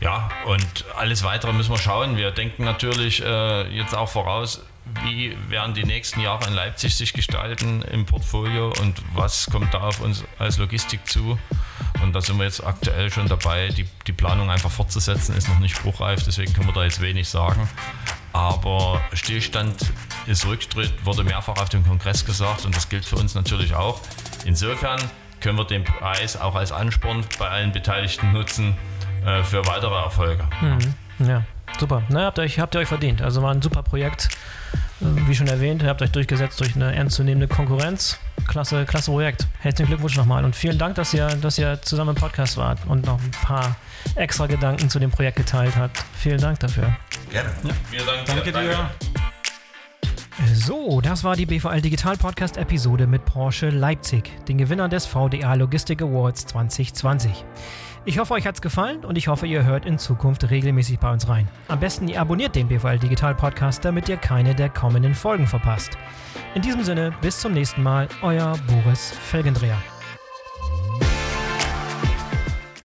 Ja, 0.00 0.28
und 0.46 0.84
alles 0.96 1.24
weitere 1.24 1.52
müssen 1.52 1.72
wir 1.72 1.78
schauen. 1.78 2.16
Wir 2.16 2.30
denken 2.30 2.64
natürlich 2.64 3.22
äh, 3.22 3.68
jetzt 3.76 3.94
auch 3.94 4.08
voraus, 4.08 4.62
wie 5.02 5.36
werden 5.48 5.74
die 5.74 5.84
nächsten 5.84 6.20
Jahre 6.20 6.46
in 6.48 6.54
Leipzig 6.54 6.96
sich 6.96 7.12
gestalten 7.12 7.82
im 7.82 8.06
Portfolio 8.06 8.72
und 8.80 9.02
was 9.14 9.48
kommt 9.50 9.72
da 9.74 9.80
auf 9.80 10.00
uns 10.00 10.24
als 10.38 10.58
Logistik 10.58 11.06
zu. 11.08 11.38
Und 12.02 12.12
da 12.12 12.20
sind 12.20 12.38
wir 12.38 12.44
jetzt 12.44 12.64
aktuell 12.64 13.10
schon 13.10 13.28
dabei, 13.28 13.68
die, 13.68 13.86
die 14.06 14.12
Planung 14.12 14.50
einfach 14.50 14.70
fortzusetzen, 14.70 15.36
ist 15.36 15.48
noch 15.48 15.58
nicht 15.58 15.76
spruchreif, 15.76 16.22
deswegen 16.24 16.52
können 16.52 16.66
wir 16.66 16.74
da 16.74 16.84
jetzt 16.84 17.00
wenig 17.00 17.28
sagen. 17.28 17.68
Aber 18.32 19.00
Stillstand 19.12 19.74
ist 20.26 20.46
Rücktritt, 20.46 20.92
wurde 21.04 21.24
mehrfach 21.24 21.56
auf 21.60 21.68
dem 21.68 21.84
Kongress 21.84 22.24
gesagt 22.24 22.64
und 22.64 22.76
das 22.76 22.88
gilt 22.88 23.04
für 23.04 23.16
uns 23.16 23.34
natürlich 23.34 23.74
auch. 23.74 24.00
Insofern 24.44 25.00
können 25.40 25.58
wir 25.58 25.64
den 25.64 25.84
Preis 25.84 26.36
auch 26.36 26.54
als 26.54 26.72
Ansporn 26.72 27.24
bei 27.38 27.48
allen 27.48 27.72
Beteiligten 27.72 28.32
nutzen 28.32 28.76
äh, 29.24 29.42
für 29.42 29.66
weitere 29.66 29.94
Erfolge. 29.94 30.46
Mhm. 30.60 31.26
Ja, 31.26 31.44
super. 31.78 32.02
Na, 32.08 32.26
habt 32.26 32.38
ihr, 32.38 32.42
euch, 32.42 32.58
habt 32.58 32.74
ihr 32.74 32.80
euch 32.80 32.88
verdient. 32.88 33.22
Also 33.22 33.42
war 33.42 33.52
ein 33.52 33.62
super 33.62 33.82
Projekt. 33.82 34.28
Wie 35.00 35.34
schon 35.34 35.46
erwähnt, 35.46 35.82
ihr 35.82 35.88
habt 35.88 36.02
euch 36.02 36.10
durchgesetzt 36.10 36.58
durch 36.60 36.74
eine 36.74 36.94
ernstzunehmende 36.94 37.46
Konkurrenz. 37.46 38.18
Klasse, 38.48 38.84
klasse 38.84 39.12
Projekt. 39.12 39.46
Herzlichen 39.60 39.90
Glückwunsch 39.90 40.16
nochmal 40.16 40.44
und 40.44 40.56
vielen 40.56 40.76
Dank, 40.76 40.96
dass 40.96 41.14
ihr, 41.14 41.28
dass 41.28 41.56
ihr 41.58 41.80
zusammen 41.82 42.10
im 42.10 42.16
Podcast 42.16 42.56
wart 42.56 42.80
und 42.86 43.06
noch 43.06 43.20
ein 43.20 43.30
paar 43.30 43.76
extra 44.16 44.46
Gedanken 44.46 44.90
zu 44.90 44.98
dem 44.98 45.10
Projekt 45.10 45.36
geteilt 45.36 45.76
habt. 45.76 46.02
Vielen 46.14 46.40
Dank 46.40 46.58
dafür. 46.58 46.96
Gerne. 47.30 47.50
Ja. 47.62 47.70
Vielen 47.90 48.06
Dank. 48.06 48.24
Danke 48.26 48.52
dir. 48.52 48.90
So, 50.54 51.00
das 51.00 51.24
war 51.24 51.36
die 51.36 51.46
BVL 51.46 51.80
Digital 51.80 52.16
Podcast 52.16 52.56
Episode 52.56 53.06
mit 53.06 53.24
Porsche 53.24 53.70
Leipzig, 53.70 54.30
den 54.46 54.58
Gewinner 54.58 54.88
des 54.88 55.04
VDA 55.04 55.54
Logistic 55.54 56.00
Awards 56.00 56.46
2020. 56.46 57.44
Ich 58.04 58.18
hoffe, 58.18 58.34
euch 58.34 58.46
hat's 58.46 58.62
gefallen 58.62 59.04
und 59.04 59.18
ich 59.18 59.28
hoffe, 59.28 59.46
ihr 59.46 59.64
hört 59.64 59.84
in 59.84 59.98
Zukunft 59.98 60.48
regelmäßig 60.50 60.98
bei 60.98 61.12
uns 61.12 61.28
rein. 61.28 61.48
Am 61.68 61.80
besten 61.80 62.08
ihr 62.08 62.20
abonniert 62.20 62.54
den 62.54 62.68
BVL 62.68 62.98
Digital 62.98 63.34
Podcast, 63.34 63.84
damit 63.84 64.08
ihr 64.08 64.16
keine 64.16 64.54
der 64.54 64.70
kommenden 64.70 65.14
Folgen 65.14 65.46
verpasst. 65.46 65.98
In 66.54 66.62
diesem 66.62 66.82
Sinne, 66.84 67.12
bis 67.20 67.40
zum 67.40 67.52
nächsten 67.52 67.82
Mal, 67.82 68.08
euer 68.22 68.54
Boris 68.66 69.10
Felgendreher. 69.10 69.78